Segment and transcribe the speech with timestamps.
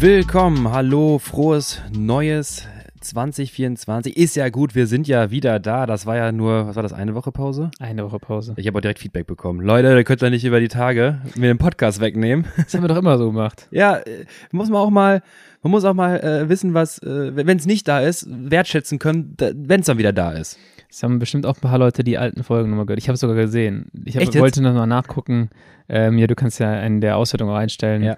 [0.00, 2.66] Willkommen, hallo, frohes neues
[3.02, 4.16] 2024.
[4.16, 5.84] Ist ja gut, wir sind ja wieder da.
[5.84, 7.70] Das war ja nur, was war das, eine Woche Pause?
[7.80, 8.54] Eine Woche Pause.
[8.56, 9.60] Ich habe auch direkt Feedback bekommen.
[9.60, 12.46] Leute, ihr könnt ja nicht über die Tage mir den Podcast wegnehmen.
[12.56, 13.68] Das haben wir doch immer so gemacht.
[13.72, 15.22] ja, äh, muss man auch mal,
[15.62, 19.36] man muss auch mal äh, wissen, was, äh, wenn es nicht da ist, wertschätzen können,
[19.38, 20.58] wenn es dann wieder da ist.
[20.88, 22.98] Das haben bestimmt auch ein paar Leute die alten Folgen nochmal gehört.
[22.98, 23.90] Ich habe es sogar gesehen.
[24.06, 25.50] Ich hab, wollte nochmal nachgucken.
[25.88, 28.02] Ähm, ja, du kannst ja in der Auswertung auch einstellen.
[28.02, 28.16] Ja.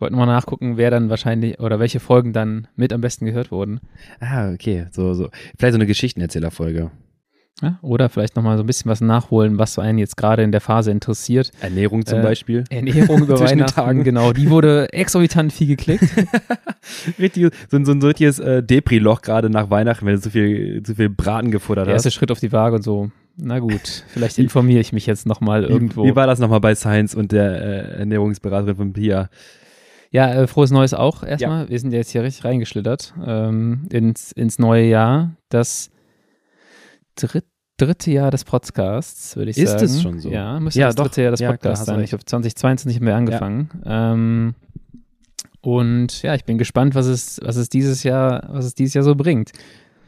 [0.00, 3.50] Ich wollte nochmal nachgucken, wer dann wahrscheinlich oder welche Folgen dann mit am besten gehört
[3.50, 3.80] wurden.
[4.18, 5.28] Ah, okay, so, so.
[5.58, 6.90] Vielleicht so eine Geschichtenerzählerfolge.
[7.60, 7.78] Ja?
[7.82, 10.62] Oder vielleicht nochmal so ein bisschen was nachholen, was so einen jetzt gerade in der
[10.62, 11.50] Phase interessiert.
[11.60, 12.64] Ernährung zum Äh, Beispiel.
[12.70, 14.32] Ernährung über Weihnachten, genau.
[14.32, 16.04] Die wurde exorbitant viel geklickt.
[17.18, 20.82] Richtig, so, ein- so ein richtiges äh, Depri-Loch gerade nach Weihnachten, wenn du zu viel,
[20.82, 22.06] zu viel Braten gefuttert Der hast.
[22.06, 23.10] erste Schritt auf die Waage und so.
[23.36, 26.04] Na gut, vielleicht informiere ich mich jetzt nochmal irgendwo.
[26.04, 29.28] Wie, wie war das nochmal bei Science und der äh, Ernährungsberaterin von Pia?
[30.10, 31.68] Ja, äh, frohes Neues auch erstmal.
[31.68, 35.36] Wir sind ja jetzt hier richtig reingeschlittert ähm, ins, ins neue Jahr.
[35.50, 35.90] Das
[37.14, 37.44] dritt,
[37.76, 39.84] dritte Jahr des Podcasts, würde ich Ist sagen.
[39.84, 40.30] es schon so?
[40.30, 41.04] Ja, müsste Ja, das doch.
[41.04, 42.00] dritte Jahr des Ja, Podcasts du sein.
[42.02, 43.70] Ich habe 2022 haben wir angefangen.
[43.84, 44.54] Ähm,
[45.60, 49.04] und ja, ich bin gespannt, was es, was es dieses Jahr, was es dieses Jahr
[49.04, 49.52] so bringt.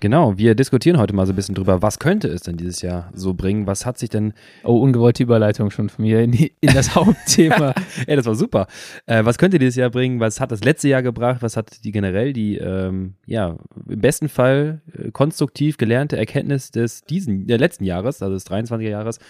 [0.02, 3.12] Genau, wir diskutieren heute mal so ein bisschen drüber, was könnte es denn dieses Jahr
[3.14, 3.68] so bringen?
[3.68, 4.32] Was hat sich denn,
[4.64, 7.72] Oh, ungewollte Überleitung schon von mir in, die, in das Hauptthema.
[8.08, 8.66] ey, das war super.
[9.06, 10.18] Äh, was könnte dieses Jahr bringen?
[10.18, 11.40] Was hat das letzte Jahr gebracht?
[11.40, 13.56] Was hat die generell die, ähm, ja,
[13.88, 18.80] im besten Fall äh, konstruktiv gelernte Erkenntnis des diesen, der letzten Jahres, also des 23er
[18.80, 19.20] Jahres,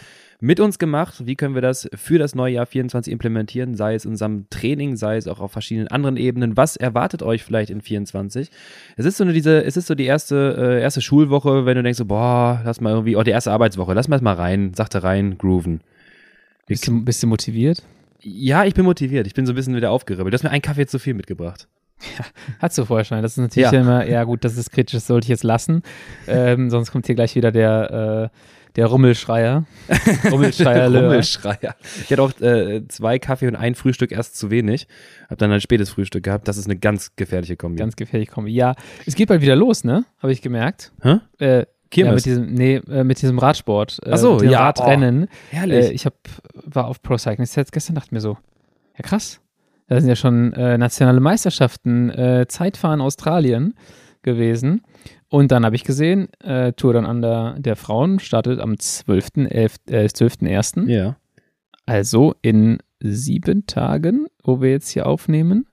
[0.43, 1.25] mit uns gemacht?
[1.25, 3.77] Wie können wir das für das neue Jahr 24 implementieren?
[3.77, 6.57] Sei es in unserem Training, sei es auch auf verschiedenen anderen Ebenen.
[6.57, 8.51] Was erwartet euch vielleicht in 24?
[8.97, 11.83] Es ist so eine, diese, es ist so die erste, äh, erste Schulwoche, wenn du
[11.85, 15.05] denkst so, boah, lass mal irgendwie, oh, die erste Arbeitswoche, lass mal mal rein, sachte
[15.05, 15.81] rein, grooven.
[16.67, 17.83] Bist du, bist du motiviert?
[18.21, 19.27] Ja, ich bin motiviert.
[19.29, 20.33] Ich bin so ein bisschen wieder aufgeribbelt.
[20.33, 21.69] Du hast mir einen Kaffee zu viel mitgebracht.
[22.59, 23.23] Hast du vorher schon.
[23.23, 23.81] Das ist natürlich Ja.
[23.81, 25.83] immer, ja gut, das ist kritisch, das sollte ich jetzt lassen.
[26.27, 28.37] Ähm, sonst kommt hier gleich wieder der, äh,
[28.77, 29.65] der Rummelschreier.
[30.31, 30.87] Rummelschreier.
[30.89, 31.75] Rummelschreier.
[32.03, 34.87] Ich hatte auch äh, zwei Kaffee und ein Frühstück erst zu wenig.
[35.29, 36.49] Hab dann ein spätes Frühstück gehabt.
[36.49, 37.79] Das ist eine ganz gefährliche Kombi.
[37.79, 38.53] Ganz gefährlich Kombi.
[38.53, 38.75] Ja,
[39.07, 40.05] es geht bald wieder los, ne?
[40.19, 40.93] Habe ich gemerkt.
[41.03, 41.19] Hä?
[41.39, 42.15] Äh, ja, Kirmes.
[42.15, 44.01] mit diesem, nee, äh, mit diesem Radsport.
[44.05, 45.29] Äh, Ach so, ja, Radrennen.
[45.51, 45.87] Herrlich.
[45.87, 46.15] Äh, ich hab,
[46.55, 48.39] war auf Pro Cycling Sets gestern, dachte mir so,
[48.97, 49.41] ja krass.
[49.89, 53.75] Da sind ja schon äh, nationale Meisterschaften, äh, Zeitfahren Australien
[54.23, 54.83] gewesen.
[55.33, 60.05] Und dann habe ich gesehen, äh, Tour Down Under der Frauen startet am 12.11., äh,
[60.05, 60.91] 12.01.
[60.91, 61.17] ja.
[61.87, 65.67] Also in sieben Tagen, wo wir jetzt hier aufnehmen.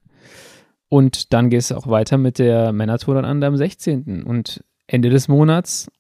[0.88, 4.24] Und dann geht es auch weiter mit der Männertour dann an am 16.
[4.24, 5.92] Und Ende des Monats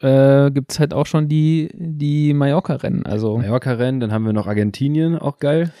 [0.00, 3.04] äh, gibt es halt auch schon die, die Mallorca-Rennen.
[3.04, 5.72] Also, Mallorca-Rennen, dann haben wir noch Argentinien, auch geil.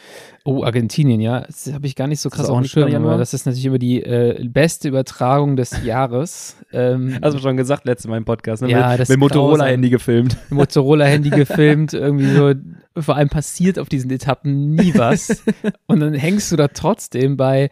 [0.44, 1.42] oh, Argentinien, ja.
[1.42, 3.18] Das habe ich gar nicht so krass auch auf dem Schirm, Januar?
[3.18, 6.56] das ist natürlich immer die äh, beste Übertragung des Jahres.
[6.72, 8.70] Ähm, Hast du schon gesagt, letztes Mal im Podcast, ne?
[8.70, 10.36] Ja, mit, das mit Motorola-Handy gefilmt.
[10.50, 12.54] Motorola-Handy gefilmt, irgendwie so,
[13.00, 15.44] vor allem passiert auf diesen Etappen nie was.
[15.86, 17.70] Und dann hängst du da trotzdem bei,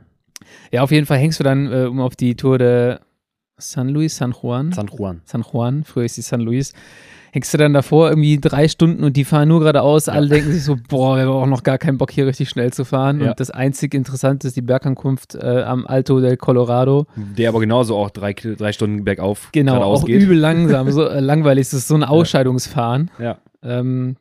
[0.71, 2.99] Ja, auf jeden Fall hängst du dann äh, um auf die Tour de
[3.59, 4.73] San Luis, San Juan.
[4.73, 5.21] San Juan.
[5.25, 6.73] San Juan, früher ist die San Luis.
[7.35, 10.09] Hängst du dann davor irgendwie drei Stunden und die fahren nur geradeaus.
[10.11, 12.75] Alle denken sich so, boah, wir haben auch noch gar keinen Bock hier richtig schnell
[12.75, 13.21] zu fahren.
[13.23, 13.31] Ja.
[13.31, 17.07] Und das einzig Interessante ist die Bergankunft äh, am Alto del Colorado.
[17.17, 20.21] Der aber genauso auch drei, drei Stunden bergauf Genau, geradeaus auch geht.
[20.21, 21.69] übel langsam, so äh, langweilig.
[21.69, 23.11] Es ist so ein Ausscheidungsfahren.
[23.19, 23.39] Ja.
[23.63, 24.17] Ähm,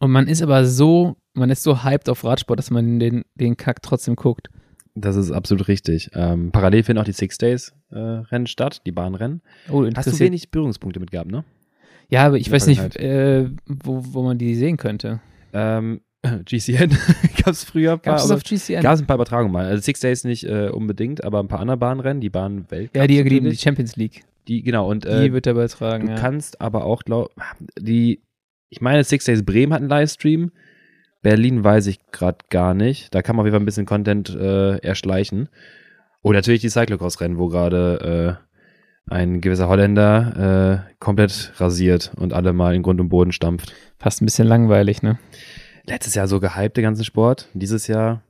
[0.00, 3.58] und man ist aber so, man ist so hyped auf Radsport, dass man den, den
[3.58, 4.48] Kack trotzdem guckt.
[4.98, 6.10] Das ist absolut richtig.
[6.14, 9.42] Ähm, parallel finden auch die Six Days äh, Rennen statt, die Bahnrennen.
[9.70, 11.44] Oh, Hast du wenig Berührungspunkte mit gehabt, ne?
[12.08, 15.20] Ja, aber ich weiß nicht, äh, wo, wo man die sehen könnte.
[15.52, 16.00] Ähm,
[16.46, 16.90] GCN
[17.44, 18.82] gab es früher ein paar, Gab es auf GCN?
[18.82, 19.66] gab es ein paar Übertragungen mal.
[19.66, 22.90] Also Six Days nicht äh, unbedingt, aber ein paar andere Bahnrennen, die Bahn-Welt.
[22.96, 24.24] ja, die, die, die Champions League.
[24.48, 26.18] die, genau, und Die äh, wird da übertragen, du ja.
[26.18, 27.32] kannst aber auch, glaub,
[27.78, 28.22] die,
[28.70, 30.52] ich meine, Six Days Bremen hat einen Livestream.
[31.22, 33.14] Berlin weiß ich gerade gar nicht.
[33.14, 35.48] Da kann man auf jeden Fall ein bisschen Content äh, erschleichen.
[36.22, 38.38] Und natürlich die Cyclocross-Rennen, wo gerade
[39.08, 43.74] äh, ein gewisser Holländer äh, komplett rasiert und alle mal in Grund und Boden stampft.
[43.98, 45.18] Fast ein bisschen langweilig, ne?
[45.84, 47.48] Letztes Jahr so gehypt, der ganze Sport.
[47.54, 48.22] Dieses Jahr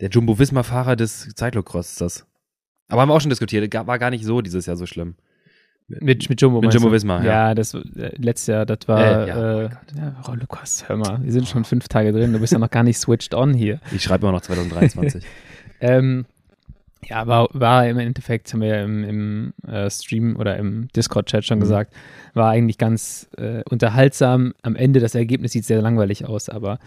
[0.00, 2.26] Der Jumbo-Visma-Fahrer des Cyclocross ist das.
[2.88, 5.16] Aber haben wir auch schon diskutiert, war gar nicht so dieses Jahr so schlimm.
[5.88, 6.60] Mit, mit Jumbo.
[6.60, 6.78] Mit du?
[6.78, 7.48] Jumbo-Visma, ja.
[7.48, 7.54] ja.
[7.54, 7.80] das äh,
[8.16, 9.00] letztes Jahr, das war.
[9.00, 12.38] Äh, Äh, ja, ja, oh Lukas, hör mal, wir sind schon fünf Tage drin, du
[12.38, 13.80] bist ja noch gar nicht switched on hier.
[13.92, 15.24] Ich schreibe immer noch 2023.
[15.84, 16.26] Ähm,
[17.04, 21.44] ja, war, war im Endeffekt, haben wir ja im, im äh, Stream oder im Discord-Chat
[21.44, 21.62] schon Mhm.
[21.62, 21.92] gesagt,
[22.34, 24.54] war eigentlich ganz äh, unterhaltsam.
[24.62, 26.78] Am Ende, das Ergebnis sieht sehr langweilig aus, aber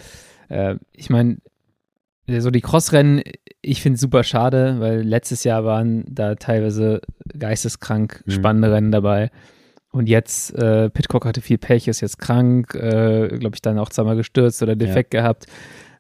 [0.48, 1.40] äh, ich meine,
[2.28, 3.22] so die Crossrennen,
[3.62, 7.02] ich finde es super schade, weil letztes Jahr waren da teilweise
[7.38, 8.32] geisteskrank Mhm.
[8.32, 9.32] spannende Rennen dabei.
[9.92, 13.90] Und jetzt, äh, Pitcock hatte viel Pech, ist jetzt krank, äh, glaube ich, dann auch
[13.90, 15.46] zweimal gestürzt oder defekt gehabt.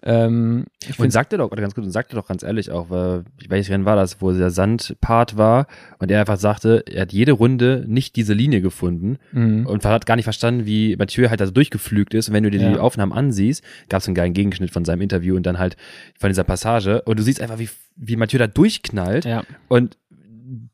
[0.07, 0.65] Ähm,
[0.99, 3.85] Und sagte doch, oder ganz gut, und sagte doch ganz ehrlich auch, weil, welches Rennen
[3.85, 5.65] war das, wo der Sandpart war
[5.97, 9.65] und er einfach sagte, er hat jede Runde nicht diese Linie gefunden Mhm.
[9.65, 12.27] und hat gar nicht verstanden, wie Mathieu halt da so durchgeflügt ist.
[12.27, 12.79] Und wenn du dir die Ja.
[12.79, 15.75] Aufnahmen ansiehst, gab es einen geilen Gegenschnitt von seinem Interview und dann halt
[16.19, 19.43] von dieser Passage und du siehst einfach, wie, wie Mathieu da durchknallt Ja.
[19.69, 19.97] und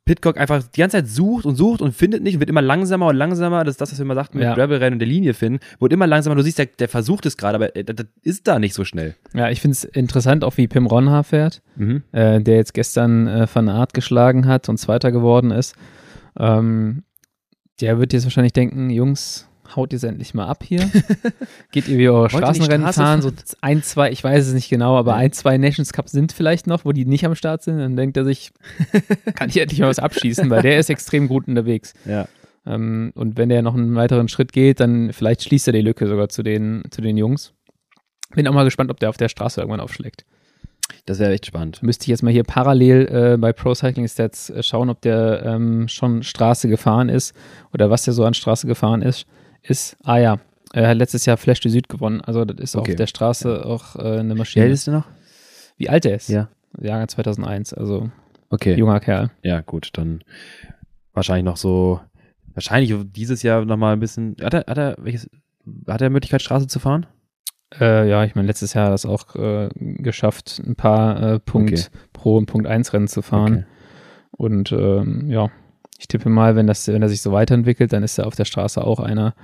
[0.05, 3.07] Pitcock einfach die ganze Zeit sucht und sucht und findet nicht und wird immer langsamer
[3.07, 3.63] und langsamer.
[3.63, 4.53] Das ist das, was wir immer sagten mit Ja.
[4.55, 5.59] Gravelrennen und der Linie finden.
[5.79, 6.35] Wird immer langsamer.
[6.35, 9.15] Du siehst, der, der versucht es gerade, aber äh, das, ist da nicht so schnell.
[9.33, 12.03] Ja, ich finde es interessant, auch wie Pim Ronha fährt, Mhm.
[12.11, 15.75] äh, der jetzt gestern äh, Van Aert geschlagen hat und Zweiter geworden ist.
[16.37, 17.03] Ähm,
[17.79, 20.89] der wird jetzt wahrscheinlich denken, Jungs, haut jetzt endlich mal ab hier.
[21.71, 23.21] Geht ihr wie eure ihr Straßenrennen Straße fahren?
[23.21, 23.31] So
[23.61, 26.85] ein, zwei, ich weiß es nicht genau, aber ein, zwei Nations Cups sind vielleicht noch,
[26.85, 27.79] wo die nicht am Start sind.
[27.79, 28.51] Dann denkt er sich,
[29.35, 31.93] kann ich endlich mal was abschießen, weil der ist extrem gut unterwegs.
[32.05, 32.27] Ja.
[32.65, 36.07] Ähm, und wenn der noch einen weiteren Schritt geht, dann vielleicht schließt er die Lücke
[36.07, 37.53] sogar zu den, zu den Jungs.
[38.35, 40.25] Bin auch mal gespannt, ob der auf der Straße irgendwann aufschlägt.
[41.05, 41.81] Das wäre echt spannend.
[41.83, 45.43] Müsste ich jetzt mal hier parallel äh, bei Pro Cycling Stats äh, schauen, ob der
[45.45, 47.35] ähm, schon Straße gefahren ist
[47.73, 49.25] oder was der so an Straße gefahren ist.
[49.63, 50.39] Ist ah ja,
[50.73, 52.21] er hat letztes Jahr Flash du Süd gewonnen.
[52.21, 52.91] Also das ist Okay.
[52.91, 54.65] auf der Straße auch äh, eine Wie Maschine.
[54.65, 55.05] alt ist du noch?
[55.77, 56.29] Wie alt er ist?
[56.29, 56.49] Ja.
[56.79, 58.09] Jahrgang 2001, also
[58.49, 58.75] Okay.
[58.75, 59.31] junger Kerl.
[59.43, 60.23] Ja, gut, dann
[61.13, 61.99] wahrscheinlich noch so,
[62.53, 65.29] wahrscheinlich dieses Jahr nochmal ein bisschen, hat er, hat er, welches,
[65.87, 67.05] hat er Möglichkeit, Straße zu fahren?
[67.79, 71.39] Äh, ja, ich meine, letztes Jahr hat er es auch äh, geschafft, ein paar äh,
[71.39, 71.83] Punkt Okay.
[72.13, 73.53] Pro und Punkt 1 Rennen zu fahren.
[73.53, 73.65] Okay.
[74.31, 75.49] Und ähm, ja,
[76.01, 78.45] ich tippe mal, wenn, das, wenn er sich so weiterentwickelt, dann ist er auf der
[78.45, 79.35] Straße auch einer,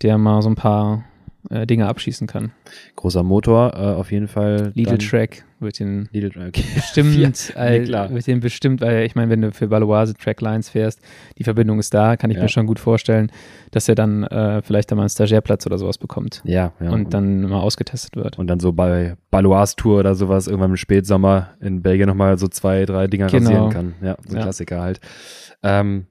[0.00, 1.04] der mal so ein paar
[1.50, 2.52] äh, Dinge abschießen kann.
[2.96, 4.72] Großer Motor, äh, auf jeden Fall.
[4.74, 6.64] Lidl dann- Track wird den Lidl Track, okay.
[6.74, 7.16] bestimmt,
[7.54, 8.10] Ja, äh, nee, klar.
[8.10, 11.00] wird den bestimmt, weil ich meine, wenn du für Valoise Tracklines fährst,
[11.38, 12.42] die Verbindung ist da, kann ich Ja.
[12.44, 13.30] mir schon gut vorstellen,
[13.70, 16.90] dass er dann äh, vielleicht einmal einen Stagiairplatz oder sowas bekommt Ja, ja.
[16.90, 18.38] und dann mal ausgetestet wird.
[18.38, 22.48] und dann so bei Baloise Tour oder sowas irgendwann im Spätsommer in Belgien nochmal so
[22.48, 23.50] zwei, drei Dinger Genau.
[23.50, 23.94] rasieren kann.
[24.02, 24.42] Ja, so ein Ja.
[24.42, 25.00] Klassiker halt.
[25.62, 26.06] Ähm,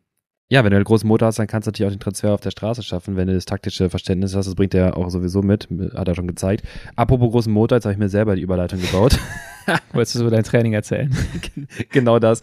[0.52, 2.42] ja, wenn du einen großen Motor hast, dann kannst du natürlich auch den Transfer auf
[2.42, 4.48] der Straße schaffen, wenn du das taktische Verständnis hast.
[4.48, 6.68] Das bringt er auch sowieso mit, hat er schon gezeigt.
[6.98, 9.18] Apropos großen Motor, jetzt habe ich mir selber die Überleitung gebaut.
[9.94, 11.16] Wolltest du so dein Training erzählen?
[11.90, 12.42] genau das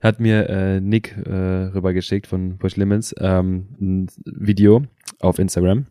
[0.00, 4.84] hat mir äh, Nick äh, rübergeschickt von Push Limits ähm, ein Video
[5.18, 5.86] auf Instagram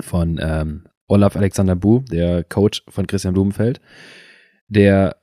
[0.00, 3.80] von ähm, Olaf Alexander Bu, der Coach von Christian Blumenfeld,
[4.68, 5.16] der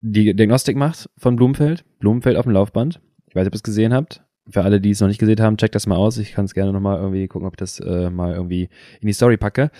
[0.00, 3.00] die Diagnostik macht von Blumenfeld, Blumenfeld auf dem Laufband.
[3.26, 4.22] Ich weiß nicht, ob ihr es gesehen habt.
[4.48, 6.18] Für alle, die es noch nicht gesehen haben, checkt das mal aus.
[6.18, 8.68] Ich kann es gerne nochmal irgendwie gucken, ob ich das äh, mal irgendwie
[9.00, 9.70] in die Story packe.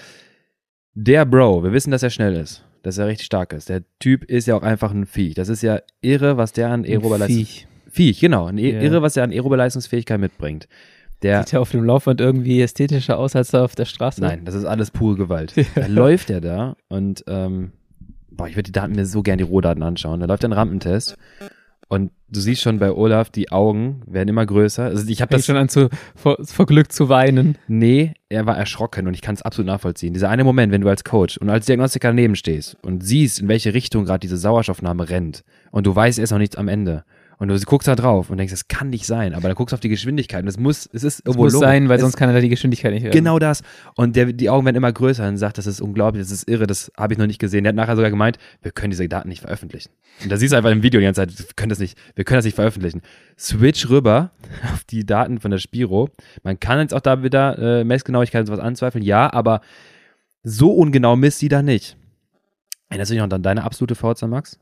[0.94, 3.68] Der Bro, wir wissen, dass er schnell ist, dass er richtig stark ist.
[3.68, 5.34] Der Typ ist ja auch einfach ein Viech.
[5.34, 7.36] Das ist ja irre, was der an aerober Leistung...
[7.36, 7.66] Viech.
[7.88, 8.46] Viech, genau.
[8.46, 8.80] Ein Ja.
[8.80, 10.68] Irre, was er an aerober Leistungsfähigkeit mitbringt.
[11.22, 14.20] Der, Sieht ja auf dem Laufband irgendwie ästhetischer aus als da auf der Straße.
[14.20, 15.54] nein, das ist alles pure Gewalt.
[15.74, 17.72] Da läuft er da und, ähm,
[18.30, 20.20] boah, ich würde die Daten mir so gern die Rohdaten anschauen.
[20.20, 21.16] Da läuft ein Rampentest
[21.88, 24.84] und du siehst schon bei Olaf, die Augen werden immer größer.
[24.84, 27.56] Also ich habe das schon an zu, vor, vor Glück zu weinen.
[27.68, 30.12] Nee, er war erschrocken und ich kann es absolut nachvollziehen.
[30.12, 33.48] Dieser eine Moment, wenn du als Coach und als Diagnostiker daneben stehst und siehst, in
[33.48, 37.04] welche Richtung gerade diese Sauerstoffnahme rennt und du weißt, er ist noch nicht am Ende.
[37.38, 39.74] Und du guckst da drauf und denkst, das kann nicht sein, aber dann guckst du
[39.74, 41.68] auf die Geschwindigkeit und es muss, es ist irgendwo muss logisch.
[41.68, 43.12] sein, weil Es- sonst kann er da die Geschwindigkeit nicht hören.
[43.12, 43.62] Genau das.
[43.94, 46.66] Und der, die Augen werden immer größer und sagt, das ist unglaublich, das ist irre,
[46.66, 47.64] das habe ich noch nicht gesehen.
[47.64, 49.90] Der hat nachher sogar gemeint, wir können diese Daten nicht veröffentlichen.
[50.22, 52.24] Und da siehst du einfach im Video die ganze Zeit, wir können das nicht, wir
[52.24, 53.02] können das nicht veröffentlichen.
[53.38, 54.30] Switch rüber
[54.72, 56.08] auf die Daten von der Spiro.
[56.42, 59.60] Man kann jetzt auch da wieder äh, Messgenauigkeit und sowas anzweifeln, ja, aber
[60.42, 61.98] so ungenau misst sie da nicht.
[62.88, 64.58] Erinnerst du dich noch an deine absolute VZ Max?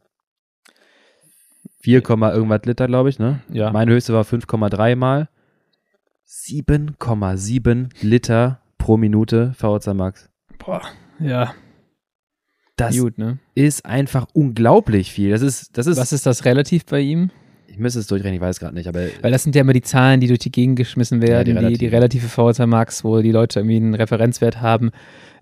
[1.84, 3.40] 4, irgendwas Liter, glaube ich, ne?
[3.50, 3.70] Ja.
[3.70, 5.28] Meine höchste war 5,3 mal.
[6.26, 10.30] 7,7 Liter pro Minute VZ Max.
[10.58, 10.80] Boah,
[11.20, 11.52] ja,
[12.76, 13.38] Das gut, ne?
[13.54, 15.30] ist einfach unglaublich viel.
[15.30, 17.30] Das ist, das ist, Was ist das relativ bei ihm?
[17.74, 19.82] Ich müsste es durchrechnen, ich weiß gerade nicht, aber Weil das sind ja immer die
[19.82, 22.28] Zahlen, die durch die Gegend geschmissen werden, die die, die, relative.
[22.28, 24.92] VHC Max, wo die Leute irgendwie einen Referenzwert haben.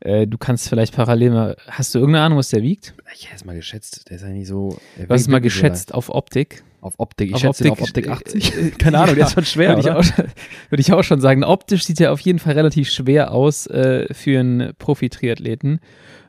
[0.01, 2.95] Äh, du kannst vielleicht parallel mal, hast du irgendeine Ahnung, was der wiegt?
[3.15, 4.09] ich hätte es mal geschätzt.
[4.09, 4.79] Der ist ja nicht so.
[4.97, 6.62] Du hast es mal wirklich so geschätzt auf Optik.
[6.81, 7.29] Auf Optik.
[7.29, 8.79] Ich Auf schätze ihn auf Optik, Optik äh, 80.
[8.79, 10.25] Keine Ahnung, der ist schon schwer, Würde ich, auch, schon-
[10.71, 11.45] würde ich auch schon sagen.
[11.45, 15.81] Optisch sieht er auf jeden Fall relativ schwer aus äh, für einen Profi-Triathleten.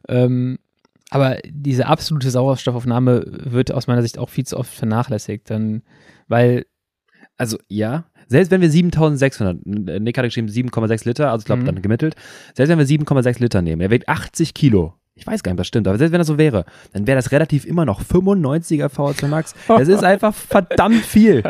[0.10, 0.60] Ähm,
[1.14, 5.50] aber diese absolute Sauerstoffaufnahme wird aus meiner Sicht auch viel zu oft vernachlässigt.
[5.50, 5.84] Dann,
[6.28, 6.66] weil,
[7.38, 11.66] Also ja, selbst wenn wir 7600, Nick hatte geschrieben 7,6 Liter, also ich glaube Mhm.
[11.68, 12.16] dann gemittelt,
[12.56, 14.94] selbst wenn wir 7,6 Liter nehmen, er wiegt 80 Kilo.
[15.16, 17.16] Ich weiß gar nicht, ob das stimmt, aber selbst wenn das so wäre, dann wäre
[17.18, 19.54] das relativ immer noch 95er VHC Max.
[19.68, 21.44] Das ist einfach verdammt viel.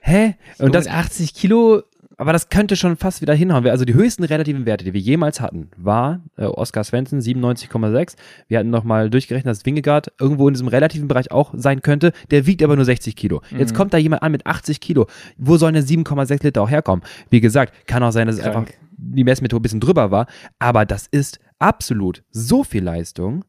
[0.00, 0.34] Hä?
[0.58, 1.82] Und das, mit 80 Kilo,
[2.18, 3.66] aber das könnte schon fast wieder hinhauen.
[3.68, 8.16] Also die höchsten relativen Werte, die wir jemals hatten, war äh, Oscar Svensson 97,6.
[8.48, 12.12] Wir hatten nochmal durchgerechnet, dass Wingegaard irgendwo in diesem relativen Bereich auch sein könnte.
[12.30, 13.42] Der wiegt aber nur 60 Kilo.
[13.50, 13.76] Jetzt Mhm.
[13.76, 15.06] kommt da jemand an mit 80 Kilo.
[15.38, 17.04] Wo sollen denn 7,6 Liter auch herkommen?
[17.30, 18.56] Wie gesagt, kann auch sein, dass es Krank.
[18.56, 20.26] einfach die Messmethode ein bisschen drüber war.
[20.58, 23.44] Aber das ist absolut so viel Leistung.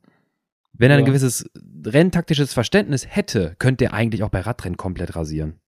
[0.75, 1.07] Wenn er ein Ja.
[1.07, 1.45] gewisses
[1.85, 5.59] renntaktisches Verständnis hätte, könnte er eigentlich auch bei Radrennen komplett rasieren.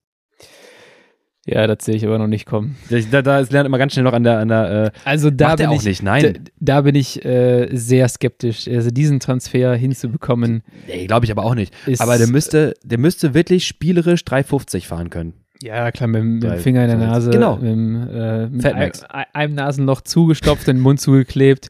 [1.45, 2.75] Ja, das sehe ich aber noch nicht kommen.
[3.11, 5.55] Da, da ist lernt immer ganz schnell noch an der, an der äh, Also da
[5.55, 6.23] bin ich, nicht, nein.
[6.23, 8.67] Da, da bin ich äh, sehr skeptisch.
[8.67, 11.73] Also diesen Transfer hinzubekommen, Nee, glaube ich aber auch nicht.
[11.85, 12.01] ist.
[12.01, 15.33] aber der müsste, der müsste wirklich spielerisch 350 fahren können.
[15.63, 17.29] Ja, klar, mit, dem- mit dem Finger in der Nase.
[17.31, 17.57] genau.
[17.57, 18.91] Mit, äh, mit einem,
[19.33, 21.69] einem Nasenloch zugestopft, den Mund zugeklebt.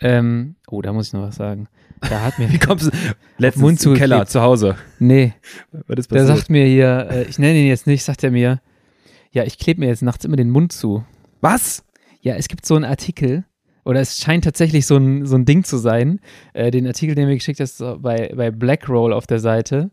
[0.00, 1.66] Ähm, oh, da muss ich noch was sagen.
[2.00, 2.48] Da hat mir.
[2.52, 2.90] Wie kommst du?
[3.38, 4.76] Letztens Mund im Keller zu Hause.
[4.98, 5.32] nee,
[5.86, 6.36] Was ist der passiert?
[6.38, 8.60] sagt mir hier, äh, ich nenne ihn jetzt nicht, sagt er mir,
[9.34, 11.04] ja, ich klebe mir jetzt nachts immer den Mund zu.
[11.42, 11.84] Was?
[12.22, 13.44] Ja, es gibt so einen Artikel,
[13.84, 16.20] oder es scheint tatsächlich so ein, so ein Ding zu sein.
[16.54, 19.90] Äh, den Artikel, den mir geschickt hast, bei, bei Blackroll auf der Seite.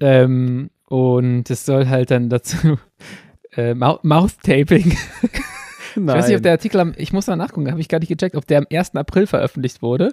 [0.00, 2.78] ähm, und es soll halt dann dazu
[3.56, 4.94] äh, Mou- Mouth-Taping.
[5.96, 8.08] Ich weiß nicht, ob der Artikel am, ich muss mal nachgucken, habe ich gar nicht
[8.08, 8.96] gecheckt, ob der am 1.
[8.96, 10.12] April veröffentlicht wurde.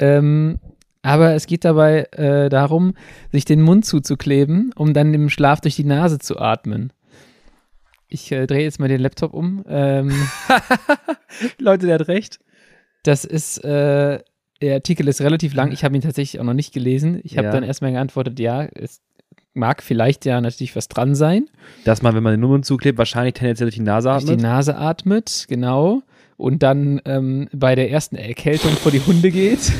[0.00, 0.58] Ähm,
[1.02, 2.94] aber es geht dabei äh, darum,
[3.30, 6.92] sich den Mund zuzukleben, um dann im Schlaf durch die Nase zu atmen.
[8.08, 9.64] Ich äh, drehe jetzt mal den Laptop um.
[9.68, 10.12] Ähm,
[11.58, 12.38] Leute, der hat recht.
[13.02, 14.20] das ist, äh,
[14.62, 15.72] der Artikel ist relativ lang.
[15.72, 17.20] Ich habe ihn tatsächlich auch noch nicht gelesen.
[17.22, 17.52] Ich habe Ja.
[17.52, 19.00] dann erstmal geantwortet, ja, es
[19.52, 21.46] mag vielleicht ja natürlich was dran sein.
[21.84, 24.42] Dass man, wenn man den Mund zuklebt, wahrscheinlich tendenziell durch die Nase durch die atmet.
[24.42, 26.02] Nase atmet, genau.
[26.36, 29.70] Und dann ähm, bei der ersten Erkältung vor die Hunde geht.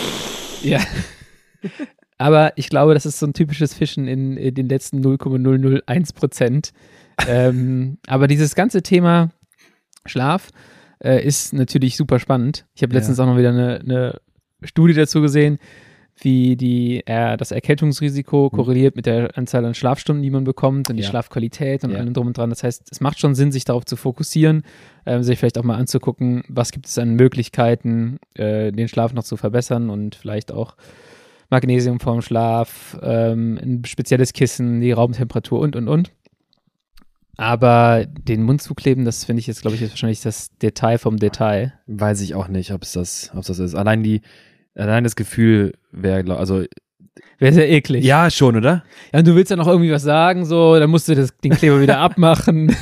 [0.62, 0.80] ja.
[2.18, 6.72] Aber ich glaube, das ist so ein typisches Fischen in, in den letzten 0,001 Prozent.
[7.28, 9.30] Ähm, aber dieses ganze Thema
[10.06, 10.50] Schlaf
[11.02, 12.66] äh, ist natürlich super spannend.
[12.74, 12.98] Ich habe Ja.
[12.98, 14.20] letztens auch noch wieder eine, eine
[14.62, 15.58] Studie dazu gesehen,
[16.20, 20.96] wie die, äh, das Erkältungsrisiko korreliert mit der Anzahl an Schlafstunden, die man bekommt und
[20.96, 21.08] die Ja.
[21.08, 21.98] Schlafqualität und Ja.
[21.98, 22.50] allem drum und dran.
[22.50, 24.62] Das heißt, es macht schon Sinn, sich darauf zu fokussieren,
[25.06, 29.24] ähm, sich vielleicht auch mal anzugucken, was gibt es an Möglichkeiten, äh, den Schlaf noch
[29.24, 30.76] zu verbessern und vielleicht auch
[31.50, 36.12] Magnesium vorm Schlaf, ähm, ein spezielles Kissen, die Raumtemperatur und, und, und.
[37.36, 41.16] Aber den Mund zukleben, das finde ich jetzt, glaube ich, ist wahrscheinlich das Detail vom
[41.16, 41.74] Detail.
[41.86, 43.74] Weiß ich auch nicht, ob es das, ob das ist.
[43.74, 44.22] Allein die,
[44.74, 46.64] allein das Gefühl wäre, also
[47.38, 48.04] Wäre sehr eklig.
[48.04, 48.84] ja schon, oder?
[49.12, 51.52] Ja, und du willst ja noch irgendwie was sagen, so, dann musst du das, den
[51.52, 52.74] Kleber wieder abmachen.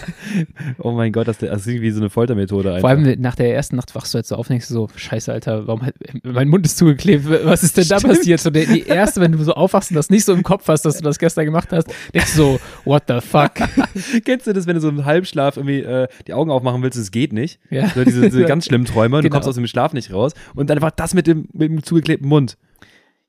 [0.79, 2.81] Oh mein Gott, das, das ist irgendwie so eine Foltermethode einfach.
[2.81, 4.89] Vor allem nach der ersten Nacht wachst du jetzt so auf und denkst du so,
[4.95, 8.15] scheiße, Alter, warum hat, mein Mund ist zugeklebt, was ist denn da Stimmt.
[8.15, 8.41] passiert?
[8.41, 10.83] So, die, die erste, wenn du so aufwachst und das nicht so im Kopf hast,
[10.83, 13.53] dass du das gestern gemacht hast, denkst du so, what the fuck?
[14.25, 17.11] Kennst du das, wenn du so im Halbschlaf irgendwie äh, die Augen aufmachen willst, es
[17.11, 17.59] geht nicht?
[17.71, 17.89] Ja.
[17.89, 19.37] So diese, diese ganz schlimmen Träume und du Genau.
[19.37, 22.29] kommst aus dem Schlaf nicht raus und dann einfach das mit dem, mit dem zugeklebten
[22.29, 22.57] Mund.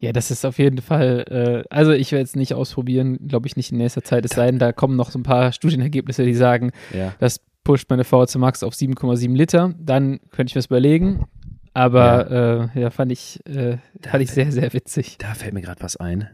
[0.03, 3.55] Ja, das ist auf jeden Fall, äh, also ich werde es nicht ausprobieren, glaube ich
[3.55, 6.33] nicht in nächster Zeit, es sei denn, da kommen noch so ein paar Studienergebnisse, die
[6.35, 7.13] sagen, Ja.
[7.19, 11.25] das pusht meine VHC Max auf 7,7 Liter, dann könnte ich mir das überlegen.
[11.73, 15.17] Aber ja, äh, ja fand ich, äh, fand ich sehr, sehr witzig.
[15.19, 16.27] Da fällt mir gerade was ein.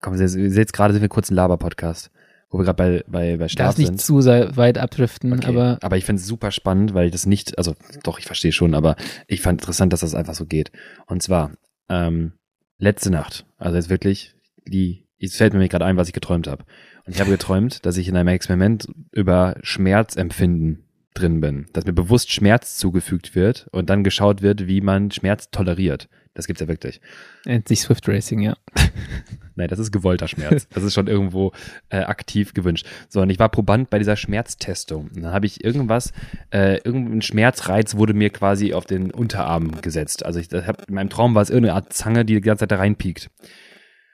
[0.00, 2.10] Komm, ihr seht jetzt gerade, sind wir kurz ein Laber-Podcast,
[2.50, 4.00] wo wir gerade bei, bei, bei Darf Schlaf nicht sind.
[4.00, 5.48] zu sehr weit abdriften, Okay.
[5.48, 8.52] aber aber ich finde es super spannend, weil ich das nicht, also doch, ich verstehe
[8.52, 8.94] schon, aber
[9.26, 10.70] ich fand interessant, dass das einfach so geht.
[11.06, 11.50] Und zwar,
[11.88, 12.32] ähm,
[12.78, 14.34] letzte Nacht, also jetzt wirklich,
[14.66, 16.64] die, jetzt fällt mir gerade ein, was ich geträumt habe.
[17.04, 20.85] Und ich habe geträumt, dass ich in einem Experiment über Schmerzempfinden
[21.18, 25.50] drin bin, dass mir bewusst Schmerz zugefügt wird und dann geschaut wird, wie man Schmerz
[25.50, 26.08] toleriert.
[26.34, 27.00] Das gibt's ja wirklich.
[27.46, 28.56] nennt sich Swift Racing, ja.
[29.54, 30.68] Nein, das ist gewollter Schmerz.
[30.68, 31.52] Das ist schon irgendwo
[31.88, 32.86] äh, aktiv gewünscht.
[33.08, 35.08] So, und ich war Proband bei dieser Schmerztestung.
[35.14, 36.12] Und dann habe ich irgendwas,
[36.52, 40.26] äh, irgendein Schmerzreiz wurde mir quasi auf den Unterarm gesetzt.
[40.26, 42.72] Also ich hab, in meinem Traum war es irgendeine Art Zange, die die ganze Zeit
[42.72, 43.30] da reinpiekt.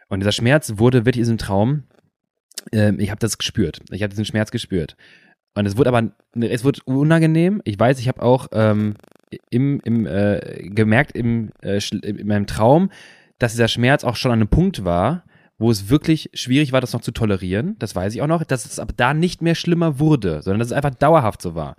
[0.08, 1.84] Und dieser Schmerz wurde wirklich in diesem Traum
[2.70, 3.80] ähm, ich habe das gespürt.
[3.90, 4.96] Ich habe diesen Schmerz gespürt.
[5.54, 7.60] Und es wurde aber, es wurde unangenehm.
[7.64, 8.94] Ich weiß, ich habe auch ähm,
[9.50, 12.90] im, im, äh, gemerkt im, äh, in meinem Traum,
[13.38, 15.24] dass dieser Schmerz auch schon an einem Punkt war,
[15.58, 17.76] wo es wirklich schwierig war, das noch zu tolerieren.
[17.78, 20.68] Das weiß ich auch noch, dass es aber da nicht mehr schlimmer wurde, sondern dass
[20.68, 21.76] es einfach dauerhaft so war.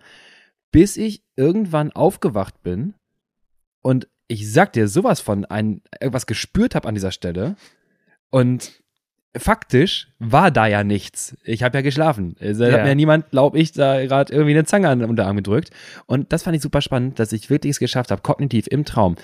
[0.71, 2.93] Bis ich irgendwann aufgewacht bin
[3.81, 7.55] und ich sag dir sowas von ein, irgendwas gespürt habe an dieser Stelle
[8.29, 8.82] und
[9.35, 11.35] faktisch war da ja nichts.
[11.43, 12.35] Ich habe ja geschlafen.
[12.39, 12.71] Es ja.
[12.71, 15.71] hat mir niemand, glaube ich, da gerade irgendwie eine Zange an den Unterarm gedrückt.
[16.05, 19.15] Und das fand ich super spannend, dass ich wirklich es geschafft habe, kognitiv im Traum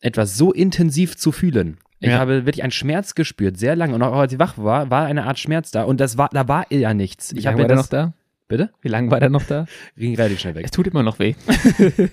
[0.00, 1.78] etwas so intensiv zu fühlen.
[2.00, 2.18] Ich ja.
[2.18, 3.94] habe wirklich einen Schmerz gespürt, sehr lange.
[3.94, 5.82] Und auch als ich wach war, war eine Art Schmerz da.
[5.82, 7.34] Und das war, da war ja nichts.
[7.34, 8.12] Wie ich lange war der noch da?
[8.46, 8.70] Bitte?
[8.80, 9.66] Wie lange war der noch da?
[9.96, 10.64] Ging relativ schnell weg.
[10.64, 11.34] Es tut immer noch weh.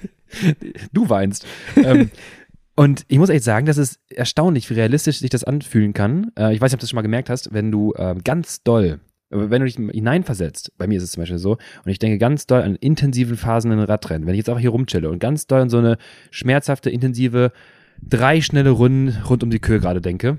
[0.92, 1.46] du weinst.
[1.78, 2.10] ähm,
[2.76, 6.32] und ich muss echt sagen, das ist erstaunlich, wie realistisch sich das anfühlen kann.
[6.38, 8.64] Äh, ich weiß nicht, ob du das schon mal gemerkt hast, wenn du äh, ganz
[8.64, 12.18] doll, wenn du dich hineinversetzt, bei mir ist es zum Beispiel so, und ich denke
[12.18, 15.48] ganz doll an intensive Phasen in Radrennen, wenn ich jetzt einfach hier rumchille und ganz
[15.48, 15.98] doll an so eine
[16.32, 17.52] schmerzhafte, intensive,
[18.02, 20.38] drei schnelle Runden rund um die Kühe gerade denke,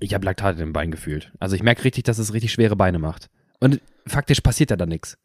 [0.00, 1.32] ich habe Laktat in den Beinen gefühlt.
[1.40, 3.28] Also ich merke richtig, dass es richtig schwere Beine macht.
[3.60, 5.18] Und faktisch passiert da dann nichts.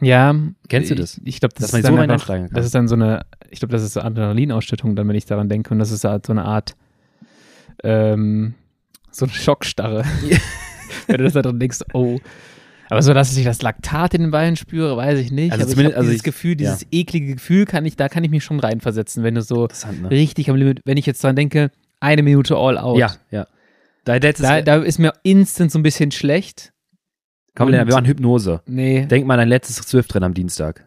[0.00, 0.34] Ja.
[0.68, 1.18] Kennst du das?
[1.18, 3.82] Ich, ich glaube, das, ist so einfach, das ist dann so eine, ich glaube, das
[3.82, 5.70] ist so Adrenalinausschüttung, dann, wenn ich daran denke.
[5.72, 6.76] Und das ist halt so eine Art,
[7.82, 8.54] ähm,
[9.10, 10.04] so eine Schockstarre.
[11.06, 12.18] wenn du das dann denkst, oh.
[12.88, 15.50] Aber so, dass ich das Laktat in den Beinen spüre, weiß ich nicht.
[15.50, 16.86] Also aber zumindest, also dieses ich, Gefühl, dieses ja.
[16.92, 19.66] eklige Gefühl kann ich, da kann ich mich schon reinversetzen, wenn du so
[20.00, 20.10] ne?
[20.10, 22.98] richtig am Limit, wenn ich jetzt dran denke, eine Minute all out.
[22.98, 23.46] Ja, ja.
[24.04, 26.72] Da, da, da ist mir instant so ein bisschen schlecht.
[27.56, 28.60] Komm, wir waren Hypnose.
[28.66, 29.06] Nee.
[29.06, 30.84] Denk mal an dein letztes Swift-Rennen am Dienstag.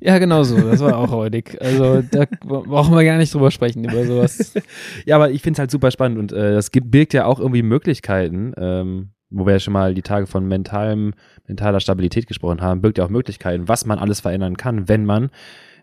[0.00, 0.56] Ja, genau so.
[0.56, 1.56] Das war auch heutig.
[1.60, 4.54] Also da brauchen wir gar nicht drüber sprechen, über sowas.
[5.06, 7.62] ja, aber ich finde es halt super spannend und äh, das birgt ja auch irgendwie
[7.62, 11.12] Möglichkeiten, ähm, wo wir ja schon mal die Tage von mentalem,
[11.46, 15.30] mentaler Stabilität gesprochen haben, birgt ja auch Möglichkeiten, was man alles verändern kann, wenn man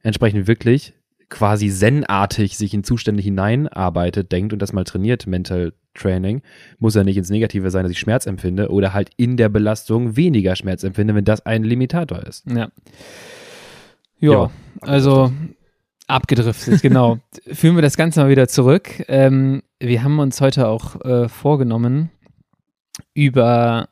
[0.04, 0.94] entsprechend wirklich
[1.34, 6.44] quasi zen-artig sich in Zustände hineinarbeitet, denkt und das mal trainiert, Mental Training,
[6.78, 10.16] muss ja nicht ins Negative sein, dass ich Schmerz empfinde oder halt in der Belastung
[10.16, 12.46] weniger Schmerz empfinde, wenn das ein Limitator ist.
[12.48, 12.70] Ja.
[14.20, 15.34] Ja, also
[16.08, 17.18] abgedriftet, genau.
[17.52, 19.04] Führen wir das Ganze mal wieder zurück.
[19.08, 22.12] Ähm, wir haben uns heute auch äh, vorgenommen,
[23.16, 23.90] über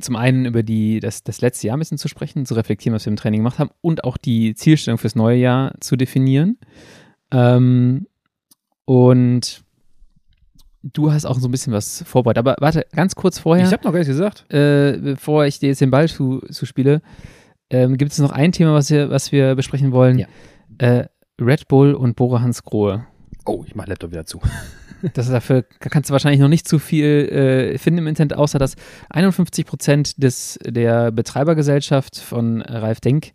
[0.00, 3.06] zum einen über die, das, das letzte Jahr ein bisschen zu sprechen, zu reflektieren, was
[3.06, 6.58] wir im Training gemacht haben und auch die Zielstellung fürs neue Jahr zu definieren.
[7.30, 8.06] Ähm,
[8.84, 9.62] und
[10.82, 12.38] du hast auch so ein bisschen was vorbereitet.
[12.38, 13.66] Aber warte, ganz kurz vorher.
[13.66, 14.52] Ich habe noch gar nichts gesagt.
[14.52, 17.02] Äh, bevor ich dir jetzt den Ball zu, zu spiele,
[17.70, 20.18] ähm, gibt es noch ein Thema, was wir, was wir besprechen wollen.
[20.18, 20.26] Ja.
[20.78, 21.08] Äh,
[21.40, 23.06] Red Bull und Bora Hans Grohe.
[23.44, 24.40] Oh, ich mache Laptop wieder zu.
[25.14, 28.58] Das ist dafür kannst du wahrscheinlich noch nicht zu viel äh, finden im Internet, außer
[28.58, 28.76] dass
[29.08, 33.32] 51 Prozent des, der Betreibergesellschaft von Ralf Denk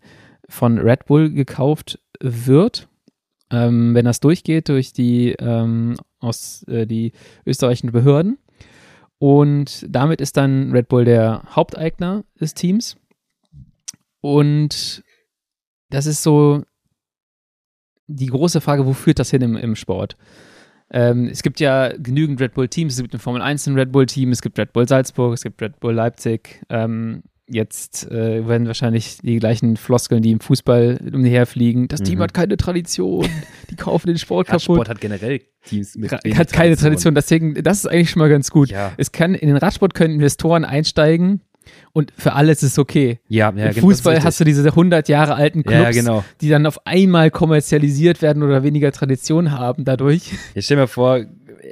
[0.48, 2.88] von Red Bull gekauft wird.
[3.50, 7.10] Ähm, wenn das durchgeht durch die, ähm, aus, äh, die
[7.44, 8.38] österreichischen Behörden.
[9.18, 12.96] Und damit ist dann Red Bull der Haupteigner des Teams.
[14.20, 15.02] Und
[15.90, 16.62] das ist so
[18.06, 20.16] die große Frage, wo führt das hin im, im Sport?
[20.90, 22.94] Ähm, es gibt ja genügend Red Bull-Teams.
[22.94, 25.60] Es gibt ein Formel 1 ein Red Bull-Team, es gibt Red Bull Salzburg, es gibt
[25.60, 26.62] Red Bull Leipzig.
[26.68, 31.88] Ähm, jetzt äh, werden wahrscheinlich die gleichen Floskeln, die im Fußball umherfliegen.
[31.88, 32.04] Das mhm.
[32.04, 33.26] Team hat keine Tradition,
[33.70, 34.68] die kaufen den Sport kaputt.
[34.68, 38.28] Radsport hat generell Teams mit Ra Hat keine Tradition, deswegen, das ist eigentlich schon mal
[38.28, 38.70] ganz gut.
[38.70, 38.92] Ja.
[38.96, 41.40] Es kann, in den Radsport können Investoren einsteigen,
[41.92, 43.18] und für alles ist okay.
[43.28, 46.24] Ja, ja Im genau, Fußball hast du diese 100 Jahre alten Clubs, ja, genau.
[46.40, 50.32] die dann auf einmal kommerzialisiert werden oder weniger Tradition haben dadurch.
[50.54, 51.20] Jetzt stell dir mal vor,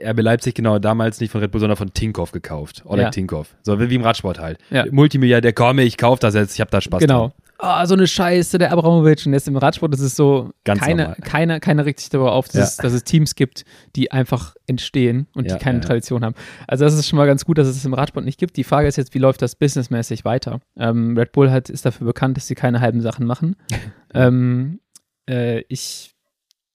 [0.05, 2.83] RB Leipzig genau damals nicht von Red Bull, sondern von Tinkoff gekauft.
[2.85, 3.11] Oleg ja.
[3.11, 3.55] Tinkoff.
[3.63, 4.59] So wie im Radsport halt.
[4.71, 4.87] Ja.
[4.91, 7.29] Multimilliardär, komm, ich kauf das jetzt, ich hab da Spaß Genau.
[7.29, 9.25] Dran oh, so eine Scheiße, der Abramovic.
[9.27, 12.47] Und jetzt im Radsport ist es so, Ganz keiner, keiner, keiner regt sich darüber auf,
[12.47, 12.63] dass, Ja.
[12.65, 13.65] es, dass es Teams gibt,
[13.97, 15.85] die einfach entstehen und Ja, die keine ja.
[15.85, 16.35] Tradition haben.
[16.67, 18.57] Also das ist schon mal ganz gut, dass es es im Radsport nicht gibt.
[18.57, 20.61] Die Frage ist jetzt, wie läuft das businessmäßig weiter?
[20.77, 23.57] Ähm, Red Bull hat, ist dafür bekannt, dass sie keine halben Sachen machen.
[24.15, 24.81] ähm,
[25.29, 26.15] äh, ich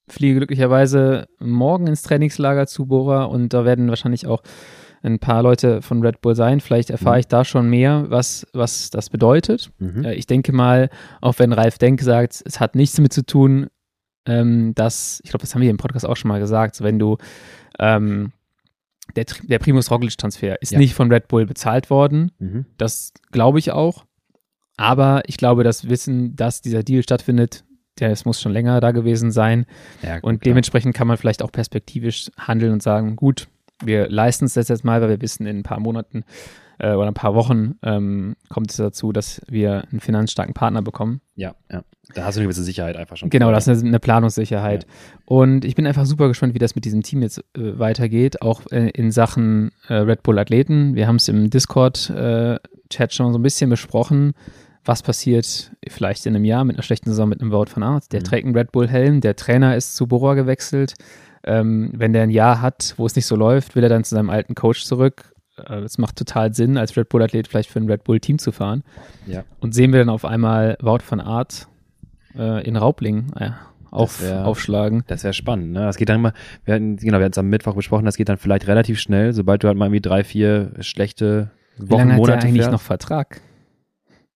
[0.08, 4.42] fliege glücklicherweise morgen ins Trainingslager zu Bora und da werden wahrscheinlich auch
[5.02, 6.60] ein paar Leute von Red Bull sein.
[6.60, 7.20] Vielleicht erfahre Mhm.
[7.20, 9.70] ich da schon mehr, was, was das bedeutet.
[9.78, 10.04] Mhm.
[10.04, 13.68] Äh, ich denke mal, auch wenn Ralf Denk sagt, es hat nichts damit zu tun,
[14.26, 16.98] ähm, dass, ich glaube, das haben wir im Podcast auch schon mal gesagt, so wenn
[16.98, 17.16] du
[17.78, 18.32] ähm,
[19.16, 20.78] der, der Primus Roglic-Transfer ist Ja.
[20.78, 22.30] nicht von Red Bull bezahlt worden.
[22.38, 22.66] Mhm.
[22.76, 24.04] Das glaube ich auch.
[24.76, 27.64] Aber ich glaube, das Wissen, dass dieser Deal stattfindet,
[27.96, 29.66] das muss schon länger da gewesen sein.
[30.02, 30.52] Ja, Und klar.
[30.52, 33.48] dementsprechend kann man vielleicht auch perspektivisch handeln und sagen, gut,
[33.82, 36.24] wir leisten es das jetzt mal, weil wir wissen, in ein paar Monaten
[36.78, 41.20] äh, oder ein paar Wochen ähm, kommt es dazu, dass wir einen finanzstarken Partner bekommen.
[41.36, 41.82] Ja, ja.
[42.14, 43.30] Da hast du eine gewisse Sicherheit einfach schon.
[43.30, 44.86] Genau, das ist eine, eine Planungssicherheit.
[45.26, 48.62] Und ich bin einfach super gespannt, wie das mit diesem Team jetzt äh, weitergeht, auch
[48.72, 50.96] äh, in Sachen äh, Red Bull Athleten.
[50.96, 54.34] Wir haben es im Discord-Chat schon so ein bisschen besprochen
[54.84, 58.12] was passiert vielleicht in einem Jahr mit einer schlechten Saison mit einem Wout van Aert.
[58.12, 58.24] Der mhm.
[58.24, 60.94] trägt einen Red Bull-Helm, der Trainer ist zu Bora gewechselt.
[61.44, 64.14] Ähm, wenn der ein Jahr hat, wo es nicht so läuft, will er dann zu
[64.14, 65.34] seinem alten Coach zurück.
[65.56, 68.82] Äh, es macht total Sinn, als Red Bull-Athlet vielleicht für ein Red Bull-Team zu fahren.
[69.26, 69.44] Ja.
[69.60, 71.66] Und sehen wir dann auf einmal Wout van Aert
[72.36, 73.50] äh, in Raubling äh,
[73.90, 75.02] auf, das wär, aufschlagen.
[75.06, 75.72] Das wäre spannend.
[75.72, 75.80] Ne?
[75.80, 76.32] Das geht dann immer,
[76.64, 79.62] wir hatten, genau, wir es am Mittwoch besprochen, das geht dann vielleicht relativ schnell, sobald
[79.62, 82.80] du halt mal irgendwie drei, vier schlechte Wochen, Wie lange Monate hat der eigentlich noch
[82.80, 83.40] Vertrag?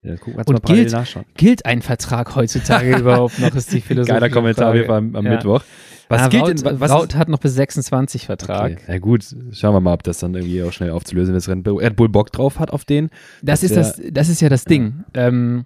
[0.02, 0.94] Ja, guck, Und gilt,
[1.34, 4.12] gilt ein Vertrag heutzutage überhaupt noch, ist die Philosophie.
[4.20, 4.92] Geiler Kommentar Frage.
[4.92, 5.30] am, am Ja.
[5.32, 5.62] Mittwoch.
[6.08, 8.72] Was ah, gilt Wout, denn, was Wout hat noch bis 26 Vertrag.
[8.72, 8.92] Okay.
[8.92, 11.48] Ja gut, schauen wir mal, ob das dann irgendwie auch schnell aufzulösen ist.
[11.48, 13.10] Wenn Red Bull Bock drauf hat auf den.
[13.42, 15.04] Das, ist das, das ist ja das Ding.
[15.14, 15.64] Ähm,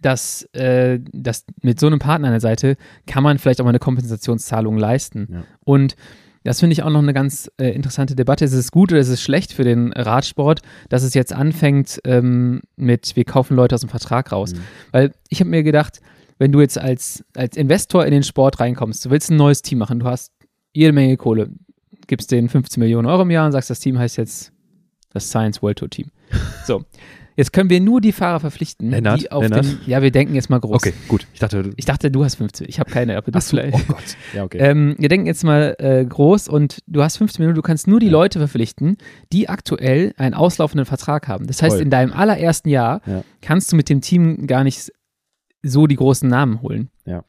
[0.00, 2.76] dass, äh, dass mit so einem Partner an der Seite
[3.06, 5.28] kann man vielleicht auch mal eine Kompensationszahlung leisten.
[5.30, 5.44] Ja.
[5.64, 5.96] Und
[6.44, 8.44] das finde ich auch noch eine ganz äh, interessante Debatte.
[8.44, 12.60] Ist es gut oder ist es schlecht für den Radsport, dass es jetzt anfängt ähm,
[12.76, 14.52] mit, wir kaufen Leute aus dem Vertrag raus?
[14.52, 14.58] Mhm.
[14.92, 16.00] Weil ich habe mir gedacht,
[16.38, 19.78] wenn du jetzt als, als Investor in den Sport reinkommst, du willst ein neues Team
[19.78, 20.32] machen, du hast
[20.72, 21.50] jede Menge Kohle,
[22.06, 24.52] gibst denen 15 Millionen Euro im Jahr und sagst, das Team heißt jetzt
[25.12, 26.10] das Science World Tour Team.
[26.66, 26.82] So,
[27.36, 29.64] jetzt können wir nur die Fahrer verpflichten, Lennart, die auf Lennart.
[29.66, 30.76] den, ja, wir denken jetzt mal groß.
[30.76, 31.26] Okay, gut.
[31.34, 33.74] Ich dachte, Ich dachte, du hast 15, ich habe keine, aber du Ach so, vielleicht.
[33.74, 34.16] oh Gott.
[34.34, 34.58] Ja, okay.
[34.58, 38.00] Ähm, wir denken jetzt mal äh, groß und du hast 15 Minuten, du kannst nur
[38.00, 38.12] die Ja.
[38.12, 38.96] Leute verpflichten,
[39.32, 41.46] die aktuell einen auslaufenden Vertrag haben.
[41.46, 41.82] Das heißt, Toll.
[41.82, 43.22] in deinem allerersten Jahr Ja.
[43.42, 44.90] kannst du mit dem Team gar nicht
[45.64, 46.90] so die großen Namen holen.
[47.06, 47.24] Ja.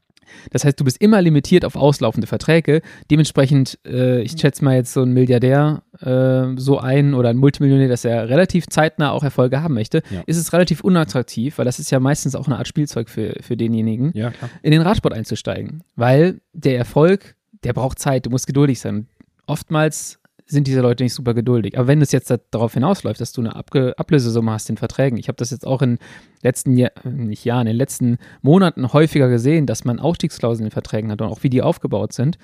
[0.51, 2.81] Das heißt, du bist immer limitiert auf auslaufende Verträge.
[3.11, 7.87] Dementsprechend, äh, ich schätze mal jetzt so ein Milliardär äh, so ein oder ein Multimillionär,
[7.89, 10.23] dass er relativ zeitnah auch Erfolge haben möchte, Ja.
[10.25, 13.55] ist es relativ unattraktiv, weil das ist ja meistens auch eine Art Spielzeug für, für
[13.55, 14.31] denjenigen ja,
[14.63, 15.83] in den Radsport einzusteigen.
[15.95, 19.07] Weil der Erfolg, der braucht Zeit, du musst geduldig sein.
[19.45, 21.77] Oftmals sind diese Leute nicht super geduldig.
[21.77, 25.17] Aber wenn es jetzt da- darauf hinausläuft, dass du eine Abge Ablösesumme hast in Verträgen,
[25.17, 25.97] ich habe das jetzt auch in
[26.43, 31.11] letzten Jahr, nicht Jahren, in den letzten Monaten häufiger gesehen, dass man Ausstiegsklauseln in Verträgen
[31.11, 32.37] hat und auch wie die aufgebaut sind,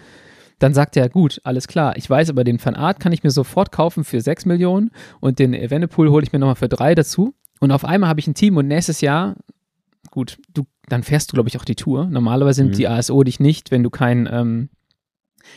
[0.58, 3.32] dann sagt er, gut, alles klar, ich weiß aber, den Van Art kann ich mir
[3.32, 7.34] sofort kaufen für 6 Millionen und den Evenepoel hole ich mir nochmal für 3 dazu.
[7.60, 9.36] Und auf einmal habe ich ein Team und nächstes Jahr,
[10.10, 12.06] gut, du, dann fährst du, glaube ich, auch die Tour.
[12.06, 12.78] Normalerweise nimmt Mhm.
[12.80, 14.70] die ASO dich nicht, wenn du kein, ähm,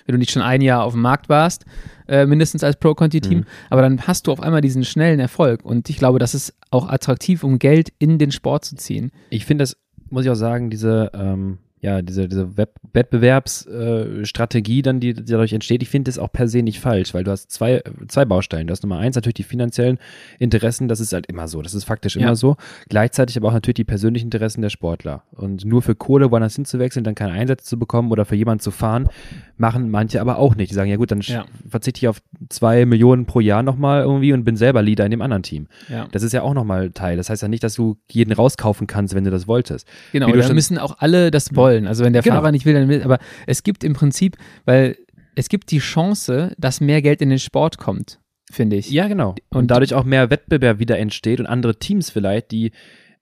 [0.06, 1.64] wenn du nicht schon ein Jahr auf dem Markt warst,
[2.08, 3.44] äh, mindestens als Pro-Conti-Team, Mhm.
[3.70, 6.88] aber dann hast du auf einmal diesen schnellen Erfolg und ich glaube, das ist auch
[6.88, 9.10] attraktiv, um Geld in den Sport zu ziehen.
[9.30, 9.76] Ich finde das,
[10.10, 15.12] muss ich auch sagen, diese, ähm, ja, diese, diese Web Wettbewerbsstrategie, äh, Strategie dann, die,
[15.14, 17.82] die dadurch entsteht, ich finde das auch per se nicht falsch, weil du hast zwei,
[18.08, 18.66] zwei Baustellen.
[18.66, 19.98] Du hast Nummer eins natürlich die finanziellen
[20.38, 22.22] Interessen, das ist halt immer so, das ist faktisch Ja.
[22.22, 22.56] immer so.
[22.88, 25.24] Gleichzeitig aber auch natürlich die persönlichen Interessen der Sportler.
[25.32, 28.70] Und nur für Kohle woanders hinzuwechseln, dann keine Einsätze zu bekommen oder für jemanden zu
[28.70, 29.08] fahren,
[29.56, 30.70] machen manche aber auch nicht.
[30.70, 31.44] Die sagen, ja gut, dann Ja.
[31.68, 35.22] verzichte ich auf zwei Millionen pro Jahr nochmal irgendwie und bin selber Leader in dem
[35.22, 35.66] anderen Team.
[35.88, 36.06] Ja.
[36.12, 37.16] Das ist ja auch nochmal Teil.
[37.16, 39.86] Das heißt ja nicht, dass du jeden rauskaufen kannst, wenn du das wolltest.
[40.12, 41.73] Genau, da müssen auch alle das wollen.
[41.86, 42.36] Also wenn der Genau.
[42.36, 44.96] Fahrer nicht will, dann will, aber es gibt im Prinzip, weil
[45.34, 48.90] es gibt die Chance, dass mehr Geld in den Sport kommt, finde ich.
[48.90, 49.34] Ja, genau.
[49.50, 52.70] Und, dadurch auch mehr Wettbewerb wieder entsteht und andere Teams vielleicht, die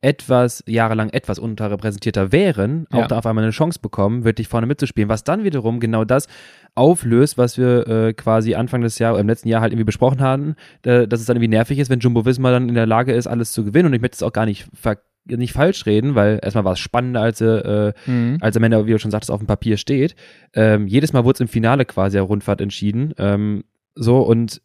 [0.04, 3.06] etwas, jahrelang etwas unterrepräsentierter wären, auch Ja.
[3.06, 6.26] da auf einmal eine Chance bekommen, wirklich vorne mitzuspielen, was dann wiederum genau das
[6.74, 10.56] auflöst, was wir äh, quasi Anfang des Jahres, im letzten Jahr halt irgendwie besprochen hatten,
[10.84, 13.26] äh, dass es dann irgendwie nervig ist, wenn Jumbo Visma dann in der Lage ist,
[13.28, 16.38] alles zu gewinnen und ich möchte es auch gar nicht ver nicht falsch reden, weil
[16.42, 18.38] erstmal war es spannender, als, äh, Mhm.
[18.40, 20.14] als am Ende, wie du schon sagtest, auf dem Papier steht.
[20.54, 23.14] Ähm, jedes Mal wurde es im Finale quasi der Rundfahrt entschieden.
[23.18, 24.60] Ähm, so und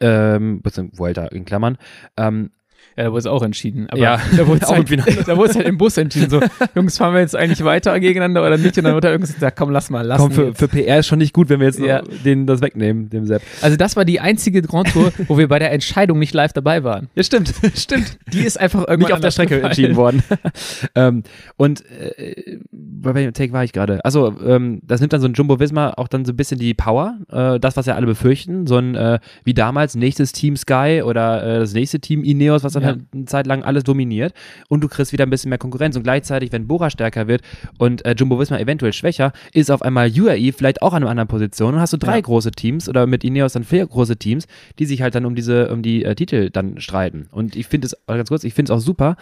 [0.00, 0.60] ähm,
[0.92, 1.76] Vuelta in Klammern.
[2.16, 2.50] Ähm,
[2.98, 3.86] Ja, da wurde es auch entschieden.
[3.88, 5.22] Aber Ja, da wurde es halt, Finale.
[5.26, 6.28] da wurde es halt im Bus entschieden.
[6.30, 6.40] So,
[6.74, 8.76] Jungs, fahren wir jetzt eigentlich weiter gegeneinander oder nicht?
[8.76, 11.06] Und dann wird halt irgendwas gesagt, komm, lass mal, lass komm, für, für PR ist
[11.06, 12.02] schon nicht gut, wenn wir jetzt Ja.
[12.24, 13.42] den das wegnehmen, dem Sepp.
[13.62, 16.82] Also das war die einzige Grand Tour, wo wir bei der Entscheidung nicht live dabei
[16.82, 17.08] waren.
[17.14, 18.18] Ja, stimmt, stimmt.
[18.32, 19.70] Die ist einfach irgendwann Nicht auf der Strecke gefallen.
[19.70, 20.22] entschieden worden.
[20.96, 21.22] ähm,
[21.56, 24.04] und äh, bei welchem Take war ich gerade?
[24.04, 26.74] Also ähm, das nimmt dann so ein Jumbo Visma auch dann so ein bisschen die
[26.74, 31.02] Power, äh, das, was ja alle befürchten, so ein äh, wie damals nächstes Team Sky
[31.04, 32.87] oder äh, das nächste Team Ineos, was dann Ja.
[32.88, 34.32] Eine Zeit lang alles dominiert
[34.68, 37.42] und du kriegst wieder ein bisschen mehr Konkurrenz und gleichzeitig, wenn Bora stärker wird
[37.78, 41.28] und äh, Jumbo Visma eventuell schwächer, ist auf einmal UAE vielleicht auch an einer anderen
[41.28, 42.20] Position und hast du drei Ja.
[42.22, 44.46] große Teams oder mit Ineos dann vier große Teams,
[44.78, 47.86] die sich halt dann um diese um die äh, Titel dann streiten und ich finde
[47.86, 49.16] es ganz kurz, ich finde es auch super,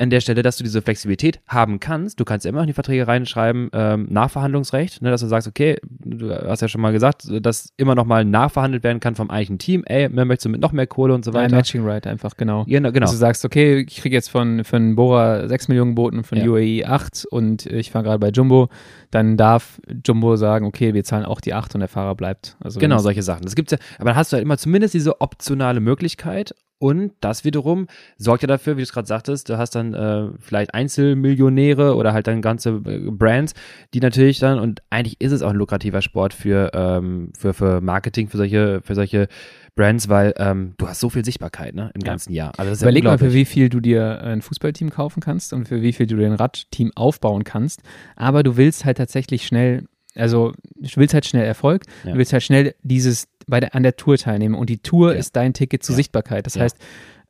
[0.00, 2.18] an der Stelle, dass du diese Flexibilität haben kannst.
[2.18, 5.46] Du kannst ja immer noch in die Verträge reinschreiben, ähm, Nachverhandlungsrecht, ne, dass du sagst,
[5.46, 9.30] okay, du hast ja schon mal gesagt, dass immer noch mal nachverhandelt werden kann vom
[9.30, 9.84] eigenen Team.
[9.84, 11.50] Ey, mehr möchtest du mit noch mehr Kohle und so weiter.
[11.50, 12.64] Ja, Matching Right einfach, genau.
[12.66, 13.04] Genau, genau.
[13.04, 16.46] Dass du sagst, okay, ich kriege jetzt von, von Bora 6 Millionen geboten, von Ja.
[16.46, 18.68] UAE 8 und ich war gerade bei Jumbo,
[19.10, 22.56] dann darf Jumbo sagen, okay, wir zahlen auch die 8 und der Fahrer bleibt.
[22.60, 23.42] Also Genau, solche Sachen.
[23.42, 27.44] Das gibt's ja, aber dann hast du halt immer zumindest diese optionale Möglichkeit und das
[27.44, 31.94] wiederum sorgt ja dafür, wie du es gerade sagtest, du hast dann äh, vielleicht Einzelmillionäre
[31.94, 33.52] oder halt dann ganze äh, Brands,
[33.94, 37.80] die natürlich dann, und eigentlich ist es auch ein lukrativer Sport für, ähm, für, für
[37.80, 39.28] Marketing, für solche, für solche
[39.76, 42.06] Brands, weil ähm, du hast so viel Sichtbarkeit ne, im Ja.
[42.12, 42.52] ganzen Jahr.
[42.56, 45.52] Also das ist Überleg ja mal, für wie viel du dir ein Fußballteam kaufen kannst
[45.52, 47.82] und für wie viel du dir ein Radteam aufbauen kannst.
[48.16, 52.12] Aber du willst halt tatsächlich schnell, also du willst halt schnell Erfolg, Ja.
[52.12, 55.18] du willst halt schnell dieses bei der, an der Tour teilnehmen und die Tour Ja.
[55.18, 55.96] ist dein Ticket zur Ja.
[55.96, 56.46] Sichtbarkeit.
[56.46, 56.62] Das Ja.
[56.62, 56.76] heißt,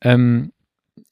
[0.01, 0.51] ähm,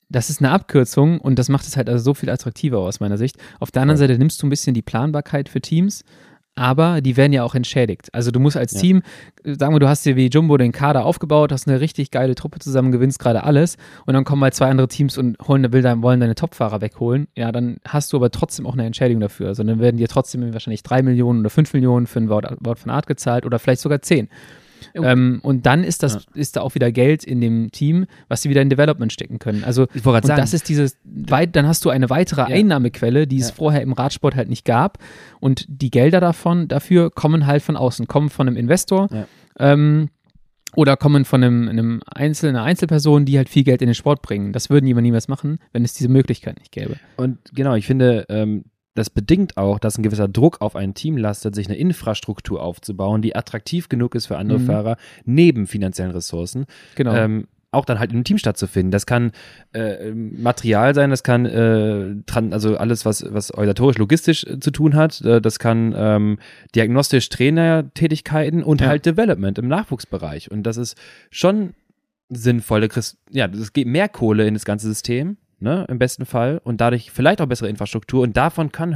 [0.09, 3.17] das ist eine Abkürzung und das macht es halt also so viel attraktiver aus meiner
[3.17, 3.37] Sicht.
[3.59, 3.97] Auf der anderen.
[3.97, 6.03] Seite nimmst du ein bisschen die Planbarkeit für Teams,
[6.55, 8.09] aber die werden ja auch entschädigt.
[8.11, 8.81] Also du musst als Ja.
[8.81, 9.01] Team,
[9.43, 12.33] äh, sagen wir, du hast dir wie Jumbo den Kader aufgebaut, hast eine richtig geile
[12.35, 15.83] Truppe zusammen, gewinnst gerade alles und dann kommen mal zwei andere Teams und holen, will
[15.83, 17.27] dein- wollen deine Topfahrer wegholen.
[17.37, 19.49] Ja, dann hast du aber trotzdem auch eine Entschädigung dafür.
[19.49, 22.79] Also dann werden dir trotzdem wahrscheinlich drei Millionen oder fünf Millionen für ein Wort, Wort
[22.79, 24.27] von Art gezahlt oder vielleicht sogar zehn.
[24.97, 25.03] Oh.
[25.03, 28.49] Ähm, und dann ist das, ist da auch wieder Geld in dem Team, was sie
[28.49, 29.63] wieder in Development stecken können.
[29.63, 32.47] Also Ich und sagen, das ist dieses, dann hast du eine weitere Ja.
[32.47, 33.55] Einnahmequelle, die es Ja.
[33.55, 34.97] vorher im Radsport halt nicht gab.
[35.39, 39.25] Und die Gelder davon, dafür kommen halt von außen, kommen von einem Investor Ja.
[39.59, 40.09] ähm,
[40.75, 44.21] oder kommen von einem, einem Einzel, einer Einzelperson, die halt viel Geld in den Sport
[44.21, 44.53] bringen.
[44.53, 46.97] Das würden die aber niemals machen, wenn es diese Möglichkeit nicht gäbe.
[47.17, 48.65] Und genau, ich finde, ähm,
[48.99, 53.23] das bedingt auch, dass ein gewisser Druck auf ein Team lastet, sich eine Infrastruktur aufzubauen,
[53.23, 54.65] die attraktiv genug ist für andere Mhm.
[54.65, 57.15] Fahrer, neben finanziellen Ressourcen, Genau.
[57.15, 58.89] ähm, auch dann halt in einem Team stattzufinden.
[58.89, 59.31] Das kann
[59.73, 62.15] äh, Material sein, das kann äh,
[62.51, 66.39] also alles, was, was organisatorisch, logistisch äh, zu tun hat, äh, das kann ähm,
[66.75, 68.88] diagnostisch Trainertätigkeiten und Ja.
[68.88, 70.49] halt Development im Nachwuchsbereich.
[70.51, 70.97] Und das ist
[71.29, 71.73] schon
[72.29, 76.61] sinnvolle, Chris- ja, es geht mehr Kohle in das ganze System, ne, im besten Fall
[76.63, 78.23] und dadurch vielleicht auch bessere Infrastruktur.
[78.23, 78.95] Und davon kann,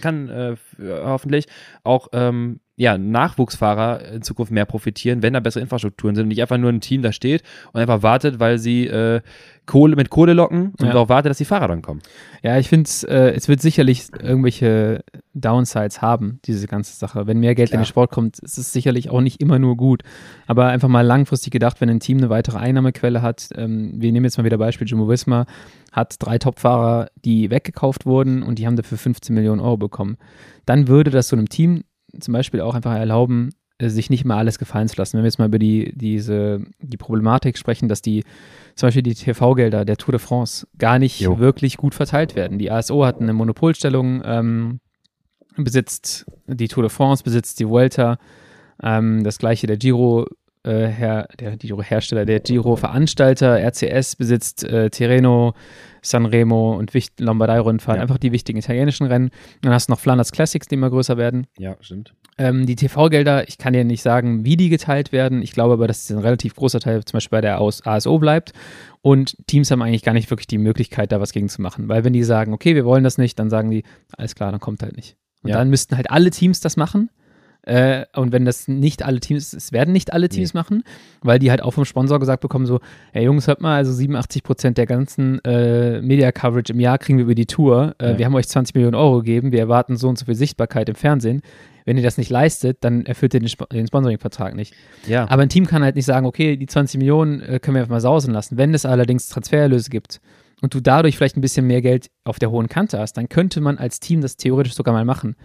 [0.00, 1.46] kann äh, hoffentlich
[1.84, 6.40] auch ähm, ja, Nachwuchsfahrer in Zukunft mehr profitieren, wenn da bessere Infrastrukturen sind und nicht
[6.40, 7.42] einfach nur ein Team da steht
[7.74, 9.20] und einfach wartet, weil sie äh,
[9.66, 10.92] Kohle mit Kohle locken und Ja.
[10.92, 12.00] darauf wartet, dass die Fahrer dann kommen.
[12.42, 17.26] Ja, ich finde äh, es wird sicherlich irgendwelche Downsides haben, diese ganze Sache.
[17.26, 17.82] Wenn mehr Geld in Klar.
[17.82, 20.02] den Sport kommt, ist es sicherlich auch nicht immer nur gut.
[20.46, 24.24] Aber einfach mal langfristig gedacht, wenn ein Team eine weitere Einnahmequelle hat, ähm, wir nehmen
[24.24, 25.44] jetzt mal wieder Beispiel Jumbo Visma,
[25.92, 30.16] hat drei Topfahrer, die weggekauft wurden und die haben dafür 15 Millionen Euro bekommen.
[30.64, 31.84] Dann würde das so einem Team
[32.18, 35.14] zum Beispiel auch einfach erlauben, äh, sich nicht mal alles gefallen zu lassen.
[35.16, 38.24] Wenn wir jetzt mal über die, diese, die Problematik sprechen, dass die
[38.74, 41.38] zum Beispiel die TV-Gelder der Tour de France gar nicht Jo.
[41.38, 42.58] wirklich gut verteilt werden.
[42.58, 44.80] Die ASO hat eine Monopolstellung, ähm,
[45.56, 48.18] besitzt die Tour de France, besitzt die Vuelta,
[48.82, 50.26] ähm, das gleiche der Giro,
[50.64, 55.54] äh, Her, der Giro-Hersteller, der Giro-Veranstalter, RCS besitzt äh, Tirreno,
[56.02, 58.02] Sanremo und Lombardei-Rundfahrt, Ja.
[58.02, 59.30] einfach die wichtigen italienischen Rennen.
[59.62, 61.46] Dann hast du noch Flanders Classics, die immer größer werden.
[61.58, 62.14] Ja, stimmt.
[62.38, 65.42] Ähm, die TV-Gelder, ich kann dir nicht sagen, wie die geteilt werden.
[65.42, 68.52] Ich glaube aber, dass ein relativ großer Teil zum Beispiel bei der AS ASO bleibt.
[69.02, 71.88] Und Teams haben eigentlich gar nicht wirklich die Möglichkeit, da was gegen zu machen.
[71.88, 73.84] Weil wenn die sagen, okay, wir wollen das nicht, dann sagen die,
[74.16, 75.16] alles klar, dann kommt halt nicht.
[75.42, 75.56] Und Ja.
[75.58, 77.10] dann müssten halt alle Teams das machen.
[77.70, 80.82] Äh, und wenn das nicht alle Teams, es werden nicht alle Teams machen,
[81.22, 82.80] weil die halt auch vom Sponsor gesagt bekommen, so,
[83.12, 87.26] hey Jungs, hört mal, also 87 Prozent der ganzen äh, Media-Coverage im Jahr kriegen wir
[87.26, 87.94] über die Tour.
[88.00, 88.18] Äh, Ja.
[88.18, 90.96] Wir haben euch 20 Millionen Euro gegeben, wir erwarten so und so viel Sichtbarkeit im
[90.96, 91.42] Fernsehen.
[91.84, 94.74] Wenn ihr das nicht leistet, dann erfüllt ihr den, Sp den Sponsoring-Vertrag nicht.
[95.06, 95.30] Ja.
[95.30, 97.94] Aber ein Team kann halt nicht sagen, okay, die 20 Millionen äh, können wir einfach
[97.94, 98.58] mal sausen lassen.
[98.58, 100.20] Wenn es allerdings Transfererlöse gibt
[100.60, 103.60] und du dadurch vielleicht ein bisschen mehr Geld auf der hohen Kante hast, dann könnte
[103.60, 105.36] man als Team das theoretisch sogar mal machen.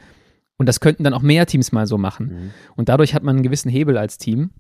[0.58, 2.28] Und das könnten dann auch mehr Teams mal so machen.
[2.28, 2.52] Mhm.
[2.76, 4.52] Und dadurch hat man einen gewissen Hebel als Team,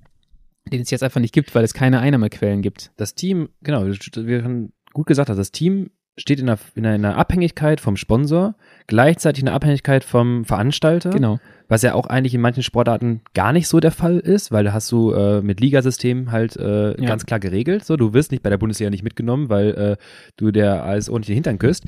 [0.71, 2.91] den es jetzt einfach nicht gibt, weil es keine Einnahmequellen gibt.
[2.97, 3.97] das Team, genau, wie
[4.41, 8.55] du gut gesagt hast, das Team steht in einer, in einer Abhängigkeit vom Sponsor,
[8.87, 11.39] gleichzeitig in einer Abhängigkeit vom Veranstalter, Genau.
[11.67, 14.71] was ja auch eigentlich in manchen Sportarten gar nicht so der Fall ist, weil da
[14.71, 17.07] hast du äh, mit Ligasystem halt äh, Ja.
[17.07, 17.83] ganz klar geregelt.
[17.83, 19.97] So, du wirst nicht bei der Bundesliga nicht mitgenommen, weil äh,
[20.37, 21.83] du der ASO nicht den Hintern küsst.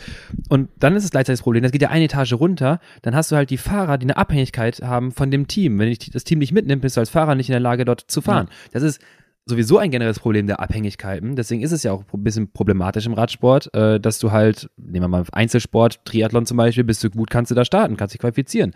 [0.49, 3.31] Und dann ist es gleichzeitig das Problem, das geht ja eine Etage runter, dann hast
[3.31, 5.79] du halt die Fahrer, die eine Abhängigkeit haben von dem Team.
[5.79, 8.01] Wenn dich das Team nicht mitnimmt, bist du als Fahrer nicht in der Lage, dort
[8.01, 8.49] zu fahren.
[8.73, 8.99] Das ist
[9.47, 11.35] sowieso ein generelles Problem der Abhängigkeiten.
[11.35, 15.05] Deswegen ist es ja auch ein bisschen problematisch im Radsport, äh, dass du halt, nehmen
[15.05, 18.19] wir mal Einzelsport, Triathlon zum Beispiel, bist du gut, kannst du da starten, kannst dich
[18.21, 18.73] qualifizieren.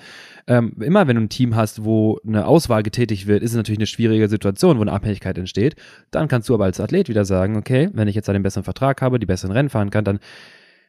[0.48, 3.80] Ähm, immer wenn du ein Team hast, wo eine Auswahl getätigt wird, ist es natürlich
[3.80, 5.76] eine schwierige Situation, wo eine Abhängigkeit entsteht.
[6.12, 8.64] Dann kannst du aber als Athlet wieder sagen, okay, wenn ich jetzt da den besseren
[8.64, 10.20] Vertrag habe, die besseren Rennen fahren kann, dann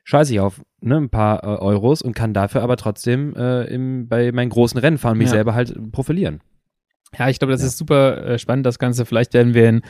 [0.04, 4.08] scheiße ich auf ne, ein paar äh, Euros und kann dafür aber trotzdem äh, im,
[4.08, 5.32] bei meinen großen Rennen fahren mich Ja.
[5.34, 6.40] selber halt profilieren.
[7.18, 7.68] Ja, ich glaube, das Ja.
[7.68, 9.04] ist super äh, spannend, das Ganze.
[9.06, 9.82] Vielleicht werden wir in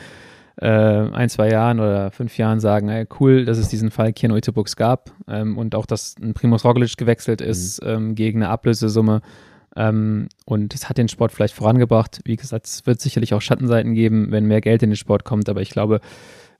[0.61, 4.31] äh, ein, zwei Jahren oder fünf Jahren sagen, ey, cool, dass es diesen Fall Kian
[4.31, 9.21] Uitebux gab ähm, und auch, dass ein Primus Roglic gewechselt ist ähm, gegen eine Ablösesumme.
[9.75, 12.19] Ähm, und es hat den Sport vielleicht vorangebracht.
[12.25, 15.49] Wie gesagt, es wird sicherlich auch Schattenseiten geben, wenn mehr Geld in den Sport kommt.
[15.49, 15.99] Aber ich glaube,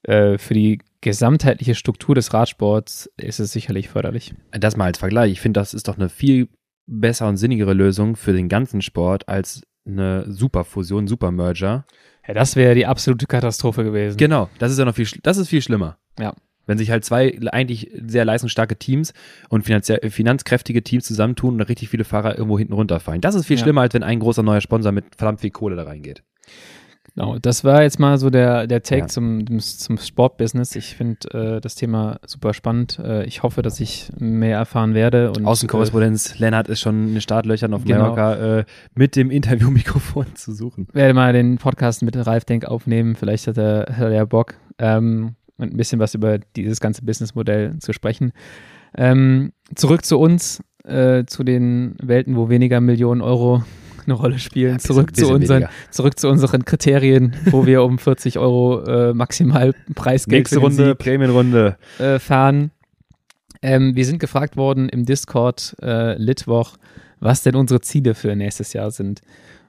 [0.02, 4.34] äh, für die gesamtheitliche Struktur des Radsports ist es sicherlich förderlich.
[4.52, 5.32] Das mal als Vergleich.
[5.34, 6.47] Ich finde, das ist doch eine viel
[6.88, 11.86] bessere und sinnigere Lösung für den ganzen Sport als eine Superfusion, Supermerger.
[12.28, 14.17] Ja, das wäre die absolute Katastrophe gewesen.
[14.17, 15.98] Genau, das ist ja noch viel, das ist viel schlimmer.
[16.19, 16.34] Ja.
[16.65, 19.13] Wenn sich halt zwei eigentlich sehr leistungsstarke Teams
[19.50, 23.19] und finanzie- finanzkräftige Teams zusammentun und richtig viele Fahrer irgendwo hinten runterfallen.
[23.19, 23.63] Das ist viel Ja.
[23.63, 26.24] schlimmer, als wenn ein großer neuer Sponsor mit verdammt viel Kohle da reingeht.
[27.15, 29.08] Genau, das war jetzt mal so der, der Take Ja.
[29.08, 30.76] zum, zum Sportbusiness.
[30.76, 32.97] Ich finde äh, das Thema super spannend.
[32.97, 35.32] Äh, ich hoffe, dass ich mehr erfahren werde.
[35.32, 37.99] Und, Außenkorrespondenz Lennart ist schon in den Startlöchern auf Genau.
[37.99, 40.88] Mallorca äh, mit dem Interviewmikrofon zu suchen.
[40.93, 43.15] äh, werde mal den Podcast mit Ralf Denk aufnehmen.
[43.15, 47.04] Vielleicht hat er, hat er ja Bock, ähm, und ein bisschen was über dieses ganze
[47.06, 48.32] Businessmodell zu sprechen.
[48.97, 53.63] Ähm, zurück zu uns, äh, zu den Welten, wo weniger Millionen Euro
[54.05, 54.75] eine Rolle spielen.
[54.75, 55.69] Bisschen- zurück, zu unseren, weniger.
[55.91, 61.77] zurück zu unseren Kriterien, wo wir um 40 Euro äh, maximal Preisgeld Nächste Runde, Prämienrunde.
[61.99, 62.71] äh, fahren.
[63.61, 66.75] Ähm, wir sind gefragt worden im Discord äh, Litwoch,
[67.19, 69.21] was denn unsere Ziele für nächstes Jahr sind.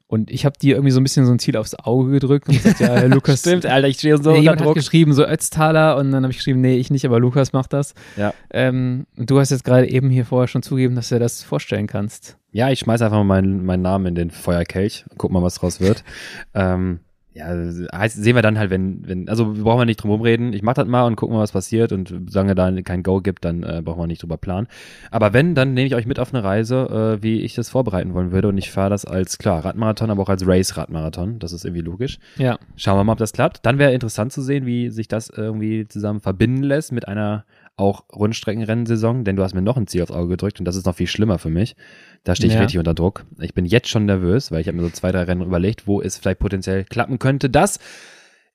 [0.06, 2.56] Und ich habe dir irgendwie so ein bisschen so ein Ziel aufs Auge gedrückt und
[2.62, 3.40] gesagt, ja, Lukas.
[3.40, 4.74] Stimmt, Alter, ich stehe so Nee, jemand hat Druck.
[4.74, 7.94] geschrieben, so Ötztaler, und dann habe ich geschrieben, nee, ich nicht, aber Lukas macht das.
[8.16, 8.34] Ja.
[8.52, 11.86] Ähm, du hast jetzt gerade eben hier vorher schon zugegeben, dass du dir das vorstellen
[11.86, 12.36] kannst.
[12.54, 15.56] Ja, ich schmeiß einfach mal meinen, meinen Namen in den Feuerkelch und guck mal, was
[15.56, 16.04] draus wird.
[16.54, 17.00] ähm,
[17.32, 17.48] ja,
[17.92, 20.52] heißt, sehen wir dann halt, wenn, wenn, also brauchen wir nicht drum rumreden.
[20.52, 23.44] Ich mach das mal und gucken mal, was passiert und solange da kein Go gibt,
[23.44, 24.68] dann äh, brauchen wir nicht drüber planen.
[25.10, 28.14] Aber wenn, dann nehme ich euch mit auf eine Reise, äh, wie ich das vorbereiten
[28.14, 31.40] wollen würde und ich fahre das als, klar, Radmarathon, aber auch als Race-Radmarathon.
[31.40, 32.20] Das ist irgendwie logisch.
[32.36, 32.56] Ja.
[32.76, 33.66] Schauen wir mal, ob das klappt.
[33.66, 38.04] Dann wäre interessant zu sehen, wie sich das irgendwie zusammen verbinden lässt mit einer auch
[38.14, 40.94] Rundstreckenrennsaison, denn du hast mir noch ein Ziel aufs Auge gedrückt und das ist noch
[40.94, 41.74] viel schlimmer für mich.
[42.22, 42.60] Da stehe ich Ja.
[42.60, 43.24] richtig unter Druck.
[43.40, 46.00] Ich bin jetzt schon nervös, weil ich habe mir so zwei, drei Rennen überlegt, wo
[46.00, 47.80] es vielleicht potenziell klappen könnte, dass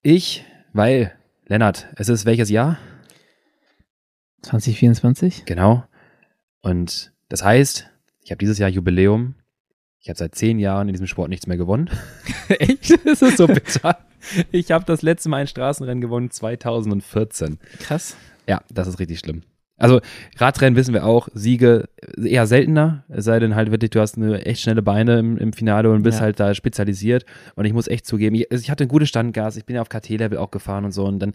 [0.01, 1.11] ich, weil,
[1.47, 2.77] Lennart, es ist welches Jahr?
[4.43, 5.43] 2024?
[5.45, 5.83] Genau.
[6.61, 7.89] Und das heißt,
[8.23, 9.35] ich habe dieses Jahr Jubiläum.
[10.01, 11.89] Ich habe seit zehn Jahren in diesem Sport nichts mehr gewonnen.
[12.47, 13.05] Echt?
[13.05, 13.97] Das ist so bitter.
[14.51, 17.59] Ich habe das letzte Mal ein Straßenrennen gewonnen 2014.
[17.79, 18.15] Krass.
[18.49, 19.43] Ja, das ist richtig schlimm.
[19.77, 20.01] Also
[20.37, 21.87] Radrennen wissen wir auch, Siege
[22.21, 25.53] eher seltener, es sei denn halt wirklich, du hast eine echt schnelle Beine im, im
[25.53, 26.25] Finale und bist Ja.
[26.25, 27.25] halt da spezialisiert.
[27.55, 29.81] Und ich muss echt zugeben, ich, also ich hatte ein gutes Standgas, ich bin ja
[29.81, 31.33] auf KT-Level auch gefahren und so und dann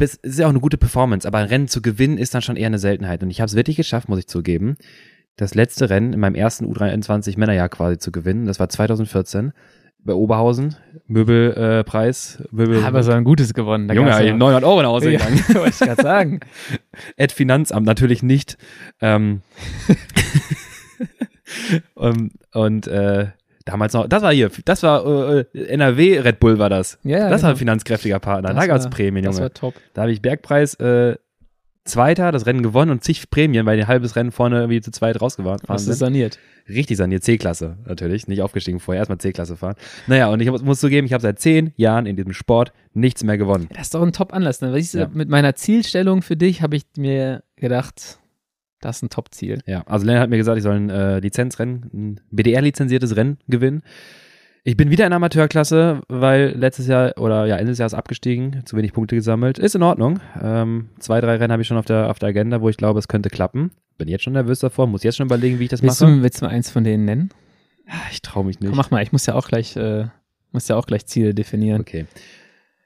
[0.00, 2.56] es ist ja auch eine gute Performance, aber ein Rennen zu gewinnen ist dann schon
[2.56, 3.22] eher eine Seltenheit.
[3.22, 4.76] Und ich habe es wirklich geschafft, muss ich zugeben,
[5.36, 8.46] das letzte Rennen in meinem ersten U23 Männerjahr quasi zu gewinnen.
[8.46, 9.52] Das war 2014
[10.04, 12.84] bei Oberhausen, Möbelpreis, äh, Möbel.
[12.84, 13.88] Aber so ein gutes gewonnen.
[13.88, 15.44] Da Junge, gab's ich ja- hab 900 Euro nach Hause Ja, gegangen.
[15.54, 16.40] wollte ich gerade sagen.
[17.18, 18.56] Ad Finanzamt natürlich nicht.
[19.00, 19.42] Ähm,
[21.94, 23.26] und und äh,
[23.64, 25.04] damals noch, das war hier, das war
[25.36, 26.98] äh, NRW Red Bull war das.
[27.02, 27.58] Ja, das war ein genau.
[27.58, 28.54] finanzkräftiger Partner.
[28.54, 29.44] Das da gab es Prämien, Das Junge.
[29.48, 29.74] war top.
[29.94, 31.16] Da habe ich Bergpreis äh,
[31.88, 35.20] Zweiter, das Rennen gewonnen und zig Prämien, weil ein halbes Rennen vorne irgendwie zu zweit
[35.20, 36.38] rausgefahren Hast du saniert.
[36.68, 39.74] Richtig saniert, C-Klasse natürlich, nicht aufgestiegen vorher, erstmal C-Klasse fahren.
[40.06, 43.24] Naja, und ich muss- muss zugeben, ich habe seit zehn Jahren in diesem Sport nichts
[43.24, 43.68] mehr gewonnen.
[43.72, 44.60] Das ist doch ein Top-Anlass.
[44.60, 44.72] Ne?
[44.72, 45.10] Weißt du, Ja.
[45.12, 48.18] Mit meiner Zielstellung für dich habe ich mir gedacht,
[48.80, 49.60] das ist ein Top-Ziel.
[49.66, 53.82] Ja, also Lennart hat mir gesagt, ich soll ein äh, Lizenzrennen, ein BDR-lizenziertes Rennen gewinnen.
[54.64, 58.62] Ich bin wieder in der Amateurklasse, weil letztes Jahr oder ja, Ende des Jahres abgestiegen,
[58.66, 59.58] zu wenig Punkte gesammelt.
[59.58, 60.20] Ist in Ordnung.
[60.42, 62.98] Ähm, zwei, drei Rennen habe ich schon auf der, auf der Agenda, wo ich glaube,
[62.98, 63.70] es könnte klappen.
[63.96, 66.12] Bin jetzt schon nervös davor, muss jetzt schon überlegen, wie ich das Willst mache.
[66.16, 67.30] du, willst du mal eins von denen nennen?
[67.88, 68.68] Ah, Ich traue mich nicht.
[68.68, 70.06] Komm, mach mal, ich muss ja auch gleich, äh,
[70.52, 71.80] muss ja auch gleich Ziele definieren.
[71.80, 72.06] Okay.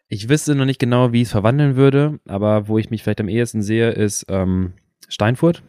[0.08, 3.20] Ich wüsste noch nicht genau, wie ich es verwandeln würde, aber wo ich mich vielleicht
[3.20, 4.74] am ehesten sehe, ist ähm,
[5.08, 5.62] Steinfurt.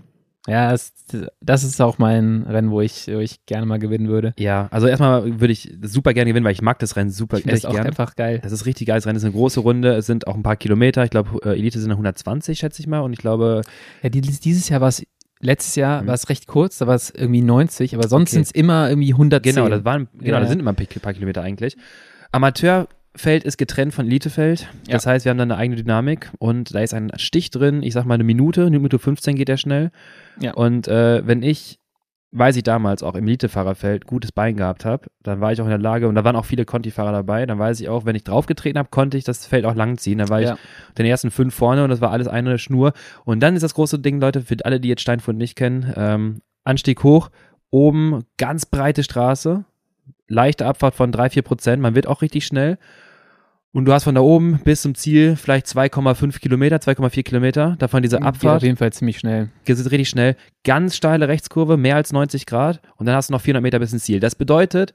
[0.47, 0.91] Ja, es,
[1.39, 4.33] das ist auch mein Rennen, wo ich, wo ich gerne mal gewinnen würde.
[4.37, 7.45] Ja, also erstmal würde ich super gerne gewinnen, weil ich mag das Rennen super Ich
[7.45, 7.87] echt das auch gerne.
[7.87, 8.39] einfach geil.
[8.43, 9.15] Das ist richtig geiles Rennen.
[9.15, 9.93] Das ist eine große Runde.
[9.95, 11.03] Es sind auch ein paar Kilometer.
[11.05, 12.99] Ich glaube, äh, Elite sind 120, schätze ich mal.
[12.99, 13.61] Und ich glaube,
[14.01, 15.05] Ja, die, dieses Jahr war es,
[15.39, 16.07] letztes Jahr Mhm.
[16.07, 18.35] war es recht kurz, da war es irgendwie 90, aber sonst Okay.
[18.35, 19.55] sind es immer irgendwie 110.
[19.55, 20.39] genau, das waren, genau, Ja.
[20.41, 21.77] das sind immer ein paar Kilometer eigentlich.
[23.15, 24.67] Amateurfeld ist getrennt von Elitefeld.
[24.89, 27.83] Das heißt, wir haben da eine eigene Dynamik und da ist ein Stich drin.
[27.83, 29.91] Ich sag mal eine Minute, eine Minute 15 geht der schnell.
[30.39, 30.53] Ja.
[30.53, 31.79] Und äh, wenn ich
[32.35, 35.69] weiß ich damals auch im Elitefahrerfeld gutes Bein gehabt habe, dann war ich auch in
[35.69, 38.23] der Lage, und da waren auch viele Conti-Fahrer dabei, dann weiß ich auch, wenn ich
[38.23, 40.17] draufgetreten habe, konnte ich das Feld auch langziehen.
[40.17, 40.53] Dann war Ja.
[40.55, 42.93] ich den ersten fünf vorne und das war alles eine Schnur.
[43.23, 46.41] Und dann ist das große Ding, Leute, für alle, die jetzt Steinfurt nicht kennen, ähm,
[46.63, 47.29] Anstieg hoch,
[47.69, 49.65] oben ganz breite Straße,
[50.27, 52.77] leichte Abfahrt von 3, 4 Prozent, man wird auch richtig schnell.
[53.75, 57.75] Und du hast von da oben bis zum Ziel vielleicht 2,5 Kilometer, 2,4 Kilometer.
[57.79, 59.49] Davon diese Geht Abfahrt auf jeden Fall ziemlich schnell.
[59.65, 60.35] geht es richtig schnell.
[60.63, 62.81] Ganz steile Rechtskurve, mehr als 90 Grad.
[62.97, 64.19] Und dann hast du noch 400 Meter bis ins Ziel.
[64.19, 64.93] Das bedeutet,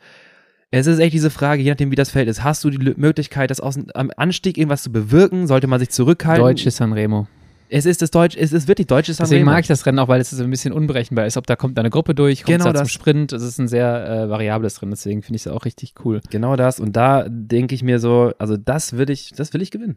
[0.71, 3.51] es ist echt diese Frage, je nachdem wie das Feld ist, hast du die Möglichkeit,
[3.51, 5.49] das aus, am Anstieg irgendwas zu bewirken?
[5.49, 6.45] Sollte man sich zurückhalten?
[6.45, 7.27] Deutsches Sanremo.
[7.71, 9.51] Es ist das Deutsch, es ist wirklich deutsches Deswegen Sanremo.
[9.53, 11.37] mag ich das Rennen auch, weil es so ein bisschen unberechenbar ist.
[11.37, 12.89] Ob da kommt eine Gruppe durch, kommt Genau da zum.
[12.89, 13.33] Sprint.
[13.33, 16.21] Es ist ein sehr äh, variables Rennen, deswegen finde ich es auch richtig cool.
[16.31, 16.81] Genau das.
[16.81, 19.97] Und da denke ich mir so, also das will ich, das will ich gewinnen.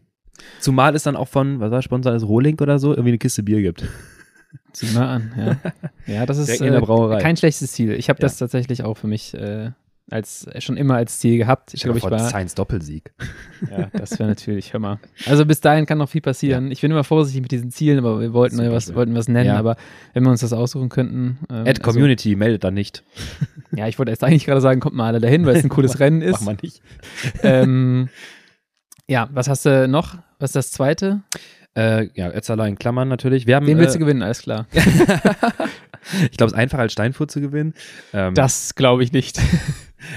[0.59, 3.43] Zumal es dann auch von, was war Sponsor, ist Rohling oder so, irgendwie eine Kiste
[3.43, 3.83] Bier gibt.
[4.73, 5.57] Sieh mal an, ja.
[6.13, 7.19] Ja, das ist in der äh, Brauerei.
[7.21, 7.91] kein schlechtes Ziel.
[7.91, 8.23] Ich habe Ja.
[8.23, 9.71] das tatsächlich auch für mich äh,
[10.11, 11.73] als schon immer als Ziel gehabt.
[11.73, 12.19] Ich glaube, ich war.
[12.19, 13.13] Science Doppelsieg.
[13.71, 14.99] Ja, das wäre natürlich, mal.
[15.25, 16.69] Also bis dahin kann noch viel passieren.
[16.69, 18.95] Ich bin immer vorsichtig mit diesen Zielen, aber wir wollten Super ja was, schön.
[18.95, 19.57] wollten was nennen, Ja.
[19.57, 19.77] aber
[20.13, 21.39] wenn wir uns das aussuchen könnten.
[21.49, 23.03] Ähm, Ad Community meldet dann nicht.
[23.15, 25.69] Also, ja, ich wollte erst eigentlich gerade sagen, kommt mal alle dahin, weil es ein
[25.77, 26.33] cooles Rennen ist.
[26.33, 26.81] Mach mal nicht.
[27.43, 28.09] ähm,
[29.07, 30.17] ja, was hast du noch?
[30.39, 31.21] Was ist das zweite?
[31.73, 33.47] Äh, ja, Ötztaler in Klammern natürlich.
[33.47, 34.67] Wir haben, Den willst du äh, gewinnen, alles klar.
[36.31, 37.73] Ich glaube, es ist einfacher als Steinfurt zu gewinnen.
[38.13, 39.39] Ähm, Das glaube ich nicht.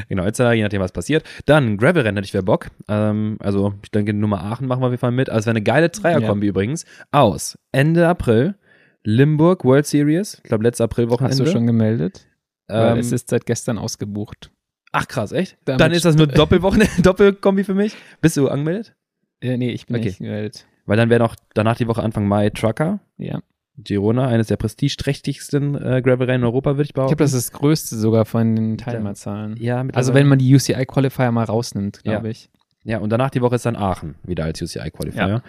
[0.09, 1.25] Genau, Ötztaler, je nachdem, was passiert.
[1.45, 2.71] Dann Gravel-Rennen hätte ich wäre Bock.
[2.89, 5.29] Ähm, also, ich denke, Nummer Aachen machen wir auf jeden Fall mit.
[5.29, 6.87] Also, es wäre eine geile Dreierkombi übrigens.
[7.13, 8.55] Aus Ende April,
[9.03, 10.37] Limburg World Series.
[10.43, 11.45] Ich glaube, letztes Hast April-Wochenende.
[11.45, 12.27] du schon gemeldet?
[12.71, 14.51] Ähm, es ist seit gestern ausgebucht.
[14.93, 15.59] ach, krass, echt?
[15.67, 17.95] Damit Dann ist das nur Doppelwochenende, Doppelkombi für mich.
[18.23, 18.95] Bist du angemeldet?
[19.43, 20.07] Äh, nee, ich bin Okay.
[20.07, 20.67] nicht gemeldet.
[20.87, 23.01] Weil dann wäre noch danach die Woche Anfang Mai Trucker.
[23.19, 23.43] Ja.
[23.77, 27.17] Girona, eines der prestigeträchtigsten äh, Gravel-Rennen in Europa, würde ich Ich behaupten.
[27.17, 29.57] glaube, das ist das größte sogar von den Teilnehmerzahlen.
[29.57, 32.31] ja, Also wenn man die UCI-Qualifier mal rausnimmt, glaube Ja.
[32.31, 32.51] ich.
[32.85, 35.43] Ja, und danach die Woche ist dann Aachen wieder als UCI-Qualifier.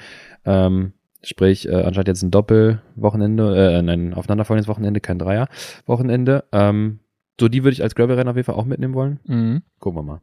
[0.45, 6.45] Ähm, sprich, äh, anstatt jetzt ein Doppelwochenende, äh, ein aufeinanderfolgendes Wochenende, kein Dreier-Wochenende.
[6.51, 6.99] Ähm,
[7.39, 9.19] so, die würde ich als Gravel-Rennen auf jeden Fall auch mitnehmen wollen.
[9.25, 9.61] Mhm.
[9.79, 10.21] Gucken wir mal.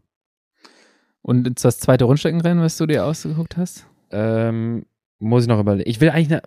[1.21, 3.87] Und das zweite Rundstreckenrennen, was du dir ausgeguckt hast?
[4.11, 4.87] Ähm,
[5.23, 5.89] muss ich noch überlegen.
[5.89, 6.43] Ich will eigentlich eine,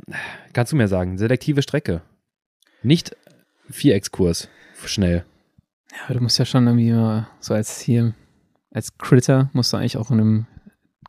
[0.53, 2.01] kannst du mir sagen, selektive Strecke.
[2.83, 3.15] Nicht
[3.69, 4.49] Viereckskurs.
[4.85, 5.25] Schnell.
[5.91, 8.13] Ja, aber du musst ja schon irgendwie mal so als hier,
[8.71, 10.47] als Critter musst du eigentlich auch in einem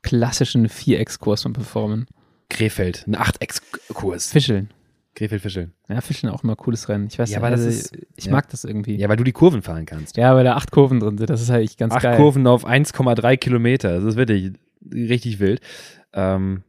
[0.03, 2.07] klassischen Viereckskurs mal performen.
[2.49, 4.31] Krefeld, ein Achteckskurs.
[4.31, 4.71] Fischeln.
[5.17, 5.73] Krefeld-Fischeln.
[5.89, 7.07] Ja, Fischeln auch immer cooles Rennen.
[7.11, 8.33] Ich weiß Ja, aber das also, ist- ich ja.
[8.33, 8.97] mag das irgendwie.
[8.97, 10.17] Ja, weil du die Kurven fahren kannst.
[10.19, 11.31] Ja, weil da acht Kurven drin sind.
[11.31, 12.17] Das ist halt ganz Acht geil.
[12.19, 13.95] Kurven auf 1,3 Kilometer.
[13.97, 14.53] Das ist wirklich
[14.93, 15.61] richtig wild.
[16.13, 16.63] Ähm,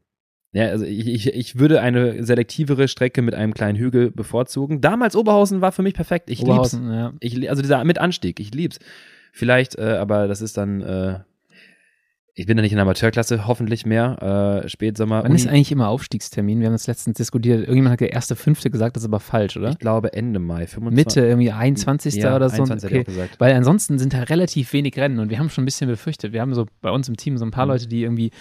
[0.53, 4.81] ja, also ich, ich, ich würde eine selektivere Strecke mit einem kleinen Hügel bevorzugen.
[4.81, 6.29] Damals Oberhausen war für mich perfekt.
[6.29, 6.49] Ich lieb's.
[6.49, 7.13] Oberhausen, ja.
[7.19, 8.79] Ich, also dieser mit Anstieg, ich lieb's.
[9.33, 11.19] Vielleicht, äh, aber das ist dann, äh,
[12.39, 14.61] ich bin ja nicht in der Amateurklasse, hoffentlich mehr.
[14.63, 15.23] Äh, Spätsommer.
[15.23, 16.59] Wann ist Uni- eigentlich immer Aufstiegstermin?
[16.59, 17.61] Wir haben das letztens diskutiert.
[17.61, 19.69] Irgendjemand hat der erste Fünfte gesagt, das ist aber falsch, oder?
[19.71, 20.95] Ich glaube Ende Mai, 25.
[20.95, 22.15] Mitte, irgendwie 21.
[22.15, 22.57] ja, oder so.
[22.63, 23.11] 21 hätte ich Okay.
[23.11, 23.39] gesagt.
[23.39, 26.31] Weil ansonsten sind da relativ wenig Rennen und wir haben schon ein bisschen befürchtet.
[26.31, 27.71] Wir haben so bei uns im Team so ein paar Mhm.
[27.71, 28.31] Leute, die irgendwie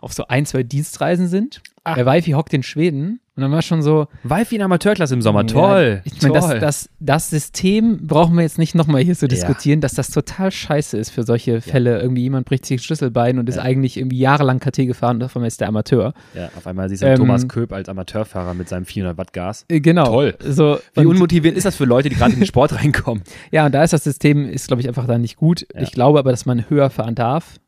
[0.00, 1.62] auf so ein, zwei Dienstreisen sind.
[1.84, 1.94] Ach.
[1.94, 5.42] Der Wifi hockt in Schweden und dann war schon so, Wifi in Amateurklasse im Sommer,
[5.42, 6.02] Ja, toll.
[6.04, 9.94] Ich meine, das, das, das System brauchen wir jetzt nicht nochmal hier so diskutieren, dass
[9.94, 12.00] das total scheiße ist für solche Fälle.
[12.00, 13.62] Irgendwie jemand bricht sich ein Schlüsselbein und ist Ja.
[13.62, 16.12] eigentlich irgendwie jahrelang KT gefahren und davon ist der Amateur.
[16.34, 19.64] ja, auf einmal siehst du Ähm, Thomas Köp als Amateurfahrer mit seinem 400 Watt Gas.
[19.68, 20.06] Äh, Genau.
[20.06, 20.34] Toll.
[20.40, 23.22] So, Wie unmotiviert ist das für Leute, die gerade in den Sport reinkommen?
[23.52, 25.66] Ja, und da ist das System, ist, glaube ich, einfach da nicht gut.
[25.72, 25.82] Ja.
[25.82, 27.60] Ich glaube aber, dass man höher fahren darf,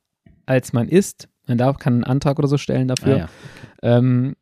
[0.47, 1.29] als man ist.
[1.49, 3.15] Man darf, kann einen Antrag oder so stellen dafür.
[3.15, 3.29] Ah, ja.
[3.99, 4.37] ähm,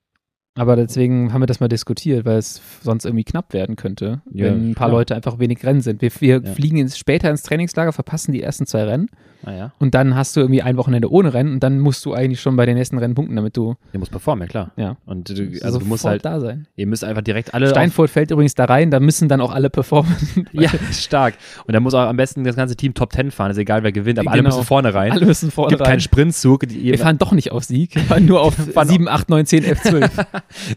[0.55, 4.47] aber deswegen haben wir das mal diskutiert, weil es sonst irgendwie knapp werden könnte, Ja,
[4.47, 4.99] wenn ein paar klar.
[5.01, 6.01] Leute einfach wenig Rennen sind.
[6.01, 9.11] Wir, wir fliegen ins, später ins Trainingslager, verpassen die ersten zwei Rennen
[9.45, 9.73] Ah, ja.
[9.79, 12.57] und dann hast du irgendwie ein Wochenende ohne Rennen und dann musst du eigentlich schon
[12.57, 14.73] bei den nächsten Rennen punkten, damit du Der muss performen, ja klar.
[14.77, 16.67] ja, Und du, also du musst halt, da sein.
[16.77, 17.69] ihr müsst einfach direkt alle.
[17.69, 20.15] Steinfurt fällt übrigens da rein, da müssen dann auch alle performen.
[20.53, 21.35] Ja, stark.
[21.67, 23.93] Und dann muss auch am besten das ganze Team Top 10 fahren, ist egal wer
[23.93, 24.55] gewinnt, aber alle Genau.
[24.57, 25.13] müssen vorne rein.
[25.13, 25.89] alle müssen vorne gibt rein.
[25.91, 29.29] keinen Sprintzug, wir fahren doch nicht auf Sieg, wir fahren nur auf fahren 7, 8,
[29.29, 30.17] 9, 10, 11, 12.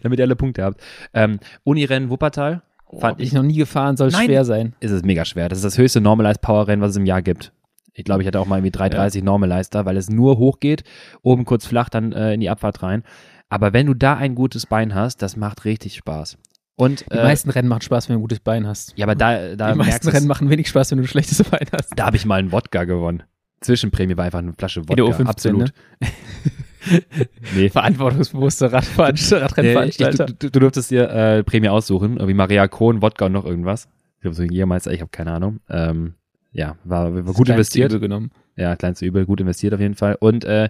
[0.04, 0.82] damit ihr alle Punkte habt.
[1.14, 2.62] Ähm, Unirennen Wuppertal
[3.00, 4.26] fand Bin ich, ich noch nie gefahren, soll Nein.
[4.26, 4.74] schwer sein.
[4.80, 5.48] ist es mega schwer.
[5.48, 7.52] Das ist das höchste Normalized Power Rennen, was es im Jahr gibt.
[7.94, 10.84] Ich glaube, ich hatte auch mal irgendwie 330 Normalized da, weil es nur hoch geht,
[11.22, 13.04] oben kurz flach, dann äh, in die Abfahrt rein.
[13.50, 16.38] Aber wenn du da ein gutes Bein hast, das macht richtig Spaß.
[16.76, 18.94] Und Die äh, meisten Rennen machen Spaß, wenn du ein gutes Bein hast.
[18.98, 21.68] ja, aber da, da Die meisten Rennen machen wenig Spaß, wenn du ein schlechtes Bein
[21.74, 21.92] hast.
[21.98, 23.24] Da habe ich mal einen Wodka gewonnen.
[23.62, 25.04] Zwischenprämie war einfach eine Flasche Wodka.
[25.04, 25.74] In der O15, absolut.
[27.56, 27.70] nee.
[27.70, 30.26] Verantwortungsbewusster Radfahr Nee, ich, Radrennveranstalter.
[30.28, 33.90] du, du, du durftest dir äh, Prämie aussuchen, irgendwie Maria Kohn, Wodka und noch irgendwas.
[34.16, 35.60] Ich glaube, so ein Jägermeister, ich habe keine Ahnung.
[35.70, 36.16] Ähm,
[36.52, 37.92] ja, war, war gut investiert.
[37.92, 38.32] Übel genommen.
[38.56, 40.18] Ja, kleinste Übel, gut investiert auf jeden Fall.
[40.20, 40.70] Und äh,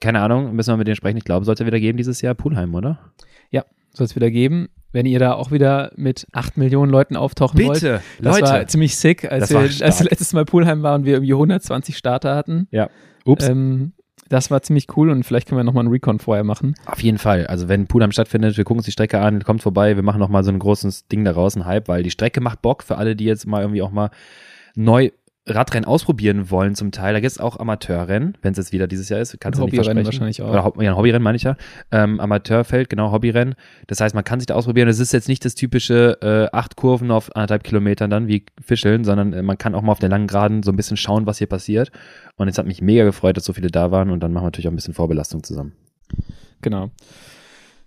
[0.00, 1.18] keine Ahnung, müssen wir mit denen sprechen.
[1.18, 3.12] Ich glaube, sollte wieder geben dieses Jahr Pulheim, oder?
[3.94, 4.68] Soll es wieder geben.
[4.92, 7.82] Wenn ihr da auch wieder mit 8 Millionen Leuten auftauchen wollt.
[7.82, 8.42] Das Leute.
[8.42, 10.10] war ziemlich sick, als wir als stark.
[10.10, 12.68] letztes Mal Poolheim waren und wir irgendwie 120 Starter hatten.
[13.24, 13.48] Ups.
[13.48, 13.92] Ähm,
[14.28, 16.74] das war ziemlich cool und vielleicht können wir nochmal einen Recon vorher machen.
[16.86, 17.46] Auf jeden Fall.
[17.46, 20.30] Also wenn Pulheim stattfindet, wir gucken uns die Strecke an, kommt vorbei, wir machen noch
[20.30, 23.14] mal so ein großes Ding daraus, ein Hype, weil die Strecke macht Bock für alle,
[23.14, 24.10] die jetzt mal irgendwie auch mal
[24.74, 25.10] neu
[25.44, 27.14] Radrennen ausprobieren wollen zum Teil.
[27.14, 29.40] Da gibt es auch Amateurrennen, wenn es jetzt wieder dieses Jahr ist.
[29.40, 30.04] Kannst du nicht versprechen.
[30.04, 30.50] wahrscheinlich auch.
[30.50, 31.56] Oder ja, ein Hobbyrennen meine ich ja.
[31.90, 33.56] Ähm, Amateurfeld, genau, Hobbyrennen.
[33.88, 34.86] Das heißt, man kann sich da ausprobieren.
[34.88, 39.02] Es ist jetzt nicht das typische äh, acht Kurven auf anderthalb Kilometern dann wie Fischeln,
[39.02, 41.38] sondern äh, man kann auch mal auf der langen Geraden so ein bisschen schauen, was
[41.38, 41.90] hier passiert.
[42.36, 44.46] Und es hat mich mega gefreut, dass so viele da waren und dann machen wir
[44.46, 45.72] natürlich auch ein bisschen Vorbelastung zusammen.
[46.60, 46.90] Genau.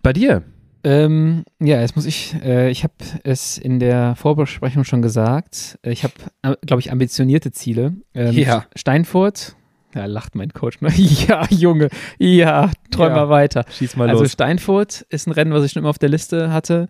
[0.01, 0.43] Bei dir?
[0.85, 5.79] Ähm, ja, jetzt muss ich, äh, ich habe es in der Vorbesprechung schon gesagt.
[5.81, 6.13] Äh, Ich habe,
[6.43, 7.93] äh, glaube ich, ambitionierte Ziele.
[8.13, 8.65] Ähm, Ja.
[8.75, 9.55] Steinfurt,
[9.95, 10.81] ja, lacht mein Coach.
[10.81, 10.89] Ne?
[11.27, 13.15] Ja, Junge, ja, träum Ja.
[13.15, 13.65] mal weiter.
[13.71, 16.87] Schieß mal Also Steinfurt ist ein Rennen, was ich schon immer auf der Liste hatte.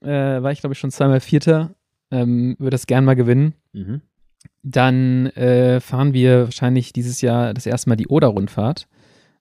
[0.00, 0.08] Äh,
[0.42, 1.74] war ich, glaube ich, schon zweimal Vierter.
[2.10, 3.52] Ähm, Würde das gern mal gewinnen.
[3.72, 4.00] Mhm.
[4.62, 8.86] Dann äh, fahren wir wahrscheinlich dieses Jahr das erste Mal die Oder-Rundfahrt.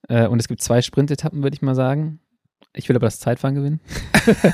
[0.10, 2.20] Äh, und es gibt zwei Sprintetappen, würde ich mal sagen.
[2.76, 3.80] Ich will aber das Zeitfahren gewinnen.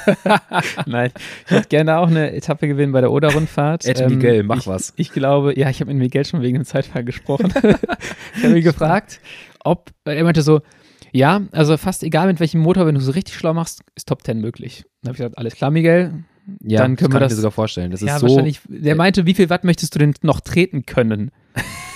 [0.86, 1.12] Nein,
[1.46, 3.86] ich würde gerne auch eine Etappe gewinnen bei der Oder-Rundfahrt.
[3.86, 4.94] Ed Miguel, mach ich, was.
[4.96, 7.52] Ich glaube, ja, ich habe mit Miguel schon wegen dem Zeitfahren gesprochen.
[8.36, 9.20] ich habe ihn gefragt,
[9.64, 10.62] ob, er meinte so,
[11.12, 14.24] ja, also fast egal mit welchem Motor, wenn du so richtig schlau machst, ist Top
[14.24, 14.86] 10 möglich.
[15.02, 16.24] Dann habe ich gesagt, alles klar, Miguel.
[16.64, 17.92] Ja, Dann können das wir kann ich das- mir sogar vorstellen.
[17.92, 18.28] Das ja, ist so.
[18.28, 18.62] wahrscheinlich.
[18.68, 21.32] Der meinte, wie viel Watt möchtest du denn noch treten können?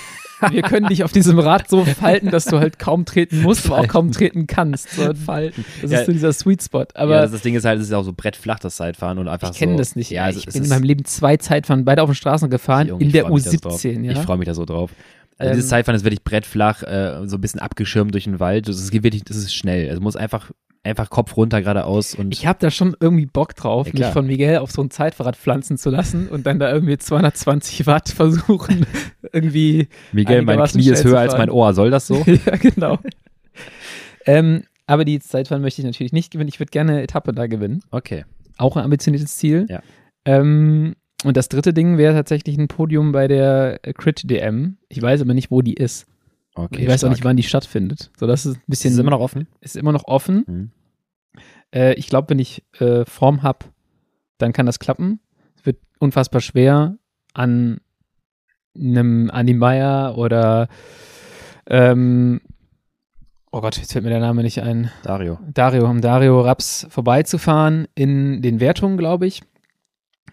[0.51, 3.79] Wir können dich auf diesem Rad so falten, dass du halt kaum treten musst, aber
[3.79, 4.91] auch kaum treten kannst.
[4.91, 5.63] So falten.
[5.81, 5.99] Das Ja.
[5.99, 6.85] ist so dieser Sweet Spot.
[6.93, 9.27] Aber ja, das, das Ding ist halt, es ist auch so brettflach, das Zeitfahren und
[9.27, 9.77] einfach ich kenne so.
[9.77, 10.09] das nicht.
[10.11, 13.11] Ja, ich bin in meinem Leben zwei Zeitfahren, beide auf den Straßen gefahren, Junge, in
[13.11, 13.79] der freu mich da so drauf.
[13.81, 14.03] U17.
[14.03, 14.11] Ja?
[14.11, 14.91] Ich freue mich da so drauf.
[15.37, 18.67] Also Ähm, dieses Zeitfahren ist wirklich brettflach, äh, so ein bisschen abgeschirmt durch den Wald.
[18.69, 19.87] Das ist wirklich, das ist schnell.
[19.87, 20.51] Es muss einfach,
[20.85, 24.27] einfach Kopf runter geradeaus und Ich habe da schon irgendwie Bock drauf, Ja, mich von
[24.27, 28.85] Miguel auf so ein Zeitfahrrad pflanzen zu lassen und dann da irgendwie 220 Watt versuchen,
[29.33, 29.87] irgendwie.
[30.11, 31.73] Miguel, mein Knie ist höher als mein Ohr.
[31.73, 32.15] Soll das so?
[32.25, 32.99] ja, genau.
[34.25, 36.49] ähm, aber die Zeitfahren möchte ich natürlich nicht gewinnen.
[36.49, 37.81] Ich würde gerne eine Etappe da gewinnen.
[37.91, 38.25] Okay.
[38.57, 39.65] Auch ein ambitioniertes Ziel.
[39.69, 39.81] Ja.
[40.25, 44.77] Ähm, und das dritte Ding wäre tatsächlich ein Podium bei der Crit DM.
[44.89, 46.05] Ich weiß aber nicht, wo die ist.
[46.55, 46.83] Okay.
[46.83, 48.11] ich weiß auch nicht, wann die stattfindet.
[48.17, 48.93] So, das ist ein bisschen.
[48.93, 49.47] Ist immer noch offen?
[49.61, 50.43] ist immer noch offen.
[50.47, 50.71] Mhm.
[51.73, 53.65] Äh, ich glaube, wenn ich äh, Form habe,
[54.37, 55.19] dann kann das klappen.
[55.57, 56.97] Es wird unfassbar schwer
[57.33, 57.81] an
[58.73, 60.67] einem Andi Meyer oder
[61.67, 62.41] ähm,
[63.51, 64.91] oh Gott, jetzt fällt mir der Name nicht ein.
[65.03, 65.39] Dario.
[65.53, 69.41] Dario, um Dario Raps vorbeizufahren in den Wertungen, glaube ich.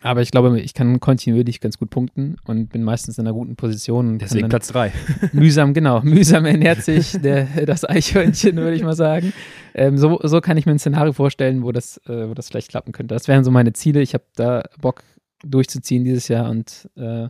[0.00, 3.54] Aber ich glaube, ich kann kontinuierlich ganz gut punkten und bin meistens in einer guten
[3.56, 4.18] Position.
[4.18, 4.92] Deswegen Platz drei.
[5.32, 9.32] mühsam, genau, mühsam ernährt sich der, das Eichhörnchen, würde ich mal sagen.
[9.74, 12.70] Ähm, so, so kann ich mir ein Szenario vorstellen, wo das, äh, wo das vielleicht
[12.70, 13.14] klappen könnte.
[13.14, 14.00] Das wären so meine Ziele.
[14.02, 15.04] Ich habe da Bock
[15.44, 17.28] durchzuziehen dieses Jahr und äh,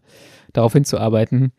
[0.52, 1.52] darauf hinzuarbeiten.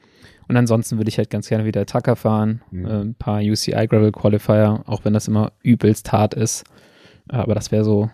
[0.47, 2.85] Und ansonsten würde ich halt ganz gerne wieder Tucker fahren, Mhm.
[2.85, 6.63] äh, ein paar UCI Gravel Qualifier, auch wenn das immer übelst hart ist.
[7.27, 8.09] Aber das wäre so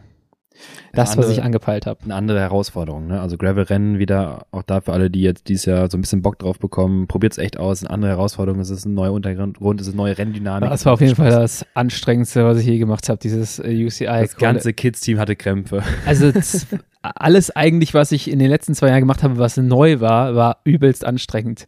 [0.94, 2.04] das, was andere- ich angepeilt habe.
[2.04, 3.22] Eine andere Herausforderung, ne?
[3.22, 6.38] Also Gravel-Rennen wieder, auch da für alle, die jetzt dieses Jahr so ein bisschen Bock
[6.40, 7.82] drauf bekommen, probiert es echt aus.
[7.84, 10.70] Eine andere Herausforderung, es ist ein neuer Untergrund, es ist eine neue Renndynamik.
[10.70, 14.06] Das war auf jeden Fall das Anstrengendste, was ich je gemacht habe, dieses äh, UCI.
[14.06, 15.84] Das ganze Kids-Team hatte Krämpfe.
[16.06, 16.32] Also
[17.02, 20.58] alles eigentlich, was ich in den letzten zwei Jahren gemacht habe, was neu war, war
[20.66, 21.66] übelst anstrengend.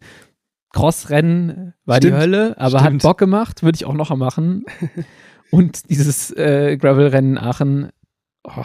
[0.72, 2.20] Crossrennen war die Stimmt.
[2.22, 2.94] Hölle, aber Stimmt.
[2.94, 4.64] hat Bock gemacht, würde ich auch noch machen.
[5.50, 7.90] Und dieses äh, Gravel-Rennen Aachen,
[8.44, 8.64] oh,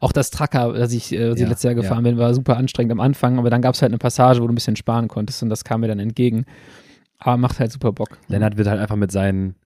[0.00, 3.00] auch das Tracker, das ich, äh, Ja, letztes Jahr gefahren bin, war super anstrengend am
[3.00, 5.50] Anfang, aber dann gab es halt eine Passage, wo du ein bisschen sparen konntest und
[5.50, 6.46] das kam mir dann entgegen.
[7.18, 8.18] Aber macht halt super Bock.
[8.28, 9.56] Lennart wird halt einfach mit seinen.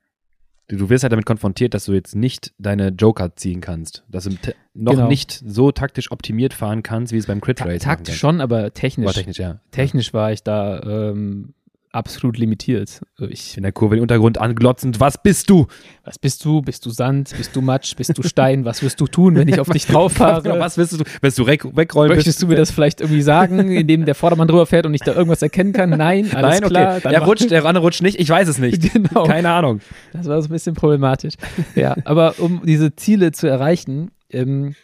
[0.66, 4.02] Du, wirst halt damit konfrontiert, dass du jetzt nicht deine Joker ziehen kannst.
[4.08, 4.30] Dass du
[4.72, 5.08] noch Genau.
[5.08, 8.72] nicht so taktisch optimiert fahren kannst, wie es beim Crit Ta Race taktisch schon, aber
[8.72, 9.60] technisch, War technisch, ja.
[9.72, 11.52] technisch war ich da ähm,
[11.94, 13.00] absolut limitiert.
[13.18, 15.00] Also Ich In der Kurve den Untergrund anglotzend.
[15.00, 15.66] Was bist du?
[16.04, 16.60] Was bist du?
[16.62, 17.32] Bist du Sand?
[17.36, 17.94] Bist du Matsch?
[17.96, 18.64] Bist du Stein?
[18.64, 20.42] Was wirst du tun, wenn ich auf dich drauf fahre?
[20.42, 21.04] Genau, was willst du?
[21.20, 22.12] Willst du weg, wegrollen?
[22.14, 25.14] Möchtest du mir das vielleicht irgendwie sagen, indem der Vordermann drüber fährt und ich da
[25.14, 25.90] irgendwas erkennen kann?
[25.90, 26.96] Nein, alles Nein, klar.
[26.96, 27.12] okay.
[27.14, 28.18] Er mach- rutscht, der andere rutscht nicht.
[28.18, 28.82] Ich weiß es nicht.
[28.94, 29.24] Genau.
[29.24, 29.80] Keine Ahnung.
[30.12, 31.34] Das war so ein bisschen problematisch.
[31.74, 34.74] Ja, aber um diese Ziele zu erreichen, ähm,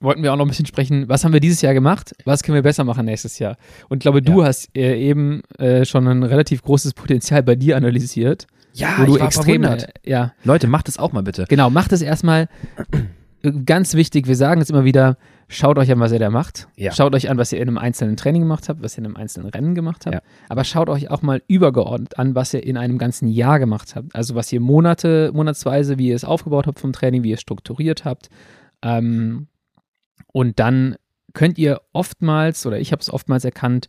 [0.00, 2.54] wollten wir auch noch ein bisschen sprechen, was haben wir dieses Jahr gemacht, was können
[2.54, 3.56] wir besser machen nächstes Jahr.
[3.88, 7.76] Und ich glaube, du hast äh, eben äh, schon ein relativ großes Potenzial bei dir
[7.76, 11.46] analysiert, Ja, wo du extrem, äh, ja, Leute, macht es auch mal bitte.
[11.48, 12.48] Genau, macht es erstmal.
[13.64, 16.68] Ganz wichtig, wir sagen es immer wieder, schaut euch an, was ihr da macht.
[16.76, 16.90] Ja.
[16.90, 19.16] Schaut euch an, was ihr in einem einzelnen Training gemacht habt, was ihr in einem
[19.16, 20.14] einzelnen Rennen gemacht habt.
[20.14, 20.22] Ja.
[20.48, 24.14] Aber schaut euch auch mal übergeordnet an, was ihr in einem ganzen Jahr gemacht habt.
[24.14, 27.40] Also was ihr Monate, monatsweise, wie ihr es aufgebaut habt vom Training, wie ihr es
[27.40, 28.28] strukturiert habt.
[28.82, 29.46] Ähm,
[30.32, 30.96] und dann
[31.34, 33.88] könnt ihr oftmals, oder ich habe es oftmals erkannt,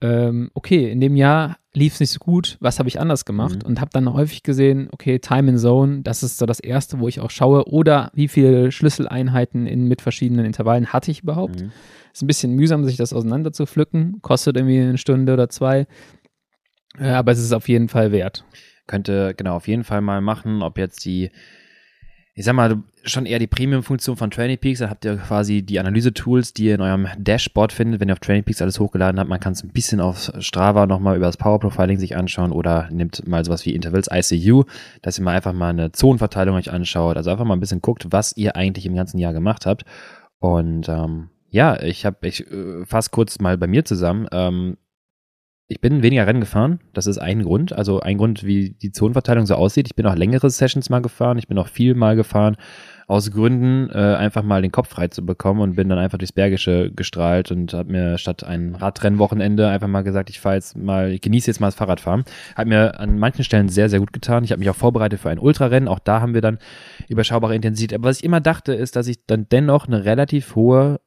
[0.00, 3.62] ähm, okay, in dem Jahr lief es nicht so gut, was habe ich anders gemacht?
[3.62, 3.68] Mhm.
[3.68, 7.08] Und habe dann häufig gesehen, okay, Time in Zone, das ist so das Erste, wo
[7.08, 7.68] ich auch schaue.
[7.68, 11.62] Oder wie viele Schlüsseleinheiten in, mit verschiedenen Intervallen hatte ich überhaupt?
[11.62, 11.72] Mhm.
[12.12, 14.20] Ist ein bisschen mühsam, sich das auseinander zu pflücken.
[14.22, 15.86] Kostet irgendwie eine Stunde oder zwei.
[16.98, 18.44] Äh, aber es ist auf jeden Fall wert.
[18.86, 21.30] Könnte, genau, auf jeden Fall mal machen, ob jetzt die,
[22.34, 25.78] ich sag mal, schon eher die Premium-Funktion von Training Peaks, da habt ihr quasi die
[25.80, 29.28] Analyse-Tools, die ihr in eurem Dashboard findet, wenn ihr auf Training Peaks alles hochgeladen habt.
[29.28, 32.88] Man kann es ein bisschen auf Strava nochmal über das Power Profiling sich anschauen oder
[32.90, 34.64] nimmt mal sowas wie Intervals ICU,
[35.02, 38.06] dass ihr mal einfach mal eine Zonenverteilung euch anschaut, also einfach mal ein bisschen guckt,
[38.10, 39.84] was ihr eigentlich im ganzen Jahr gemacht habt.
[40.38, 44.28] Und ähm, ja, ich habe, ich äh, fasse kurz mal bei mir zusammen.
[44.32, 44.76] Ähm,
[45.70, 46.80] ich bin weniger Rennen gefahren.
[46.94, 47.74] Das ist ein Grund.
[47.74, 49.86] Also ein Grund, wie die Zonenverteilung so aussieht.
[49.86, 51.36] Ich bin auch längere Sessions mal gefahren.
[51.36, 52.56] Ich bin auch viel mal gefahren.
[53.08, 56.32] Aus Gründen, äh, einfach mal den Kopf frei zu bekommen und bin dann einfach durchs
[56.32, 61.10] Bergische gestrahlt und habe mir statt ein Radrennwochenende einfach mal gesagt, ich fahre jetzt mal,
[61.10, 62.24] ich genieße jetzt mal das Fahrradfahren.
[62.54, 64.44] Hat mir an manchen Stellen sehr, sehr gut getan.
[64.44, 65.88] Ich habe mich auch vorbereitet für ein Ultrarennen.
[65.88, 66.58] Auch da haben wir dann
[67.08, 67.98] überschaubare Intensität.
[67.98, 71.00] Aber was ich immer dachte, ist, dass ich dann dennoch eine relativ hohe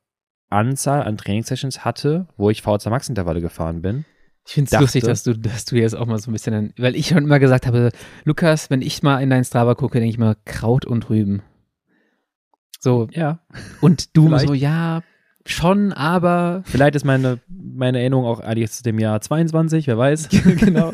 [0.49, 4.05] Anzahl an Trainingssessions hatte, wo ich VZ Max Intervalle gefahren bin.
[4.47, 6.95] Ich finde es lustig, dass du, dass du jetzt auch mal so ein bisschen, weil
[6.95, 7.91] ich schon immer gesagt habe,
[8.25, 11.43] Lukas, wenn ich mal in dein Strava gucke, denke ich mal Kraut und Rüben.
[12.83, 13.39] So, Ja.
[13.79, 14.47] und du Vielleicht.
[14.47, 15.03] so, ja,
[15.45, 20.29] schon, aber Vielleicht ist meine, meine Erinnerung auch eigentlich zu dem Jahr 22, wer weiß.
[20.57, 20.91] genau.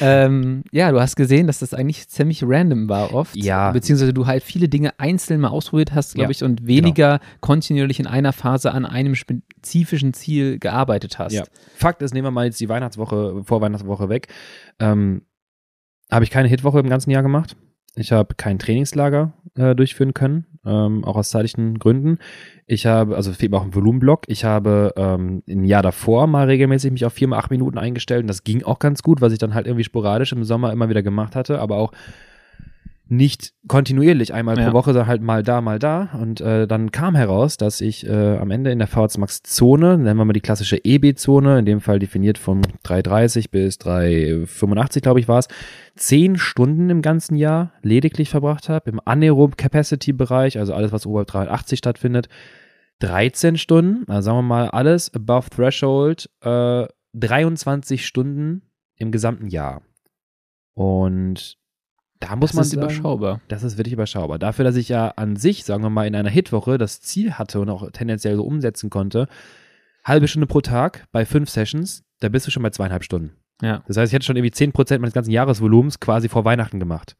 [0.00, 3.36] ähm, ja, du hast gesehen, dass das eigentlich ziemlich random war oft.
[3.36, 3.70] Ja.
[3.70, 8.00] Beziehungsweise du halt viele Dinge einzeln mal ausprobiert hast, glaube Ja, ich, und weniger kontinuierlich
[8.00, 11.32] in einer Phase an einem spezifischen Ziel gearbeitet hast.
[11.32, 11.44] Ja.
[11.76, 14.26] Fakt ist, nehmen wir mal jetzt die Weihnachtswoche, Vorweihnachtswoche weg.
[14.80, 15.22] Ähm,
[16.10, 17.56] habe ich keine Hitwoche im ganzen Jahr gemacht.
[17.94, 22.18] Ich habe kein Trainingslager äh, durchführen können, ähm, auch aus zeitlichen Gründen.
[22.66, 24.24] Ich habe, also fehlt mir auch ein Volumenblock.
[24.28, 28.22] Ich habe ähm, im Jahr davor mal regelmäßig mich auf vier mal acht Minuten eingestellt
[28.22, 30.88] und das ging auch ganz gut, was ich dann halt irgendwie sporadisch im Sommer immer
[30.88, 31.92] wieder gemacht hatte, aber auch
[33.08, 34.68] nicht kontinuierlich einmal Ja.
[34.68, 36.10] pro Woche, sondern halt mal da, mal da.
[36.18, 39.98] Und äh, dann kam heraus, dass ich äh, am Ende in der VHS Max Zone,
[39.98, 45.20] nennen wir mal die klassische EB-Zone, in dem Fall definiert von 330 bis 385, glaube
[45.20, 45.48] ich, war es,
[45.94, 51.04] zehn Stunden im ganzen Jahr lediglich verbracht habe, im Anaerob Capacity Bereich, also alles, was
[51.06, 52.28] oberhalb 380 stattfindet,
[53.00, 58.62] 13 Stunden, also sagen wir mal alles above threshold, äh, 23 Stunden
[58.96, 59.82] im gesamten Jahr.
[60.74, 61.58] Und
[62.28, 63.40] da muss Das man ist sagen, überschaubar.
[63.48, 64.38] das ist wirklich überschaubar.
[64.38, 67.60] Dafür, dass ich ja an sich, sagen wir mal, in einer Hitwoche das Ziel hatte
[67.60, 69.28] und auch tendenziell so umsetzen konnte,
[70.04, 73.32] halbe Stunde pro Tag bei fünf Sessions, da bist du schon bei zweieinhalb Stunden.
[73.60, 73.82] Ja.
[73.86, 77.16] Das heißt, ich hätte schon irgendwie 10% meines ganzen Jahresvolumens quasi vor Weihnachten gemacht.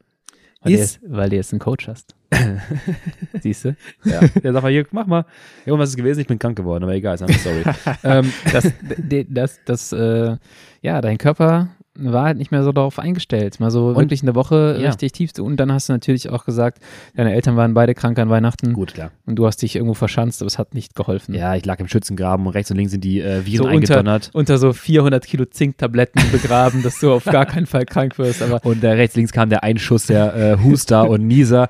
[0.61, 2.15] Weil, du Ist- jetzt, weil du jetzt einen Coach hast.
[3.41, 3.75] Siehst du?
[4.05, 4.21] Ja.
[4.41, 5.25] Der sagt mal, hier, mach mal.
[5.65, 7.63] Irgendwas ist gewesen, ich bin krank geworden, aber egal, I'm sorry.
[8.03, 10.37] ähm, Das, d- das, das, äh,
[10.81, 13.59] ja, dein Körper war halt nicht mehr so darauf eingestellt.
[13.59, 14.87] Mal so Und- wirklich eine Woche Ja.
[14.87, 15.31] richtig tief.
[15.33, 16.79] zu- Und dann hast du natürlich auch gesagt,
[17.15, 19.11] deine Eltern waren beide krank an Weihnachten gut, klar.
[19.27, 21.35] und du hast dich irgendwo verschanzt, aber es hat nicht geholfen.
[21.35, 23.69] Ja, ich lag im Schützengraben und rechts und links sind die äh, Viren So unter,
[23.75, 24.31] eingedonnert.
[24.33, 28.41] unter so 400 Kilo Zinktabletten begraben, dass du auf gar keinen Fall krank wirst.
[28.41, 31.67] Aber Und äh, rechts, links kam der Einschuss der äh, Huster und Nieser,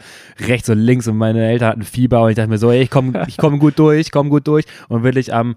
[0.47, 2.89] rechts und links und meine Eltern hatten Fieber und ich dachte mir so, ey, ich
[2.89, 5.55] komme ich komm gut durch, ich komme gut durch und wirklich am,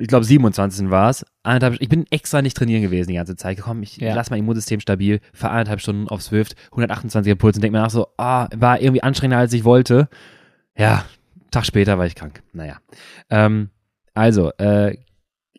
[0.00, 0.90] ich glaube 27.
[0.90, 1.24] war es,
[1.78, 4.14] ich bin extra nicht trainieren gewesen die ganze Zeit, gekommen, ich Ja.
[4.14, 7.90] lasse mein Immunsystem stabil, fahr anderthalb Stunden auf Swift, 128er Puls und denke mir nach
[7.90, 10.08] so, ah, war irgendwie anstrengender als ich wollte.
[10.76, 11.04] Ja,
[11.50, 12.42] Tag später war ich krank.
[12.52, 12.78] Naja.
[13.28, 13.70] Ähm,
[14.14, 14.96] also, äh,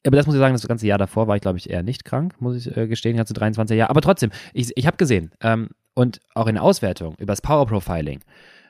[0.05, 2.05] aber das muss ich sagen, das ganze Jahr davor war ich, glaube ich, eher nicht
[2.05, 3.89] krank, muss ich äh, gestehen, ganze 23 Jahre.
[3.89, 7.67] Aber trotzdem, ich, ich habe gesehen, ähm, und auch in der Auswertung über das Power
[7.67, 8.21] Profiling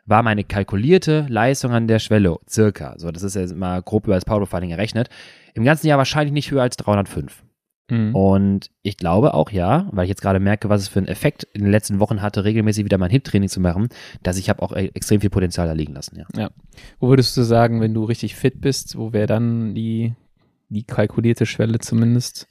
[0.06, 4.16] war meine kalkulierte Leistung an der Schwelle circa, so das ist jetzt mal grob über
[4.16, 5.10] das Power Profiling errechnet,
[5.54, 7.44] im ganzen Jahr wahrscheinlich nicht höher als 305.
[7.90, 8.16] Mhm.
[8.16, 11.44] Und ich glaube auch ja, weil ich jetzt gerade merke, was es für einen Effekt
[11.54, 13.90] in den letzten Wochen hatte, regelmäßig wieder mein Hip-Training zu machen,
[14.24, 16.50] dass ich habe auch e- extrem viel Potenzial da liegen lassen, ja.
[17.00, 20.14] wo würdest du sagen, wenn du richtig fit bist, wo wäre dann die,
[20.70, 22.48] die kalkulierte Schwelle zumindest?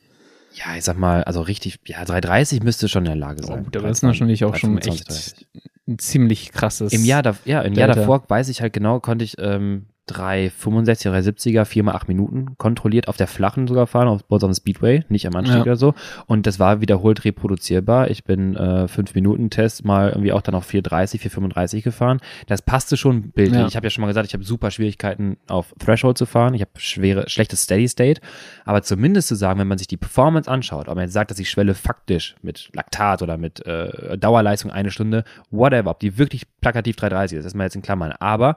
[0.53, 3.65] Ja, ich sag mal, also richtig, ja, 330 müsste schon in der Lage sein.
[3.67, 5.70] Oh, da ist natürlich auch schon 325, echt 330.
[5.91, 6.93] ein ziemlich krasses.
[6.93, 11.09] Im Jahr, da, ja, im Jahr davor weiß ich halt genau, konnte ich ähm, 365
[11.11, 15.05] oder 370er, 4 mal 8 Minuten kontrolliert auf der flachen sogar fahren, auf, dem Speedway,
[15.09, 15.63] nicht am Anstieg Ja.
[15.63, 15.95] oder so.
[16.27, 18.11] Und das war wiederholt reproduzierbar.
[18.11, 22.21] Ich bin äh, 5 Minuten Test mal irgendwie auch dann auf 430, 435 gefahren.
[22.47, 23.61] Das passte schon bildlich.
[23.61, 23.67] Ja.
[23.67, 26.55] Ich habe ja schon mal gesagt, ich habe super Schwierigkeiten auf Threshold zu fahren.
[26.55, 28.21] Ich habe schwere, schlechtes Steady State.
[28.65, 31.39] Aber zumindest zu sagen, wenn man sich die Performance anschaut, ob man jetzt sagt, dass
[31.39, 36.47] die Schwelle faktisch mit Laktat oder mit äh, Dauerleistung eine Stunde, whatever, ob die wirklich
[36.61, 38.13] plakativ 330 ist, ist mal jetzt in Klammern.
[38.13, 38.57] Aber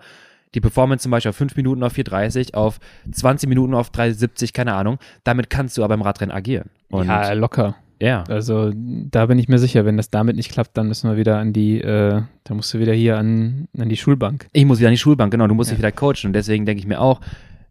[0.56, 2.80] die Performance zum Beispiel auf 5 Minuten auf 430, auf
[3.12, 6.70] 20 Minuten auf 370, keine Ahnung, damit kannst du aber im Radrennen agieren.
[6.90, 7.76] Und ja, locker.
[8.00, 8.24] ja.
[8.28, 11.38] Also da bin ich mir sicher, wenn das damit nicht klappt, dann müssen wir wieder
[11.40, 14.48] an die, äh, da musst du wieder hier an, an die Schulbank.
[14.54, 15.76] Ich muss wieder an die Schulbank, genau, du musst Ja.
[15.76, 16.28] dich wieder coachen.
[16.28, 17.20] Und deswegen denke ich mir auch,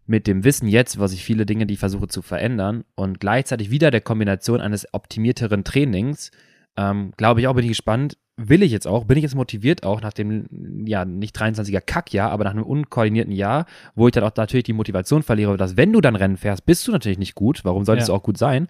[0.05, 3.71] mit dem Wissen jetzt, was ich viele Dinge, die ich versuche zu verändern und gleichzeitig
[3.71, 6.29] wieder der Kombination eines optimierteren Trainings,
[6.75, 8.17] ähm, glaube ich auch, bin ich gespannt.
[8.49, 12.31] Will ich jetzt auch, bin ich jetzt motiviert auch nach dem, ja, nicht 23er Kackjahr,
[12.31, 13.65] aber nach einem unkoordinierten Jahr,
[13.95, 16.87] wo ich dann auch natürlich die Motivation verliere, dass wenn du dann Rennen fährst, bist
[16.87, 17.61] du natürlich nicht gut.
[17.63, 18.13] Warum solltest Ja.
[18.13, 18.67] du auch gut sein?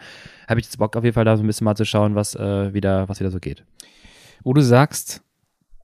[0.48, 2.36] Habe ich jetzt Bock auf jeden Fall da so ein bisschen mal zu schauen, was
[2.36, 3.64] äh, wieder, was wieder so geht.
[4.44, 5.22] Wo du sagst,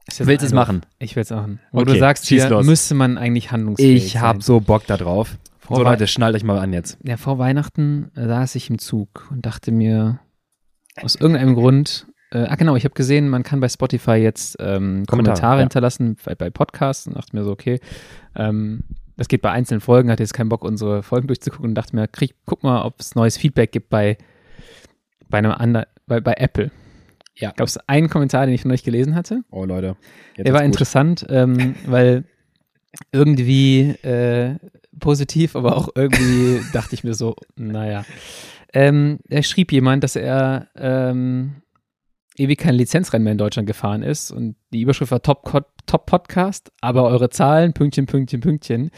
[0.08, 0.82] jetzt Willst es machen?
[1.00, 1.60] Ich will es machen.
[1.72, 2.66] Wo Okay, du sagst, hier los.
[2.66, 4.22] müsste man eigentlich handlungsfähig Ich sein.
[4.22, 5.38] habe so Bock da drauf.
[5.60, 6.98] Vor So Leute, schnallt euch mal an jetzt.
[7.04, 10.20] Ja, vor Weihnachten saß ich im Zug und dachte mir,
[11.02, 15.06] aus irgendeinem Grund, äh, ah genau, ich habe gesehen, man kann bei Spotify jetzt ähm,
[15.06, 15.60] Kommentare, Kommentare ja.
[15.62, 17.80] hinterlassen bei, bei Podcasts und dachte mir so, okay,
[18.36, 18.84] ähm,
[19.18, 22.08] das geht bei einzelnen Folgen, hatte jetzt keinen Bock, unsere Folgen durchzugucken und dachte mir,
[22.08, 24.18] krieg, guck mal, ob es neues Feedback gibt bei,
[25.28, 26.72] bei einem anderen, bei, bei Apple.
[27.36, 27.52] Ja.
[27.52, 29.42] Gab es einen Kommentar, den ich von euch gelesen hatte?
[29.50, 29.96] Oh Leute.
[30.36, 30.68] Jetzt Der war gut.
[30.68, 32.26] interessant, ähm, weil
[33.12, 34.56] irgendwie äh,
[35.00, 38.06] positiv, aber auch irgendwie dachte ich mir so, naja.
[38.72, 41.56] Ähm, er schrieb jemand, dass er ähm,
[42.40, 45.44] ewig kein Lizenzrennen mehr in Deutschland gefahren ist und die Überschrift war Top,
[45.86, 48.92] Top Podcast, aber eure Zahlen, Pünktchen, Pünktchen, Pünktchen.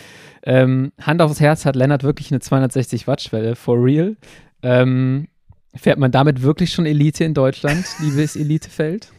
[0.43, 4.15] Ähm, Hand aufs Herz hat Lennart wirklich eine 260 Watt Schwelle, for real.
[4.61, 5.27] Ähm,
[5.75, 9.11] fährt man damit wirklich schon Elite in Deutschland, liebes Elitefeld?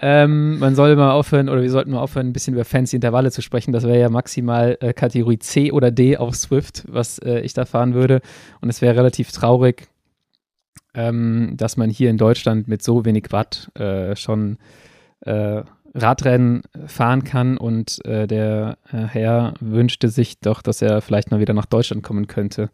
[0.00, 3.32] Ähm, man soll mal aufhören, oder wir sollten mal aufhören, ein bisschen über fancy Intervalle
[3.32, 3.72] zu sprechen.
[3.72, 7.64] Das wäre ja maximal äh, Kategorie C oder D auf Swift, was äh, ich da
[7.64, 8.20] fahren würde.
[8.60, 9.88] Und es wäre relativ traurig,
[10.98, 14.58] ähm, dass man hier in Deutschland mit so wenig Watt äh, schon
[15.20, 15.62] äh,
[15.94, 17.56] Radrennen fahren kann.
[17.56, 22.02] Und äh, der äh, Herr wünschte sich doch, dass er vielleicht mal wieder nach Deutschland
[22.02, 22.70] kommen könnte.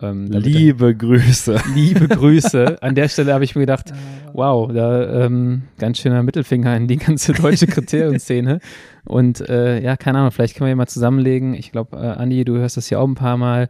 [0.00, 1.60] Ähm, Liebe Grüße.
[1.74, 2.80] liebe Grüße.
[2.82, 3.92] An der Stelle habe ich mir gedacht,
[4.32, 8.60] wow, da ähm, ganz schöner Mittelfinger in die ganze deutsche Kriterienszene.
[9.04, 11.54] Und äh, ja, keine Ahnung, vielleicht können wir ja mal zusammenlegen.
[11.54, 13.68] Ich glaube, äh, Andi, du hörst das ja auch ein paar Mal.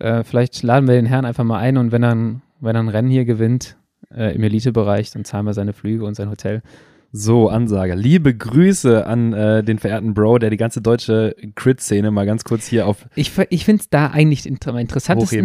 [0.00, 2.82] Äh, vielleicht laden wir den Herrn einfach mal ein und wenn er ein, wenn er
[2.82, 3.76] ein Rennen hier gewinnt
[4.14, 6.62] äh, im Elitebereich, dann zahlen wir seine Flüge und sein Hotel.
[7.10, 7.94] So, Ansage.
[7.94, 12.66] Liebe Grüße an äh, den verehrten Bro, der die ganze deutsche Crit-Szene mal ganz kurz
[12.66, 13.06] hier auf.
[13.14, 14.74] Ich, ich finde es da eigentlich inter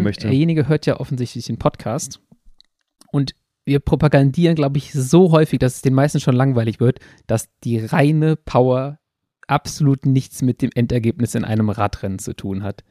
[0.04, 0.28] möchte.
[0.28, 2.20] Derjenige hört ja offensichtlich den Podcast.
[3.12, 3.34] Und
[3.64, 7.80] wir propagandieren, glaube ich, so häufig, dass es den meisten schon langweilig wird, dass die
[7.80, 9.00] reine Power
[9.48, 12.84] absolut nichts mit dem Endergebnis in einem Radrennen zu tun hat.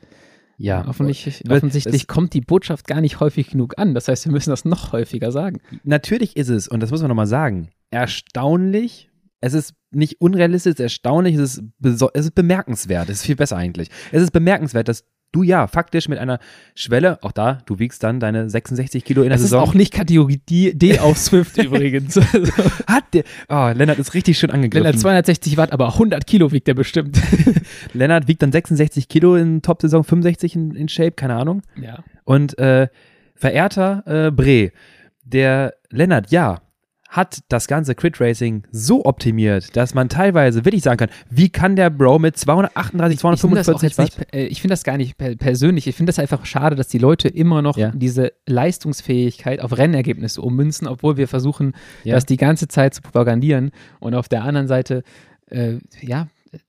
[0.62, 3.94] Ja, Offensichtlich, Weil offensichtlich kommt die Botschaft gar nicht häufig genug an.
[3.94, 5.58] Das heißt, wir müssen das noch häufiger sagen.
[5.82, 9.10] natürlich ist es, und das muss man nochmal sagen, erstaunlich.
[9.40, 11.64] Es ist nicht unrealistisch, es ist erstaunlich, es ist,
[12.14, 13.08] es ist bemerkenswert.
[13.08, 13.88] Es ist viel besser eigentlich.
[14.12, 15.02] Es ist bemerkenswert, dass
[15.32, 16.38] du ja faktisch mit einer
[16.74, 19.68] Schwelle, auch da, du wiegst dann deine 66 Kilo in der Das ist Saison.
[19.68, 22.16] auch nicht Kategorie D, D auf Swift übrigens.
[22.86, 24.84] Hat der, oh, Lennart ist richtig schön angegriffen.
[24.84, 27.18] Lennart 260 Watt, aber 100 Kilo wiegt der bestimmt.
[27.94, 31.62] Lennart wiegt dann 66 Kilo in Top-Saison, 65 in, in Shape, keine Ahnung.
[31.80, 31.98] ja.
[32.24, 32.86] Und äh,
[33.34, 34.70] verehrter äh, Bre,
[35.24, 36.60] der Lennart, ja,
[37.12, 41.76] hat das ganze Crit Racing so optimiert, dass man teilweise wirklich sagen kann, wie kann
[41.76, 45.18] der Bro mit 238, Ich finde das, 245 nicht, äh, ich finde das gar nicht
[45.18, 45.86] per persönlich.
[45.86, 47.90] Ich finde das einfach schade, dass die Leute immer noch Ja.
[47.94, 52.14] diese Leistungsfähigkeit auf Rennergebnisse ummünzen, obwohl wir versuchen, Ja.
[52.14, 53.72] das die ganze Zeit zu propagandieren.
[54.00, 55.02] Und auf der anderen Seite,
[55.50, 56.28] äh, ja,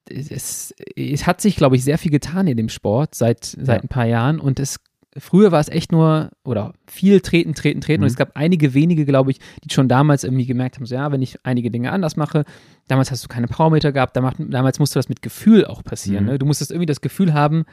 [0.10, 3.82] es, es hat sich, glaube ich, sehr viel getan in dem Sport seit, seit Ja.
[3.82, 4.78] ein paar Jahren und es
[5.18, 8.02] Früher war es echt nur, oder viel treten, treten, treten.
[8.02, 8.06] Mhm.
[8.06, 11.12] Und es gab einige wenige, glaube ich, die schon damals irgendwie gemerkt haben, so ja,
[11.12, 12.46] wenn ich einige Dinge anders mache,
[12.88, 16.26] damals hast du keine Powermeter gehabt, damals, damals musste das mit Gefühl auch passieren.
[16.26, 16.32] Mhm.
[16.32, 16.40] Ne?
[16.40, 17.66] Du musstest irgendwie das Gefühl haben,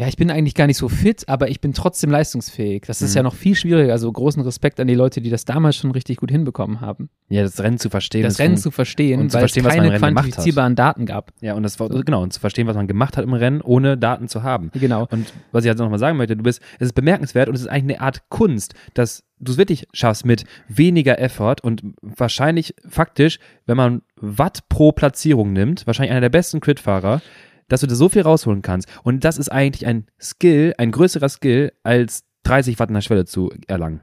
[0.00, 2.82] ja, ich bin eigentlich gar nicht so fit, aber ich bin trotzdem leistungsfähig.
[2.86, 3.16] Das ist Mhm.
[3.16, 3.92] ja noch viel schwieriger.
[3.92, 7.08] Also großen Respekt an die Leute, die das damals schon richtig gut hinbekommen haben.
[7.28, 8.22] Ja, das Rennen zu verstehen.
[8.22, 11.32] das Rennen zu verstehen, und zu weil verstehen, was es keine quantifizierbaren Daten gab.
[11.40, 13.98] Ja, und das war, genau, und zu verstehen, was man gemacht hat im Rennen, ohne
[13.98, 14.70] Daten zu haben.
[14.74, 15.08] Genau.
[15.10, 17.66] Und was ich halt nochmal sagen möchte, du bist, es ist bemerkenswert und es ist
[17.66, 23.38] eigentlich eine Art Kunst, dass du es wirklich schaffst mit weniger Effort und wahrscheinlich faktisch,
[23.66, 27.20] wenn man Watt pro Platzierung nimmt, wahrscheinlich einer der besten Crit-Fahrer,
[27.68, 28.88] dass du da so viel rausholen kannst.
[29.02, 33.24] Und das ist eigentlich ein Skill, ein größerer Skill, als 30 Watt in der Schwelle
[33.24, 34.00] zu erlangen.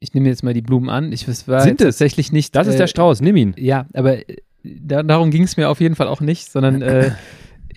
[0.00, 1.12] Ich nehme jetzt mal die Blumen an.
[1.12, 1.86] Ich das war Sind es?
[1.86, 2.54] tatsächlich nicht.
[2.54, 3.54] Das ist äh, der Strauß, nimm ihn.
[3.56, 7.10] Ja, aber äh, da, darum ging es mir auf jeden Fall auch nicht, sondern äh,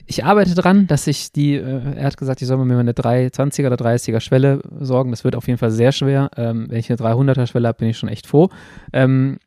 [0.05, 2.93] ich arbeite dran, dass ich die, äh, er hat gesagt, ich soll mir mal eine
[2.93, 5.11] 320er oder 30er Schwelle sorgen.
[5.11, 6.29] Das wird auf jeden Fall sehr schwer.
[6.37, 8.49] Ähm, wenn ich eine 300er Schwelle habe, bin ich schon echt froh.
[8.93, 9.39] Ähm,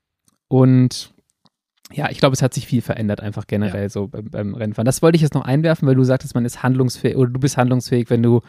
[0.49, 1.14] und
[1.95, 4.85] ja, ich glaube, es hat sich viel verändert, einfach generell so beim, beim Rennfahren.
[4.87, 7.57] Das wollte ich jetzt noch einwerfen, weil du sagtest, man ist handlungsfähig oder du bist
[7.57, 8.41] handlungsfähig, wenn du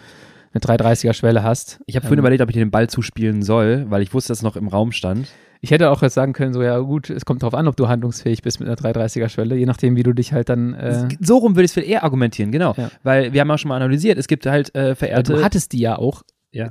[0.54, 1.80] eine 330er Schwelle hast.
[1.86, 4.30] Ich habe vorhin Ähm, überlegt, ob ich dir den Ball zuspielen soll, weil ich wusste,
[4.30, 5.28] dass es noch im Raum stand.
[5.62, 7.88] Ich hätte auch jetzt sagen können, so ja gut, es kommt darauf an, ob du
[7.88, 10.74] handlungsfähig bist mit einer 330er Schwelle, je nachdem, wie du dich halt dann.
[10.74, 12.74] Äh, So rum würde ich es viel eher argumentieren, genau.
[12.78, 12.90] Ja.
[13.04, 15.34] Weil wir haben auch schon mal analysiert, es gibt halt äh, verehrte.
[15.34, 16.70] du hattest die ja auch Ja.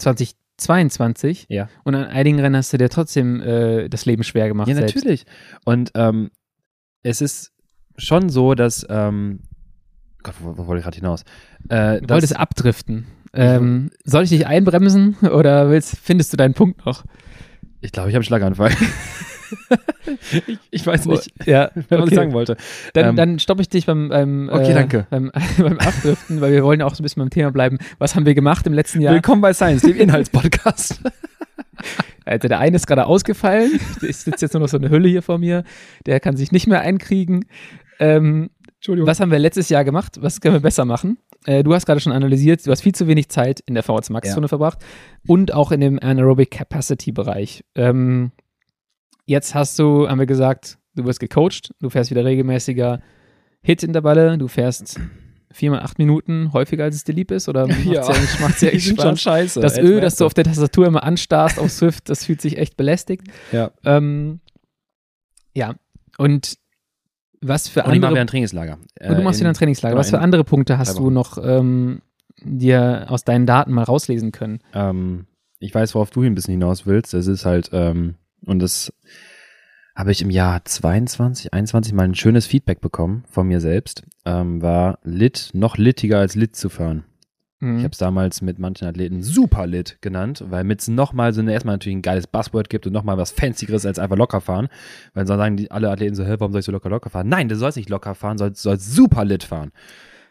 [0.59, 1.68] 2022 Ja.
[1.85, 4.68] und an einigen Rennen hast du dir trotzdem äh, das Leben schwer gemacht.
[4.68, 4.95] Ja, selbst.
[4.95, 5.25] natürlich.
[5.64, 6.31] Und ähm,
[7.05, 7.52] es ist
[7.96, 8.84] schon so, dass.
[8.88, 9.40] Ähm,
[10.24, 11.22] Gott, wo, wo wollte ich gerade hinaus?
[11.68, 13.07] Äh, Du wolltest abdriften.
[13.34, 17.05] Ähm, soll ich dich einbremsen oder willst, findest du deinen Punkt noch?
[17.80, 18.70] ich glaube, ich habe einen Schlaganfall.
[20.48, 22.14] ich, ich weiß nicht, Ja, was ich okay.
[22.14, 22.57] sagen wollte.
[22.92, 25.07] Dann, Ähm, dann stoppe ich dich beim, beim, Okay, äh, danke.
[25.11, 27.78] beim, beim Abdriften, weil wir wollen ja auch so ein bisschen beim Thema bleiben.
[27.98, 29.14] Was haben wir gemacht im letzten Jahr?
[29.14, 31.00] Willkommen bei Science, dem Inhaltspodcast.
[32.24, 33.78] Also der eine ist gerade ausgefallen.
[34.02, 35.64] Ich sitze jetzt nur noch so eine Hülle hier vor mir.
[36.07, 37.44] Der kann sich nicht mehr einkriegen.
[38.00, 39.07] Ähm, Entschuldigung.
[39.09, 40.18] was haben wir letztes Jahr gemacht?
[40.20, 41.18] Was können wir besser machen?
[41.46, 44.09] Äh, du hast gerade schon analysiert, du hast viel zu wenig Zeit in der VHS
[44.11, 44.78] Max-Zone verbracht
[45.26, 47.64] und auch in dem Anaerobic Capacity-Bereich.
[47.74, 48.32] Ähm,
[49.27, 53.01] jetzt hast du, haben wir gesagt, du wirst gecoacht, du fährst wieder regelmäßiger
[53.62, 55.01] Hit-Intervalle, du fährst
[55.51, 57.49] viermal acht Minuten häufiger, als es dir lieb ist?
[57.49, 58.03] Oder macht's Ja.
[58.07, 59.20] eigentlich, macht's Die echt schon Spaß?
[59.20, 59.61] scheiße.
[59.61, 62.77] Das Öl, das du auf der Tastatur immer anstarrst auf Swift, das fühlt sich echt
[62.77, 63.27] belästigt.
[63.53, 63.70] Ja.
[63.85, 64.41] Ähm,
[65.55, 65.75] ja,
[66.18, 66.57] und
[67.41, 68.79] was für Und ich mache wieder andere ein Trainingslager.
[69.09, 69.93] und du machst wieder ein Trainingslager.
[69.95, 72.01] genau, Was für in- andere Punkte hast du noch ähm,
[72.43, 74.61] dir aus deinen Daten mal rauslesen können?
[74.72, 75.27] Ähm,
[75.61, 77.14] ich weiß, worauf du ein bisschen hinaus willst.
[77.14, 78.16] Es ist halt, ähm,
[78.47, 78.92] und das
[79.97, 84.03] habe ich im Jahr 22, 21 mal ein schönes Feedback bekommen von mir selbst.
[84.24, 87.05] Ähm, war lit, noch littiger als lit zu fahren.
[87.61, 87.78] Mhm.
[87.78, 91.53] Ich habe es damals mit manchen Athleten super lit genannt, weil mit nochmal so eine,
[91.53, 94.68] erstmal natürlich ein geiles Buzzword gibt und nochmal was Fancyeres als einfach locker fahren.
[95.12, 97.28] Weil sonst sagen die alle Athleten so, hä, warum soll ich so locker locker fahren?
[97.28, 99.70] Nein, du sollst nicht locker fahren, du sollst, sollst super lit fahren.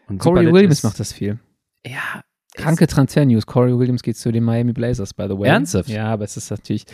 [0.08, 1.38] Und Corey Williams ist- macht das viel.
[1.86, 2.22] Ja,
[2.54, 3.46] Kranke Transfer-News.
[3.46, 5.48] Corey Williams geht zu den Miami Blazers, by the way.
[5.48, 5.88] Ernsthaft?
[5.88, 6.86] Ja, aber es ist natürlich,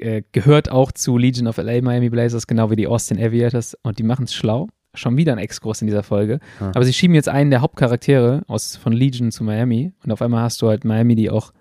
[0.00, 3.76] äh, gehört auch zu Legion of LA Miami Blazers, genau wie die Austin Aviators.
[3.82, 4.68] Und die machen es schlau.
[4.94, 6.40] Schon wieder ein Exkurs in dieser Folge.
[6.60, 6.72] Ah.
[6.74, 9.92] Aber sie schieben jetzt einen der Hauptcharaktere aus, von Legion zu Miami.
[10.04, 11.52] Und auf einmal hast du halt Miami, die auch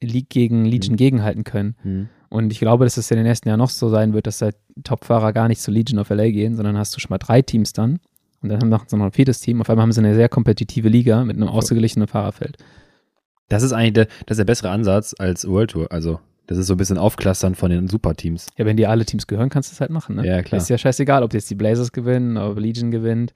[0.00, 1.76] League gegen Legion gegenhalten können.
[1.82, 2.08] Hm.
[2.28, 4.56] Und ich glaube, dass es in den nächsten Jahren noch so sein wird, dass halt
[4.82, 7.72] Topfahrer gar nicht zu Legion of LA gehen, sondern hast du schon mal drei Teams
[7.72, 8.00] dann.
[8.44, 9.60] Und dann haben noch so noch ein viertes Team.
[9.62, 12.58] Auf einmal haben sie eine sehr kompetitive Liga mit einem ausgeglichenen Fahrerfeld.
[13.48, 15.90] Das ist eigentlich der, das ist der bessere Ansatz als World Tour.
[15.90, 18.48] Also, das ist so ein bisschen Aufklustern von den Superteams.
[18.58, 20.16] Ja, wenn dir alle Teams gehören, kannst du es halt machen.
[20.16, 20.26] Ne?
[20.26, 20.60] Ja, klar.
[20.60, 23.32] Ist ja scheißegal, ob jetzt die Blazers gewinnen, ob Legion gewinnt.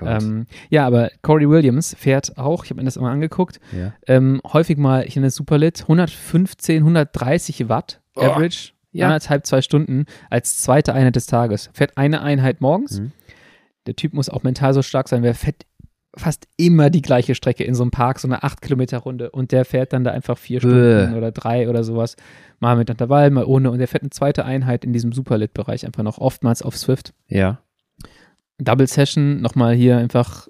[0.00, 0.04] Oh.
[0.04, 3.94] Ähm, ja, aber Corey Williams fährt auch, ich habe mir das immer angeguckt, ja.
[4.06, 9.06] ähm, häufig mal, ich nenne es Superlit, 115, 130 Watt Oh, Average, ja.
[9.06, 11.70] anderthalb, zwei Stunden als zweite Einheit des Tages.
[11.72, 13.00] Fährt eine Einheit morgens.
[13.00, 13.12] Mhm.
[13.86, 15.66] Der Typ muss auch mental so stark sein, wer fährt
[16.16, 19.50] fast immer die gleiche Strecke in so einem Park, so eine 8 Kilometer Runde und
[19.50, 20.68] der fährt dann da einfach vier Bäh.
[20.68, 22.16] Stunden oder drei oder sowas,
[22.60, 26.02] mal mit Intervall, mal ohne und der fährt eine zweite Einheit in diesem Superlit-Bereich einfach
[26.02, 27.14] noch oftmals auf Swift.
[27.28, 27.60] ja.
[28.58, 30.46] Double Session, nochmal hier einfach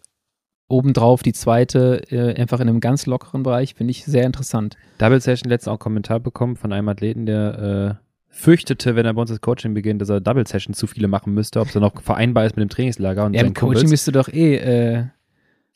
[0.68, 4.76] obendrauf die zweite, äh, einfach in einem ganz lockeren Bereich, finde ich sehr interessant.
[4.99, 9.12] Double Session letztens auch einen Kommentar bekommen von einem Athleten, der äh, fürchtete, wenn er
[9.14, 11.74] bei uns das Coaching beginnt, dass er Double Session zu viele machen müsste, ob es
[11.74, 14.57] dann noch vereinbar ist mit dem Trainingslager und Ja, im Coaching bist du doch eh
[14.57, 15.05] äh,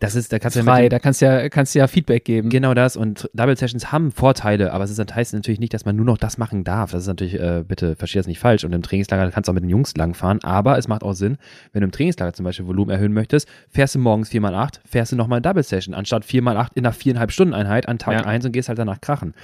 [0.00, 2.48] Das ist, da kannst du ja da kannst du ja, kannst ja Feedback geben.
[2.48, 5.96] genau das und Double Sessions haben Vorteile, aber es ist, heißt natürlich nicht, dass man
[5.96, 6.92] nur noch das machen darf.
[6.92, 8.64] Das ist natürlich, äh, bitte versteh das nicht falsch.
[8.64, 11.36] Und im Trainingslager kannst du auch mit den Jungs langfahren, aber es macht auch Sinn,
[11.72, 15.16] wenn du im Trainingslager zum Beispiel Volumen erhöhen möchtest, fährst du morgens 4x8, fährst du
[15.16, 18.20] nochmal Double Session, anstatt 4x8 in einer viereinhalb Stunden Einheit an Tag Ja.
[18.24, 19.34] 1 und gehst halt danach krachen.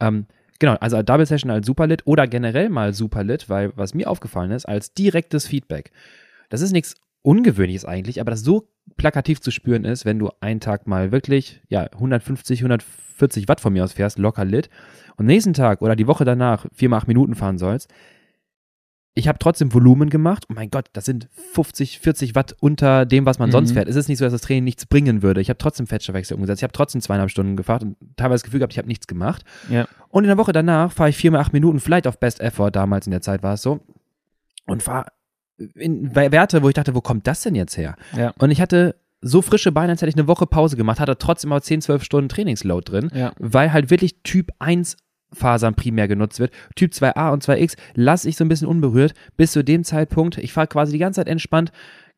[0.00, 0.24] Ähm,
[0.58, 4.66] Genau, also Double Session als Superlit oder generell mal Superlit, weil was mir aufgefallen ist,
[4.66, 5.90] als direktes Feedback.
[6.50, 10.60] Das ist nichts Ungewöhnliches eigentlich, aber das so plakativ zu spüren ist, wenn du einen
[10.60, 14.68] Tag mal wirklich, ja, 150, 140 Watt von mir aus fährst, locker lit,
[15.16, 17.92] und nächsten Tag oder die Woche danach vier mal acht Minuten fahren sollst,
[19.14, 20.44] ich habe trotzdem Volumen gemacht.
[20.48, 23.52] Oh mein Gott, das sind 50, 40 Watt unter dem, was man Mhm.
[23.52, 23.88] sonst fährt.
[23.88, 25.40] Es ist nicht so, dass das Training nichts bringen würde.
[25.40, 26.60] Ich habe trotzdem Fettstoffwechsel umgesetzt.
[26.60, 29.44] Ich habe trotzdem zweieinhalb Stunden gefahren und teilweise das Gefühl gehabt, ich habe nichts gemacht.
[29.68, 29.86] Ja.
[30.08, 32.70] Und in der Woche danach fahre ich vier mal acht Minuten, vielleicht auf Best Effort,
[32.70, 33.80] damals in der Zeit war es so,
[34.66, 35.06] und fahre
[35.74, 37.96] in Werte, wo ich dachte, wo kommt das denn jetzt her?
[38.16, 38.32] Ja.
[38.38, 41.18] Und ich hatte so frische Beine, als hätte ich eine Woche Pause gemacht, hat er
[41.18, 43.32] trotzdem aber 10, 12 Stunden Trainingsload drin, Ja.
[43.38, 44.96] weil halt wirklich Typ 1
[45.32, 46.52] Fasern primär genutzt wird.
[46.76, 50.38] Typ 2a und 2x lasse ich so ein bisschen unberührt bis zu dem Zeitpunkt.
[50.38, 51.72] Ich fahre quasi die ganze Zeit entspannt,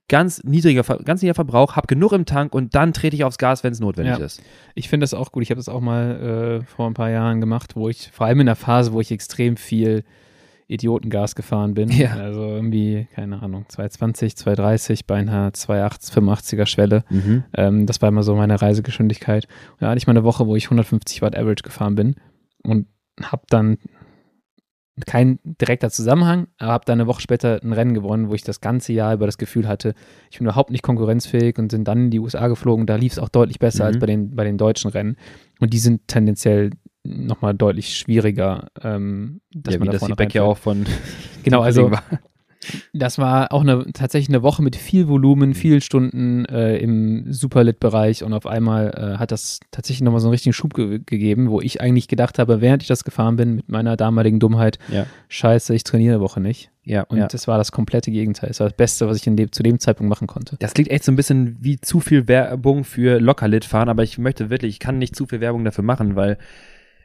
[0.08, 3.64] ganz niedriger, ganz niedriger Verbrauch, habe genug im Tank und dann trete ich aufs Gas,
[3.64, 4.24] wenn es notwendig Ja.
[4.24, 4.42] ist.
[4.74, 5.42] Ich finde das auch gut.
[5.42, 8.40] Ich habe das auch mal äh, vor ein paar Jahren gemacht, wo ich, vor allem
[8.40, 10.04] in der Phase, wo ich extrem viel
[10.66, 11.90] Idiotengas gefahren bin.
[11.90, 12.14] Ja.
[12.14, 17.04] Also irgendwie, keine Ahnung, 220, 230 bei einer 280, 85er Schwelle.
[17.54, 19.44] Ähm, das war immer so meine Reisegeschwindigkeit.
[19.72, 22.14] Und da hatte ich mal eine Woche, wo ich 150 Watt Average gefahren bin
[22.62, 22.86] und
[23.22, 23.78] habe dann
[25.06, 28.60] kein direkter Zusammenhang, aber habe dann eine Woche später ein Rennen gewonnen, wo ich das
[28.60, 29.94] ganze Jahr über das Gefühl hatte,
[30.30, 32.86] ich bin überhaupt nicht konkurrenzfähig und sind dann in die USA geflogen.
[32.86, 33.88] Da lief es auch deutlich besser Mhm.
[33.88, 35.16] als bei den, bei den deutschen Rennen.
[35.58, 36.70] Und die sind tendenziell
[37.02, 40.86] nochmal deutlich schwieriger, ähm, dass ja, man wie da das Feedback ja auch von
[41.42, 41.90] Genau, also.
[42.92, 48.22] Das war auch eine, tatsächlich eine Woche mit viel Volumen, vielen Stunden äh, im Superlit-Bereich
[48.24, 51.60] und auf einmal äh, hat das tatsächlich nochmal so einen richtigen Schub ge gegeben, wo
[51.60, 55.06] ich eigentlich gedacht habe, während ich das gefahren bin, mit meiner damaligen Dummheit, Ja.
[55.28, 56.70] scheiße, ich trainiere eine Woche nicht.
[56.86, 57.26] Ja, Und ja.
[57.28, 58.48] das war das komplette Gegenteil.
[58.48, 60.56] Das war das Beste, was ich in dem, zu dem Zeitpunkt machen konnte.
[60.58, 64.18] Das klingt echt so ein bisschen wie zu viel Werbung für Lockerlit fahren, aber ich
[64.18, 66.36] möchte wirklich, ich kann nicht zu viel Werbung dafür machen, weil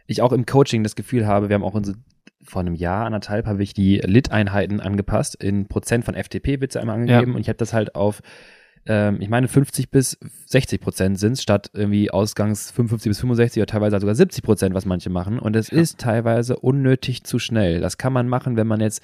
[0.05, 1.97] ich auch im Coaching das Gefühl habe, wir haben auch unsere,
[2.43, 5.35] vor einem Jahr, anderthalb, habe ich die Lit-Einheiten angepasst.
[5.35, 8.21] In Prozent von FTP wird sie einmal angegeben und ich habe das halt auf,
[8.85, 13.67] ähm, ich meine 50 bis 60 Prozent sind statt irgendwie Ausgangs 55 bis 65 oder
[13.67, 15.37] teilweise sogar 70 Prozent, was manche machen.
[15.39, 15.79] Und es Ja.
[15.79, 17.81] ist teilweise unnötig zu schnell.
[17.81, 19.03] Das kann man machen, wenn man jetzt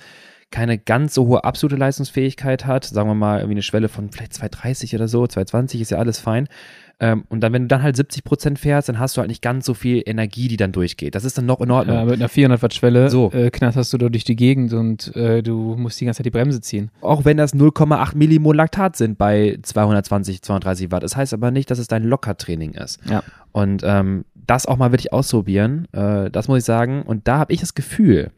[0.52, 4.34] keine ganz so hohe absolute Leistungsfähigkeit hat, sagen wir mal irgendwie eine Schwelle von vielleicht
[4.34, 6.48] 230 oder so, 220 ist ja alles fein.
[7.00, 9.42] Ähm, und dann, wenn du dann halt 70 Prozent fährst, dann hast du halt nicht
[9.42, 11.14] ganz so viel Energie, die dann durchgeht.
[11.14, 11.98] Das ist dann noch in Ordnung.
[11.98, 13.32] Ja, mit einer 400 Watt Schwelle So.
[13.34, 16.32] äh, knatterst du da durch die Gegend und äh, du musst die ganze Zeit die
[16.32, 16.92] Bremse ziehen.
[17.02, 21.04] Auch wenn das 0,8 Millimol Laktat sind bei 220, 230 Watt.
[21.04, 23.00] Das heißt aber nicht, dass es dein Lockertraining ist.
[23.10, 23.24] Ja.
[23.52, 27.02] Und ähm, das auch mal wirklich ausprobieren, äh, das muss ich sagen.
[27.02, 28.32] Und da habe ich das Gefühl,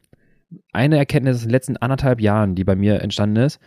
[0.74, 3.60] eine Erkenntnis aus den letzten anderthalb Jahren, die bei mir entstanden ist,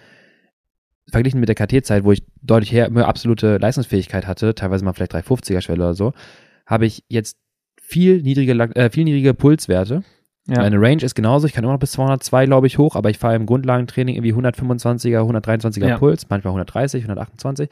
[1.11, 5.15] verglichen mit der KT-Zeit, wo ich deutlich her, mehr absolute Leistungsfähigkeit hatte, teilweise mal vielleicht
[5.15, 6.13] 350er Schwelle oder so,
[6.67, 7.37] habe ich jetzt
[7.81, 10.03] viel niedrige, äh, viel niedrige Pulswerte.
[10.49, 10.59] Ja.
[10.63, 13.19] Meine Range ist genauso, ich kann immer noch bis 202, glaube ich, hoch, aber ich
[13.19, 15.99] fahre im Grundlagentraining irgendwie 125er, 123er Ja.
[15.99, 17.69] Puls, manchmal 130, 128.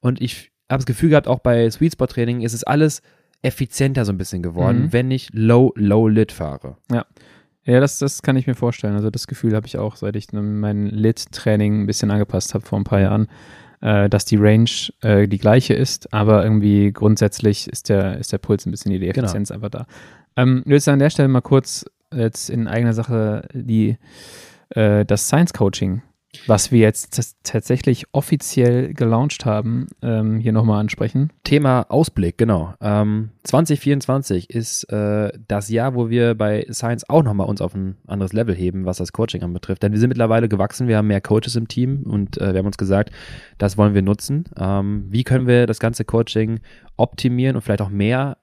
[0.00, 3.02] Und ich habe das Gefühl gehabt, auch bei Sweet Spot Training ist es alles
[3.42, 4.92] effizienter so ein bisschen geworden, Mhm.
[4.92, 6.76] wenn ich low, low lit fahre.
[6.90, 7.06] Ja,
[7.80, 8.94] das, das kann ich mir vorstellen.
[8.94, 12.78] Also das Gefühl habe ich auch, seit ich mein Lit-Training ein bisschen angepasst habe vor
[12.78, 13.28] ein paar Jahren,
[13.80, 14.70] äh, dass die Range
[15.02, 18.98] äh, die gleiche ist, aber irgendwie grundsätzlich ist der, ist der Puls ein bisschen, die
[18.98, 19.10] Genau.
[19.10, 19.86] Effizienz einfach da.
[20.36, 23.98] Ähm, ich will an der Stelle mal kurz jetzt in eigener Sache die,
[24.70, 26.02] äh, das Science Coaching,
[26.46, 31.32] was wir jetzt tats- tatsächlich offiziell gelauncht haben, ähm, hier nochmal ansprechen.
[31.44, 32.74] Thema Ausblick, genau.
[32.80, 37.96] Ähm, 2024 ist äh, das Jahr, wo wir bei Science auch nochmal uns auf ein
[38.06, 39.82] anderes Level heben, was das Coaching anbetrifft.
[39.82, 42.66] Denn wir sind mittlerweile gewachsen, wir haben mehr Coaches im Team und äh, wir haben
[42.66, 43.10] uns gesagt,
[43.58, 44.44] das wollen wir nutzen.
[44.58, 46.60] Ähm, wie können wir das ganze Coaching
[46.96, 48.38] optimieren und vielleicht auch mehr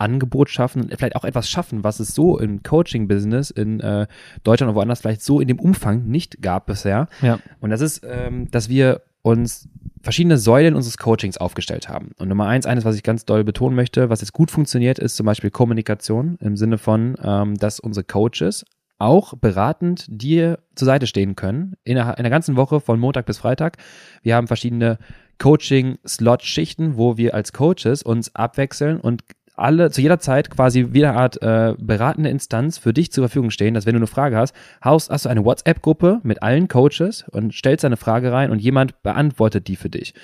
[0.00, 4.06] Angebot schaffen, vielleicht auch etwas schaffen, was es so im Coaching-Business in äh,
[4.44, 7.08] Deutschland oder woanders vielleicht so in dem Umfang nicht gab bisher.
[7.22, 7.38] Ja.
[7.60, 9.68] Und das ist, ähm, dass wir uns
[10.02, 12.12] verschiedene Säulen unseres Coachings aufgestellt haben.
[12.18, 15.16] Und Nummer eins, eines, was ich ganz doll betonen möchte, was jetzt gut funktioniert, ist
[15.16, 18.64] zum Beispiel Kommunikation im Sinne von, ähm, dass unsere Coaches
[18.98, 23.26] auch beratend dir zur Seite stehen können in der, in der ganzen Woche von Montag
[23.26, 23.78] bis Freitag.
[24.22, 24.98] Wir haben verschiedene
[25.38, 29.22] Coaching-Slot-Schichten, wo wir als Coaches uns abwechseln und
[29.60, 33.50] alle zu jeder Zeit quasi wie eine Art äh, beratende Instanz für dich zur Verfügung
[33.50, 37.24] stehen, dass wenn du eine Frage hast, hast, hast du eine WhatsApp-Gruppe mit allen Coaches
[37.30, 40.14] und stellst eine Frage rein und jemand beantwortet die für dich.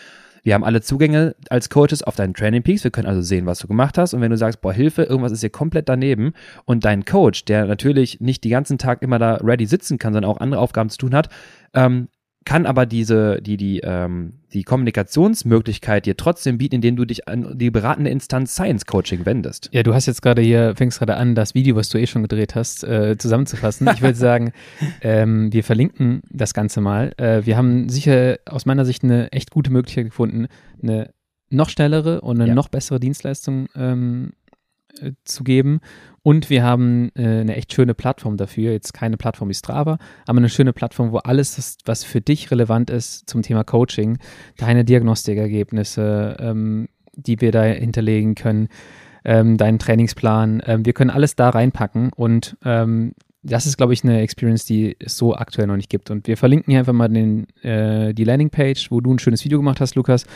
[0.47, 2.84] Wir haben alle Zugänge als Coaches auf deinen Training Peaks.
[2.84, 4.14] Wir können also sehen, was du gemacht hast.
[4.14, 6.34] Und wenn du sagst, boah, Hilfe, irgendwas ist hier komplett daneben
[6.66, 10.30] und dein Coach, der natürlich nicht den ganzen Tag immer da ready sitzen kann, sondern
[10.30, 11.30] auch andere Aufgaben zu tun hat,
[11.74, 12.07] ähm,
[12.47, 17.59] kann aber diese, die, die, ähm, die Kommunikationsmöglichkeit dir trotzdem bieten, indem du dich an
[17.59, 19.68] die beratende Instanz Science Coaching wendest.
[19.72, 22.22] Ja, du hast jetzt gerade hier, fängst gerade an, das Video, was du eh schon
[22.22, 23.88] gedreht hast, äh, zusammenzufassen.
[23.92, 24.53] Ich würde sagen,
[25.03, 27.12] ähm, wir verlinken das Ganze mal.
[27.18, 30.47] Äh, wir haben sicher aus meiner Sicht eine echt gute Möglichkeit gefunden,
[30.82, 31.11] eine
[31.51, 32.55] noch schnellere und eine Ja.
[32.55, 34.32] noch bessere Dienstleistung ähm,
[35.01, 35.80] äh, zu geben.
[36.22, 38.72] Und wir haben äh, eine echt schöne Plattform dafür.
[38.72, 42.90] Jetzt keine Plattform wie Strava, aber eine schöne Plattform, wo alles, was für dich relevant
[42.90, 44.18] ist zum Thema Coaching,
[44.57, 48.68] deine Diagnostikergebnisse, ähm, die wir da hinterlegen können,
[49.24, 53.12] ähm, deinen Trainingsplan, ähm, wir können alles da reinpacken und ähm,
[53.47, 56.11] das ist, glaube ich, eine Experience, die es so aktuell noch nicht gibt.
[56.11, 59.59] Und wir verlinken hier einfach mal den, äh, die Landingpage, wo du ein schönes Video
[59.59, 60.26] gemacht hast, Lukas.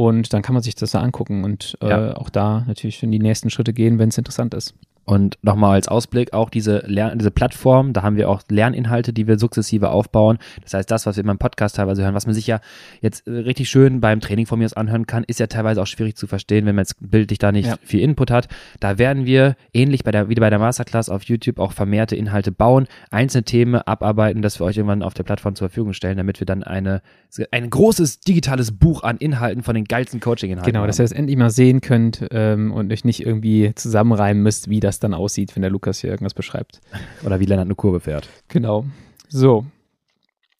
[0.00, 2.16] Und dann kann man sich das da angucken und äh, Ja.
[2.16, 4.72] auch da natürlich in die nächsten Schritte gehen, wenn es interessant ist.
[5.10, 9.26] Und nochmal als Ausblick, auch diese, Lern diese Plattform, da haben wir auch Lerninhalte, die
[9.26, 10.38] wir sukzessive aufbauen.
[10.62, 12.60] Das heißt, das, was wir immer im Podcast teilweise hören, was man sich ja
[13.00, 15.88] jetzt äh, richtig schön beim Training von mir aus anhören kann, ist ja teilweise auch
[15.88, 17.74] schwierig zu verstehen, wenn man jetzt bildlich da nicht Ja.
[17.82, 18.46] viel Input hat.
[18.78, 22.52] Da werden wir, ähnlich bei der, wie bei der Masterclass auf YouTube, auch vermehrte Inhalte
[22.52, 26.38] bauen, einzelne Themen abarbeiten, dass wir euch irgendwann auf der Plattform zur Verfügung stellen, damit
[26.38, 27.02] wir dann eine,
[27.50, 30.86] ein großes digitales Buch an Inhalten von den geilsten Coaching-Inhalten Genau, haben.
[30.86, 34.78] dass ihr das endlich mal sehen könnt ähm, und euch nicht irgendwie zusammenreimen müsst, wie
[34.78, 36.80] das dann aussieht, wenn der Lukas hier irgendwas beschreibt.
[37.24, 38.28] Oder wie Lennart eine Kurve fährt.
[38.48, 38.84] Genau.
[39.28, 39.66] So.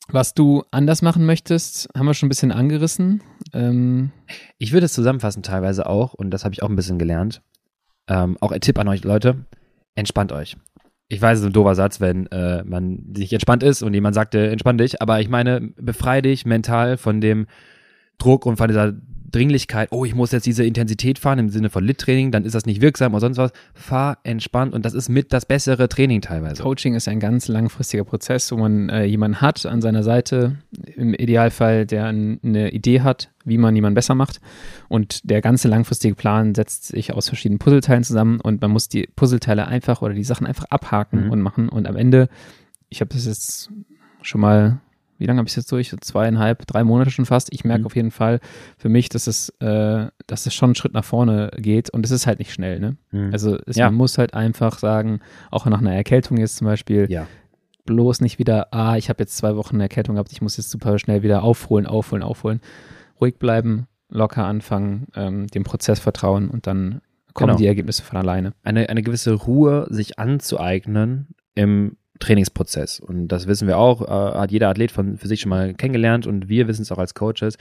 [0.09, 3.23] Was du anders machen möchtest, haben wir schon ein bisschen angerissen.
[3.53, 4.11] Ähm,
[4.59, 7.43] Ich würde es zusammenfassen teilweise auch, und das habe ich auch ein bisschen gelernt.
[8.09, 9.45] Ähm, auch ein Tipp an euch Leute,
[9.95, 10.57] entspannt euch.
[11.09, 14.15] Ich weiß, es ist ein doofer Satz, wenn äh, man nicht entspannt ist und jemand
[14.15, 17.47] sagt, äh, entspann dich, aber ich meine, befrei dich mental von dem
[18.19, 18.93] Druck und von dieser
[19.31, 22.67] Dringlichkeit, oh, ich muss jetzt diese Intensität fahren im Sinne von Lit-Training, dann ist das
[22.67, 23.53] nicht wirksam oder sonst was.
[23.75, 26.63] Fahr entspannt und das ist mit das bessere Training teilweise.
[26.63, 30.57] Coaching ist ein ganz langfristiger Prozess, wo man äh, jemanden hat an seiner Seite,
[30.97, 34.41] im Idealfall, der ein, eine Idee hat, wie man jemanden besser macht.
[34.89, 39.09] Und der ganze langfristige Plan setzt sich aus verschiedenen Puzzleteilen zusammen und man muss die
[39.17, 41.31] Puzzleteile einfach oder die Sachen einfach abhaken Mhm.
[41.31, 41.69] und machen.
[41.69, 42.29] Und am Ende,
[42.89, 43.71] ich habe das jetzt
[44.23, 44.81] schon mal,
[45.21, 45.95] wie lange habe ich es jetzt durch?
[46.01, 47.53] Zweieinhalb, drei Monate schon fast.
[47.53, 47.87] Ich merke Mhm.
[47.87, 48.41] auf jeden Fall
[48.79, 52.11] für mich, dass es, äh, dass es schon einen Schritt nach vorne geht und es
[52.11, 52.97] ist halt nicht schnell, ne?
[53.13, 53.31] Mhm.
[53.33, 53.87] Also es, Ja.
[53.87, 57.27] man muss halt einfach sagen, auch nach einer Erkältung jetzt zum Beispiel, ja.
[57.87, 60.71] bloß nicht wieder, ah, ich habe jetzt zwei Wochen eine Erkältung gehabt, ich muss jetzt
[60.71, 62.61] super schnell wieder aufholen, aufholen, aufholen.
[63.21, 67.01] Ruhig bleiben, locker anfangen, ähm, dem Prozess vertrauen und dann
[67.35, 67.59] kommen Genau.
[67.59, 68.53] die Ergebnisse von alleine.
[68.65, 73.01] eine, eine gewisse Ruhe sich anzueignen im Trainingsprozess.
[73.01, 76.27] Und das wissen wir auch, äh, hat jeder Athlet von für sich schon mal kennengelernt
[76.27, 77.57] und wir wissen es auch als Coaches.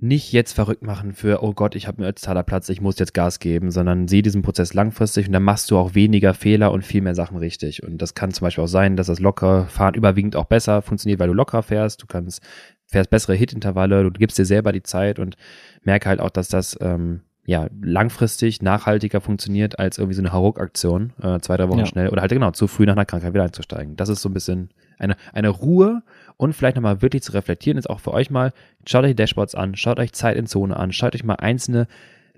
[0.00, 3.14] Nicht jetzt verrückt machen für, oh Gott, ich habe einen Ötztaler Platz, ich muss jetzt
[3.14, 6.84] Gas geben, sondern sieh diesen Prozess langfristig und dann machst du auch weniger Fehler und
[6.84, 7.82] viel mehr Sachen richtig.
[7.82, 11.18] Und das kann zum Beispiel auch sein, dass das lockere Fahren überwiegend auch besser funktioniert,
[11.18, 12.42] weil du locker fährst, du kannst,
[12.86, 15.36] fährst bessere Hit-Intervalle, du gibst dir selber die Zeit und
[15.82, 21.14] merke halt auch, dass das ähm, ja langfristig nachhaltiger funktioniert als irgendwie so eine Hauruck-Aktion,
[21.22, 21.86] äh, zwei, drei Wochen Ja.
[21.86, 23.96] schnell oder halt genau zu früh nach einer Krankheit wieder einzusteigen.
[23.96, 24.68] Das ist so ein bisschen
[24.98, 26.02] eine, eine Ruhe
[26.36, 28.52] und vielleicht nochmal wirklich zu reflektieren, ist auch für euch mal,
[28.86, 31.86] schaut euch die Dashboards an, schaut euch Zeit in Zone an, schaut euch mal einzelne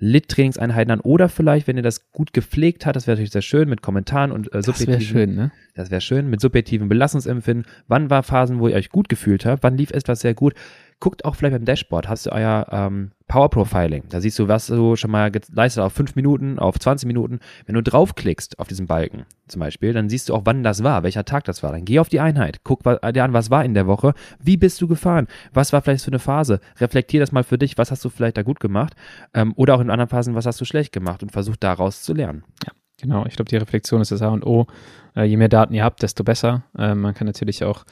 [0.03, 3.69] Lit-Trainingseinheiten an oder vielleicht, wenn ihr das gut gepflegt habt, das wäre natürlich sehr schön
[3.69, 5.51] mit Kommentaren und äh, Das wäre subjektiven schön, ne?
[5.75, 7.67] das wäre schön, mit subjektivem Belastungsempfinden.
[7.89, 9.63] Wann war Phasen, wo ihr euch gut gefühlt habt?
[9.63, 10.55] Wann lief etwas sehr gut?
[11.01, 14.05] Guckt auch vielleicht beim Dashboard, hast du euer ähm, Power Profiling.
[14.11, 17.41] Da siehst du, was du schon mal geleistet auf 5 Minuten, auf 20 Minuten.
[17.65, 21.03] Wenn du draufklickst auf diesen Balken zum Beispiel, dann siehst du auch, wann das war,
[21.03, 21.73] welcher Tag das war.
[21.73, 24.81] Dann geh auf die Einheit, guck dir an, was war in der Woche, wie bist
[24.83, 26.61] du gefahren, was war vielleicht für eine Phase.
[26.79, 28.95] Reflektier das mal für dich, was hast du vielleicht da gut gemacht
[29.33, 32.13] ähm, oder auch in anderen Phasen, was hast du schlecht gemacht und versuch daraus zu
[32.13, 32.45] lernen.
[33.01, 34.67] Genau, ich glaube, die Reflexion ist das A und O.
[35.17, 36.65] Äh, je mehr Daten ihr habt, desto besser.
[36.77, 37.85] Äh, man kann natürlich auch,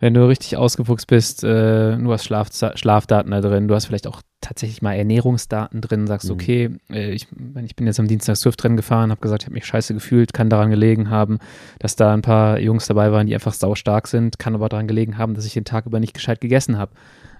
[0.00, 4.06] wenn du richtig ausgefuchst bist, äh, du hast Schlaf, Schlafdaten da drin, du hast vielleicht
[4.06, 6.32] auch tatsächlich mal Ernährungsdaten drin, sagst, Mhm.
[6.34, 7.26] okay, äh, ich,
[7.64, 10.48] ich bin jetzt am Dienstag Swift-Rennen gefahren, habe gesagt, ich habe mich scheiße gefühlt, kann
[10.50, 11.38] daran gelegen haben,
[11.80, 15.18] dass da ein paar Jungs dabei waren, die einfach saustark sind, kann aber daran gelegen
[15.18, 16.92] haben, dass ich den Tag über nicht gescheit gegessen habe.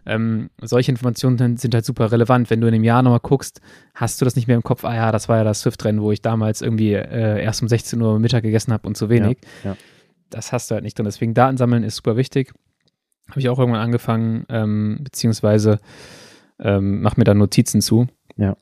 [0.07, 2.49] Ähm, solche Informationen sind halt super relevant.
[2.51, 3.61] Wenn du in einem Jahr nochmal guckst,
[3.95, 6.11] hast du das nicht mehr im Kopf, ah ja, das war ja das Swift-Rennen, wo
[6.13, 9.39] ich damals irgendwie äh, erst um 16 Uhr Mittag gegessen habe und zu wenig.
[9.63, 9.77] Ja, ja.
[10.31, 11.05] Das hast du halt nicht drin.
[11.05, 12.53] Deswegen Daten sammeln ist super wichtig.
[13.31, 15.81] Habe ich auch irgendwann angefangen, ähm, beziehungsweise
[16.59, 18.07] ähm, mach mir da Notizen zu.
[18.37, 18.57] Ja.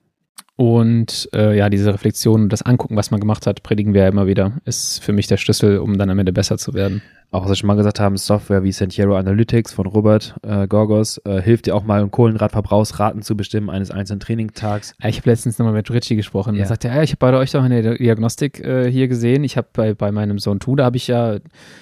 [0.57, 4.09] Und äh, ja, diese Reflexion und das Angucken, was man gemacht hat, predigen wir ja
[4.09, 7.03] immer wieder, ist für mich der Schlüssel, um dann am Ende besser zu werden.
[7.31, 11.21] auch was wir schon mal gesagt haben, Software wie Sentiero Analytics von Robert äh, Gorgos
[11.27, 14.95] äh, hilft dir auch mal, um Kohlenhydratverbrauchsraten zu bestimmen eines einzelnen Trainingtags.
[15.03, 16.55] Ja, Ich habe letztens nochmal mit Richie gesprochen.
[16.55, 16.63] Ja.
[16.63, 19.45] Er sagte, ja, ich habe bei euch doch eine Diagnostik äh, hier gesehen.
[19.45, 21.39] Ich habe bei, bei meinem Sohn Tu, da habe ich ja,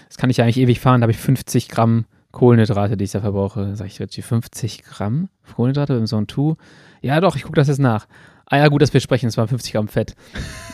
[0.09, 3.13] das kann ich ja eigentlich ewig fahren, da habe ich 50 Gramm Kohlenhydrate, die ich
[3.13, 3.77] da verbrauche.
[3.77, 6.57] Sag ich, Richie, 50 Gramm Kohlenhydrate beim Sohn Tu?
[7.03, 8.09] Ja, doch, ich gucke das jetzt nach.
[8.47, 10.15] Ah ja, gut, dass wir sprechen, es waren 50 Gramm Fett.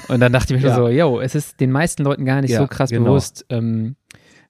[0.09, 0.75] Und dann dachte ich mir Ja.
[0.75, 3.05] so, yo, es ist den meisten Leuten gar nicht Ja, so krass genau.
[3.05, 3.97] bewusst, ähm,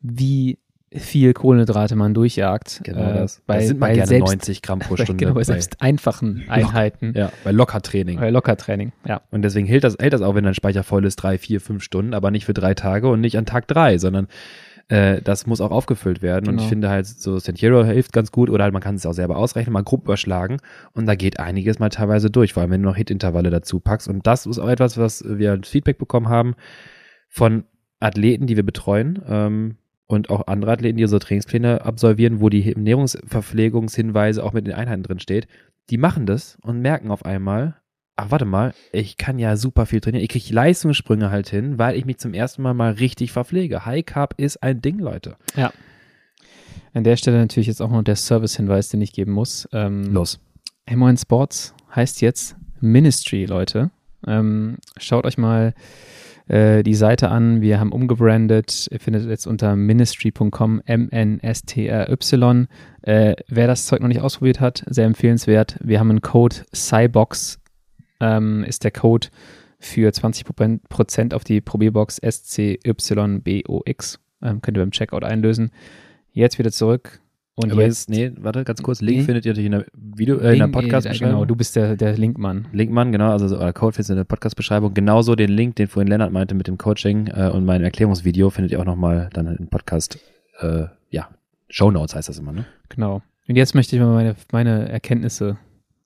[0.00, 0.58] wie
[0.92, 2.80] viel Kohlenhydrate man durchjagt.
[2.82, 3.42] Genau äh, das.
[3.46, 5.24] Bei, das sind mal gerne selbst, 90 Gramm pro bei, Stunde.
[5.24, 7.12] genau, bei selbst einfachen Einheiten.
[7.16, 8.18] ja, bei Lockertraining.
[8.18, 9.20] Bei Lockertraining, ja.
[9.30, 11.84] Und deswegen hält das, hält das auch, wenn dein Speicher voll ist, drei, vier, fünf
[11.84, 14.26] Stunden, aber nicht für drei Tage und nicht an Tag drei, sondern
[14.90, 16.48] äh, das muss auch aufgefüllt werden.
[16.48, 16.62] Und Genau.
[16.62, 19.36] ich finde halt, so Sentiero hilft ganz gut oder halt man kann es auch selber
[19.36, 20.58] ausrechnen, mal grob überschlagen
[20.92, 24.08] und da geht einiges mal teilweise durch, vor allem wenn du noch Hit-Intervalle dazu packst.
[24.08, 26.54] Und das ist auch etwas, was wir als Feedback bekommen haben
[27.28, 27.64] von
[28.00, 29.22] Athleten, die wir betreuen.
[29.26, 29.76] Ähm,
[30.06, 35.04] und auch andere Athleten, die unsere Trainingspläne absolvieren, wo die Ernährungsverpflegungshinweise auch mit den Einheiten
[35.04, 35.46] drin steht,
[35.88, 37.76] die machen das und merken auf einmal,
[38.20, 40.22] ach warte mal, ich kann ja super viel trainieren.
[40.22, 43.86] Ich kriege Leistungssprünge halt hin, weil ich mich zum ersten Mal mal richtig verpflege.
[43.86, 45.36] High Carb ist ein Ding, Leute.
[45.56, 45.72] Ja.
[46.92, 49.68] An der Stelle natürlich jetzt auch noch der Service-Hinweis, den ich geben muss.
[49.72, 50.38] Ähm, Los.
[50.86, 53.90] M1 Sports heißt jetzt Ministry, Leute.
[54.26, 55.72] Ähm, schaut euch mal
[56.48, 57.62] äh, die Seite an.
[57.62, 58.88] Wir haben umgebrandet.
[58.90, 62.66] Ihr findet jetzt unter ministry.com, M-N-S-T-R-Y.
[63.02, 65.78] Äh, wer das Zeug noch nicht ausprobiert hat, sehr empfehlenswert.
[65.80, 67.59] Wir haben einen Code Cybox,
[68.20, 69.28] ähm, ist der Code
[69.78, 74.20] für 20% auf die Probierbox SCYBOX.
[74.42, 75.70] Ähm, könnt ihr beim Checkout einlösen.
[76.32, 77.20] Jetzt wieder zurück.
[77.56, 79.02] Und Aber jetzt, nee, warte, ganz kurz.
[79.02, 79.24] Link Nee.
[79.24, 81.34] findet ihr natürlich in der Video, äh, in der Podcast-Beschreibung.
[81.34, 82.68] Genau, du bist der, der Linkmann.
[82.72, 84.94] Linkmann, genau, also euer Code findet ihr in der Podcast-Beschreibung.
[84.94, 88.72] Genauso den Link, den vorhin Lennart meinte mit dem Coaching äh, und mein Erklärungsvideo findet
[88.72, 90.18] ihr auch nochmal dann im Podcast,
[90.60, 91.28] äh, ja,
[91.68, 92.64] Show Notes heißt das immer, ne?
[92.88, 93.20] Genau.
[93.46, 95.58] Und jetzt möchte ich mal meine, meine Erkenntnisse,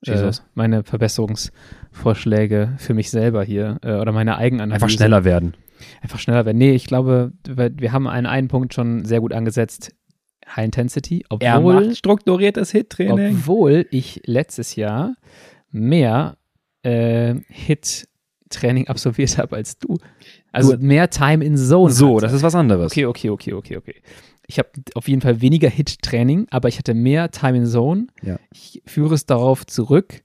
[0.09, 4.75] äh, meine Verbesserungsvorschläge für mich selber hier äh, oder meine Eigenanalyse.
[4.75, 5.55] Einfach schneller werden.
[6.01, 6.59] Einfach schneller werden.
[6.59, 9.95] Nee, ich glaube, wir haben einen, einen Punkt schon sehr gut angesetzt.
[10.47, 13.39] High Intensity, obwohl, strukturiertes Hit-Training.
[13.39, 15.17] obwohl ich letztes Jahr
[15.71, 16.37] mehr
[16.83, 19.97] äh, Hit-Training absolviert habe als du.
[20.53, 21.91] Also mehr Time in Zone.
[21.93, 22.27] So, hatte.
[22.27, 22.93] das ist was anderes.
[22.93, 24.03] Okay, okay, okay, okay, okay.
[24.47, 28.07] Ich habe auf jeden Fall weniger Hit-Training, aber ich hatte mehr Time in Zone.
[28.23, 28.39] Ja.
[28.53, 30.23] Ich führe es darauf zurück,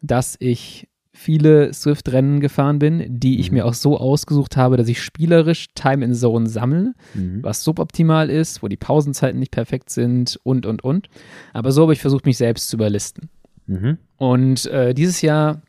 [0.00, 3.56] dass ich viele Swift-Rennen gefahren bin, die ich Mhm.
[3.58, 7.42] mir auch so ausgesucht habe, dass ich spielerisch Time in Zone sammle, Mhm.
[7.42, 11.08] was suboptimal ist, wo die Pausenzeiten nicht perfekt sind und, und, und.
[11.54, 13.30] Aber so habe ich versucht, mich selbst zu überlisten.
[13.66, 13.96] Mhm.
[14.18, 15.62] Und äh, dieses Jahr,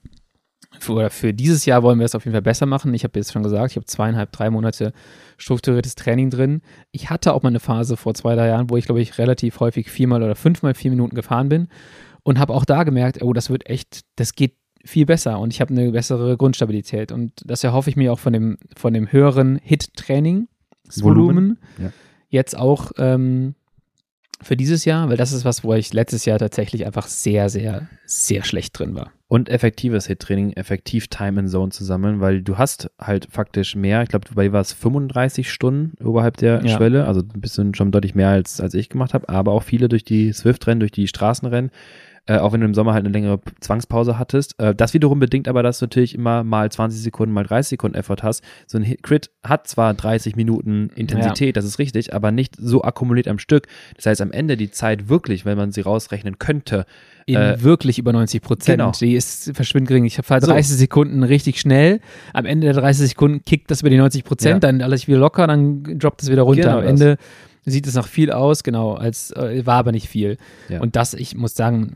[0.79, 2.93] für, oder für dieses Jahr wollen wir es auf jeden Fall besser machen.
[2.93, 4.93] Ich habe jetzt schon gesagt, ich habe zweieinhalb, drei Monate
[5.37, 6.61] strukturiertes Training drin.
[6.91, 9.59] Ich hatte auch mal eine Phase vor zwei, drei Jahren, wo ich, glaube ich, relativ
[9.59, 11.67] häufig viermal oder fünfmal vier Minuten gefahren bin
[12.23, 15.61] und habe auch da gemerkt, oh, das wird echt, das geht viel besser und ich
[15.61, 17.11] habe eine bessere Grundstabilität.
[17.11, 20.47] Und das erhoffe ich mir auch von dem, von dem höheren Hit-Training.
[20.95, 21.59] Volumen, Volumen.
[21.77, 21.91] ja.
[22.29, 23.55] Jetzt auch ähm,
[24.41, 27.87] für dieses Jahr, weil das ist was, wo ich letztes Jahr tatsächlich einfach sehr, sehr,
[28.05, 29.11] sehr schlecht drin war.
[29.29, 34.01] Und effektives Hit-Training, effektiv Time in Zone zu sammeln, weil du hast halt faktisch mehr,
[34.03, 36.77] ich glaube, bei dir war es 35 Stunden oberhalb der Ja.
[36.77, 39.89] Schwelle, also ein bisschen schon deutlich mehr als, als ich gemacht habe, aber auch viele
[39.89, 41.71] durch die Swift-Rennen, durch die Straßenrennen,
[42.27, 44.59] äh, auch wenn du im Sommer halt eine längere Zwangspause hattest.
[44.59, 47.97] Äh, das wiederum bedingt aber, dass du natürlich immer mal 20 Sekunden, mal 30 Sekunden
[47.97, 48.43] Effort hast.
[48.67, 52.83] So ein Hit Crit hat zwar 30 Minuten Intensität, das ist richtig, aber nicht so
[52.83, 53.67] akkumuliert am Stück.
[53.95, 56.85] Das heißt, am Ende die Zeit wirklich, wenn man sie rausrechnen könnte,
[57.29, 58.77] In Äh, wirklich über 90 Prozent.
[58.79, 58.91] genau.
[59.01, 60.05] Die ist verschwindend gering.
[60.05, 60.47] Ich fahre So.
[60.47, 61.99] 30 Sekunden richtig schnell.
[62.33, 64.59] Am Ende der 30 Sekunden kickt das über die 90 Prozent, Ja.
[64.71, 66.61] dann alles wieder locker, dann droppt es wieder runter.
[66.81, 67.17] Genau Am das.
[67.69, 70.37] Sieht es nach viel aus, genau, als äh, war aber nicht viel.
[70.69, 70.79] Ja.
[70.81, 71.95] Und das, ich muss sagen,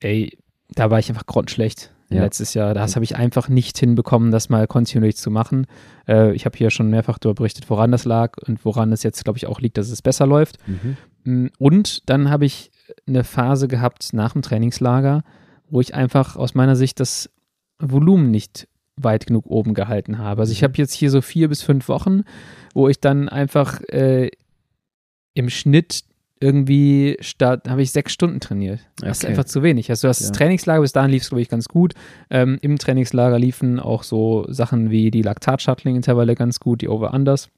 [0.00, 0.36] ey,
[0.74, 2.20] da war ich einfach grottenschlecht Ja.
[2.22, 2.74] letztes Jahr.
[2.74, 5.66] Das habe ich einfach nicht hinbekommen, das mal kontinuierlich zu machen.
[6.06, 9.24] Äh, ich habe hier schon mehrfach darüber berichtet, woran das lag und woran es jetzt,
[9.24, 10.58] glaube ich, auch liegt, dass es besser läuft.
[10.66, 10.96] mhm.
[11.24, 12.70] Mm, Und dann habe ich
[13.06, 15.22] eine Phase gehabt nach dem Trainingslager,
[15.68, 17.30] wo ich einfach aus meiner Sicht das
[17.78, 18.66] Volumen nicht
[18.96, 20.42] weit genug oben gehalten habe.
[20.42, 20.64] Also ich Mhm.
[20.64, 22.22] habe jetzt hier so vier bis fünf Wochen,
[22.74, 24.30] wo ich dann einfach äh,
[25.34, 26.02] im Schnitt
[26.42, 28.80] irgendwie statt, habe ich sechs Stunden trainiert.
[29.00, 29.32] Das ist Okay.
[29.32, 29.90] einfach zu wenig.
[29.90, 30.30] Also das Ja.
[30.30, 31.92] Trainingslager, bis dahin lief es, glaube ich, ganz gut.
[32.30, 37.50] Ähm, Im Trainingslager liefen auch so Sachen wie die Laktat-Shuttling-Intervalle ganz gut, die Over-Unders.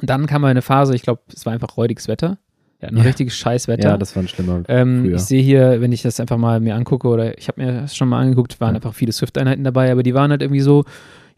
[0.00, 2.38] Und dann kam eine Phase, ich glaube, es war einfach räudiges Wetter.
[2.82, 3.02] Ja, ein Ja.
[3.04, 3.90] richtiges Scheißwetter.
[3.90, 4.62] Ja, das war ein schlimmer.
[4.68, 7.82] Ähm, ich sehe hier, wenn ich das einfach mal mir angucke, oder ich habe mir
[7.82, 8.76] das schon mal angeguckt, waren Ja.
[8.76, 10.84] einfach viele Swift-Einheiten dabei, aber die waren halt irgendwie so,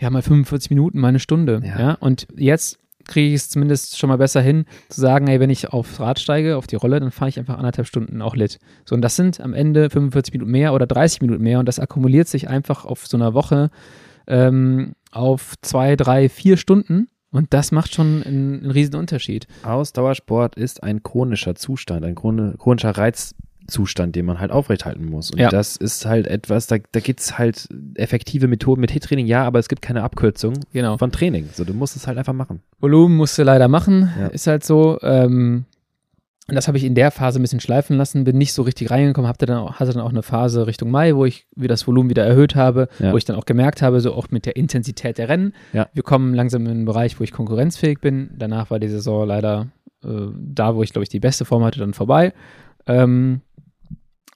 [0.00, 1.60] ja, mal 45 Minuten, mal eine Stunde.
[1.64, 1.78] Ja.
[1.80, 1.94] Ja.
[2.00, 5.68] Und jetzt kriege ich es zumindest schon mal besser hin, zu sagen, ey, wenn ich
[5.68, 8.58] aufs Rad steige, auf die Rolle, dann fahre ich einfach anderthalb Stunden auch lit.
[8.84, 11.78] So, und das sind am Ende 45 Minuten mehr oder 30 Minuten mehr und das
[11.78, 13.70] akkumuliert sich einfach auf so einer Woche
[14.26, 17.08] ähm, auf zwei, drei, vier Stunden.
[17.30, 19.46] Und das macht schon einen, einen riesen Unterschied.
[19.62, 22.96] Ausdauersport ist ein chronischer Zustand, ein chron- chronischer
[23.66, 25.30] Reizzustand, den man halt aufrechthalten muss.
[25.30, 25.48] Und Ja.
[25.48, 29.58] das ist halt etwas, da, da gibt es halt effektive Methoden mit Hit-Training, ja, aber
[29.58, 30.98] es gibt keine Abkürzung Genau.
[30.98, 31.48] von Training.
[31.52, 32.60] So, du musst es halt einfach machen.
[32.80, 34.26] Volumen musst du leider machen, Ja.
[34.28, 34.98] ist halt so.
[35.02, 35.64] Ähm,
[36.48, 38.90] und das habe ich in der Phase ein bisschen schleifen lassen, bin nicht so richtig
[38.90, 41.86] reingekommen, hatte dann, auch, hatte dann auch eine Phase Richtung Mai, wo ich wieder das
[41.86, 43.12] Volumen wieder erhöht habe, Ja.
[43.12, 46.34] wo ich dann auch gemerkt habe, so auch mit der Intensität der Rennen, wir kommen
[46.34, 48.30] langsam in einen Bereich, wo ich konkurrenzfähig bin.
[48.36, 49.68] Danach war die Saison leider
[50.04, 52.32] äh, da, wo ich, glaube ich, die beste Form hatte, dann vorbei.
[52.88, 53.40] Ähm,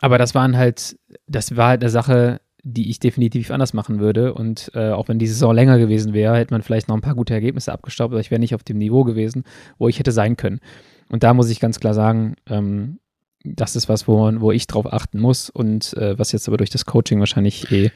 [0.01, 4.35] aber das waren halt, das war halt eine Sache, die ich definitiv anders machen würde.
[4.35, 7.15] Und äh, auch wenn die Saison länger gewesen wäre, hätte man vielleicht noch ein paar
[7.15, 9.45] gute Ergebnisse abgestaubt, aber ich wäre nicht auf dem Niveau gewesen,
[9.79, 10.61] wo ich hätte sein können.
[11.09, 12.99] Und da muss ich ganz klar sagen, ähm,
[13.45, 16.71] das ist was, wo, wo ich drauf achten muss und äh, was jetzt aber durch
[16.71, 17.93] das Coaching wahrscheinlich eh,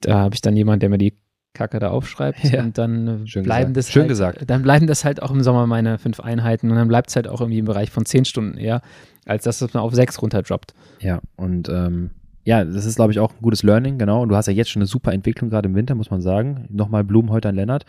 [0.00, 1.14] da habe ich dann jemand, der mir die
[1.54, 2.62] Kacke da aufschreibt Ja.
[2.62, 3.76] und dann Schön bleiben gesagt.
[3.76, 4.44] das Schön halt, gesagt.
[4.50, 7.28] dann bleiben das halt auch im Sommer meine fünf Einheiten und dann bleibt es halt
[7.28, 8.80] auch irgendwie im Bereich von zehn Stunden eher,
[9.26, 10.74] als dass es man auf sechs runterdroppt.
[11.00, 12.10] Ja, und ähm,
[12.44, 14.22] ja, das ist, glaube ich, auch ein gutes Learning, genau.
[14.22, 16.66] Und du hast ja jetzt schon eine super Entwicklung, gerade im Winter, muss man sagen.
[16.70, 17.84] Nochmal Blumen heute an Lennart.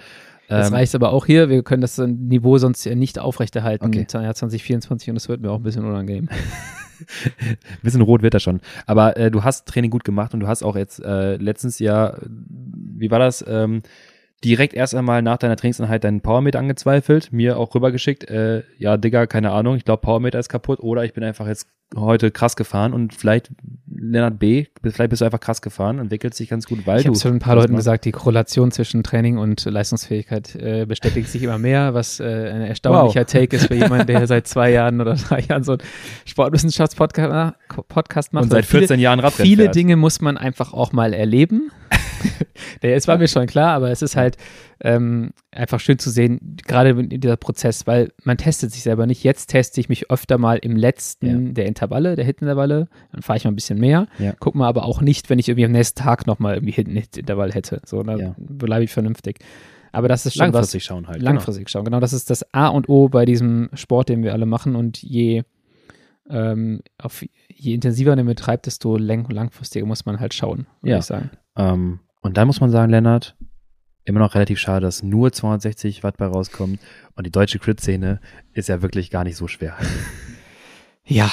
[0.48, 1.50] Das Ähm, reicht aber auch hier.
[1.50, 4.06] Wir können das Niveau sonst ja nicht aufrechterhalten Okay.
[4.14, 6.28] im Jahr 2024 und das wird mir auch ein bisschen unangenehm.
[7.82, 8.62] Bisschen rot wird er schon.
[8.86, 12.18] Aber äh, du hast Training gut gemacht und du hast auch jetzt äh, letztens ja,
[12.28, 13.82] wie war das, ähm,
[14.44, 19.26] direkt erst einmal nach deiner Trainingseinheit deinen Powermeter angezweifelt, mir auch rübergeschickt, äh, ja, Digga,
[19.26, 22.94] keine Ahnung, ich glaube Powermeter ist kaputt oder ich bin einfach jetzt heute krass gefahren
[22.94, 23.52] und vielleicht,
[24.12, 27.10] Lennart B., vielleicht bist du einfach krass gefahren, entwickelt sich ganz gut, weil ich du.
[27.10, 31.44] habe schon ein paar Leuten gesagt, die Korrelation zwischen Training und Leistungsfähigkeit äh, bestätigt sich
[31.44, 35.16] immer mehr, was äh, ein erstaunlicher Take ist für jemanden, der seit zwei Jahren oder
[35.16, 35.82] drei Jahren so einen
[36.26, 37.56] Sportwissenschaftspodcast
[37.88, 38.46] Podcast macht.
[38.46, 39.76] Und seit 14 Jahren viele, Radrennen viele fährt.
[39.76, 41.72] Dinge muss man einfach auch mal erleben.
[42.82, 44.38] Es war mir schon klar, aber es ist halt
[44.86, 49.24] ähm, einfach schön zu sehen, gerade in dieser Prozess, weil man testet sich selber nicht.
[49.24, 52.88] Jetzt teste ich mich öfter mal im letzten der Intervalle, der Hit-Intervalle.
[53.14, 54.08] Dann fahre ich mal ein bisschen mehr.
[54.20, 54.34] Ja.
[54.40, 57.54] Guck mal aber auch nicht, wenn ich irgendwie am nächsten Tag nochmal irgendwie Hit- Hit-Intervall
[57.54, 57.82] hätte.
[57.86, 58.36] So, dann Ja.
[58.38, 59.40] bleibe ich vernünftig.
[59.94, 61.22] Aber das ist schon was, Langfristig schauen halt.
[61.22, 61.86] langfristig schauen.
[61.86, 64.76] Genau, das ist das A und O bei diesem Sport, den wir alle machen.
[64.76, 65.44] Und je,
[66.30, 70.98] ähm, auf, je intensiver man betreibt, desto lang, langfristiger muss man halt schauen, würde Ja.
[71.00, 71.30] ich sagen.
[71.56, 71.74] Genau.
[71.74, 73.36] Ähm, und dann muss man sagen, Lennart,
[74.06, 76.80] immer noch relativ schade, dass nur 260 Watt bei rauskommt
[77.16, 78.20] und die deutsche Crit-Szene
[78.54, 79.78] ist ja wirklich gar nicht so schwer.
[81.06, 81.30] Ja.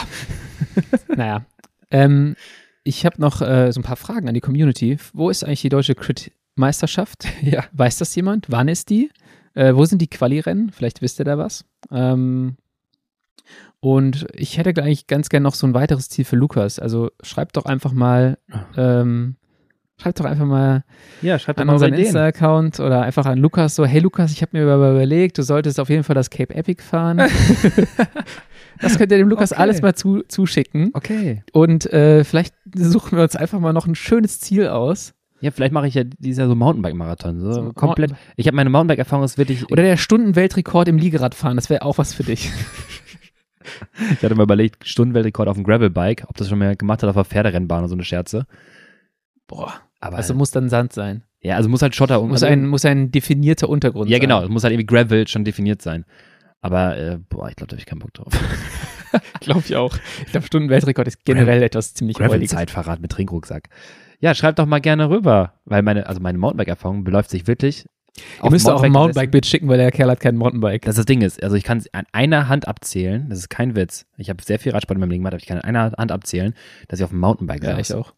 [1.17, 1.47] naja.
[1.93, 2.35] Ähm,
[2.83, 4.99] ich habe noch äh, so ein paar Fragen an die Community.
[5.13, 7.29] Wo ist eigentlich die deutsche Crit-Meisterschaft?
[7.43, 7.65] Ja.
[7.71, 8.47] Weiß das jemand?
[8.51, 9.13] Wann ist die?
[9.55, 10.73] Äh, wo sind die Quali-Rennen?
[10.73, 11.65] Vielleicht wisst ihr da was.
[11.93, 12.57] Ähm,
[13.79, 16.79] und ich hätte eigentlich ganz gerne noch so ein weiteres Ziel für Lukas.
[16.79, 18.39] Also schreibt doch einfach mal,
[18.77, 19.37] ähm,
[20.01, 20.85] schreibt doch einfach mal
[21.23, 24.63] Ja, schreibt an unseren Insta-Account oder einfach an Lukas so, hey Lukas, ich habe mir
[24.65, 27.19] über- überlegt, du solltest auf jeden Fall das Cape Epic fahren.
[28.81, 29.61] das könnt ihr dem Lukas Okay.
[29.63, 30.91] alles mal zu, zuschicken.
[30.95, 31.43] Okay.
[31.53, 35.15] Und äh, vielleicht suchen wir uns einfach mal noch ein schönes Ziel aus.
[35.43, 37.41] Ja, vielleicht mache ich ja dieses Jahr so Mountainbike-Marathon.
[37.41, 38.13] So, So, komplett.
[38.37, 39.71] Ich habe meine Mountainbike-Erfahrung, ist wirklich.
[39.71, 42.51] Oder der Stundenweltrekord im Liegeradfahren, das wäre auch was für dich.
[44.13, 47.15] ich hatte mal überlegt, Stundenweltrekord auf dem Gravelbike, ob das schon mal gemacht hat auf
[47.17, 48.47] der Pferderennbahn oder so eine Scherze.
[49.47, 49.73] Boah.
[50.01, 51.23] Aber Also muss dann Sand sein.
[51.41, 54.21] ja, also muss halt Schotter Muss also, ein, muss ein definierter Untergrund Ja, sein.
[54.23, 54.43] genau.
[54.43, 56.05] Es muss halt irgendwie Gravel schon definiert sein.
[56.63, 58.33] Aber äh, boah, ich glaube, da habe ich keinen Bock drauf.
[59.41, 59.97] Glaube ich auch.
[60.25, 62.17] Ich glaube, Stundenweltrekord ist generell etwas ziemlich.
[62.17, 63.69] Gravel-Zeitfahrrad mit Trinkrucksack.
[64.21, 67.87] Ja, schreibt doch mal gerne rüber, weil meine, also meine Mountainbike-Erfahrung beläuft sich wirklich.
[68.43, 68.93] Ihr müsst auch ein.
[68.93, 70.83] Mountainbike-Bild schicken, weil der Kerl hat kein Mountainbike.
[70.83, 73.49] Das ist das Ding ist, also ich kann es an einer Hand abzählen, das ist
[73.49, 74.05] kein Witz.
[74.19, 76.13] Ich habe sehr viel Radsport in meinem Leben gemacht, aber ich kann an einer Hand
[76.13, 76.55] abzählen,
[76.89, 77.91] dass ich auf dem Mountainbike ja, saß.
[77.91, 78.13] ich auch.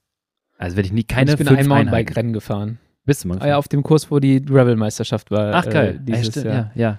[0.62, 1.66] Also werde ich nie keine ich bin ein.
[1.66, 2.78] Mountainbike-Rennen gefahren.
[3.04, 3.38] Bist du mal?
[3.40, 5.52] Ah, ja, auf dem Kurs, wo die Gravel-Meisterschaft war.
[5.54, 5.96] Ach geil.
[5.96, 6.36] Äh, dieses?
[6.36, 6.54] Jahr.
[6.54, 6.98] ja, ja.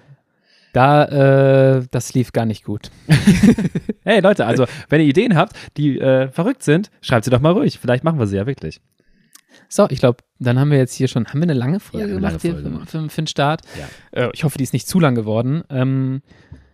[0.74, 2.92] Da, äh, das lief gar nicht gut.
[4.06, 7.54] Hey Leute, also wenn ihr Ideen habt, die äh, verrückt sind, schreibt sie doch mal
[7.54, 7.80] ruhig.
[7.80, 8.82] Vielleicht machen wir sie ja wirklich.
[9.70, 12.12] So, ich glaube, dann haben wir jetzt hier schon, haben wir eine lange Folge Ja,
[12.12, 13.62] eine gemacht lange hier Folge für, für, für den Start?
[13.80, 14.26] Ja.
[14.26, 15.64] Äh, ich hoffe, die ist nicht zu lang geworden.
[15.70, 16.22] Ähm,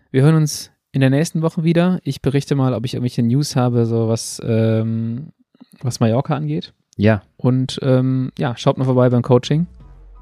[0.10, 2.00] wir hören uns in der nächsten Woche wieder.
[2.02, 5.34] Ich berichte mal, ob ich irgendwelche News habe, so was, ähm,
[5.82, 6.74] was Mallorca angeht.
[7.00, 7.22] Ja.
[7.38, 9.68] Und ähm, ja, schaut mal vorbei beim Coaching.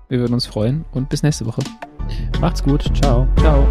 [0.10, 1.62] Wir würden uns freuen und bis nächste Woche.
[2.40, 2.84] Macht's gut.
[2.96, 3.28] Ciao.
[3.38, 3.68] Ciao.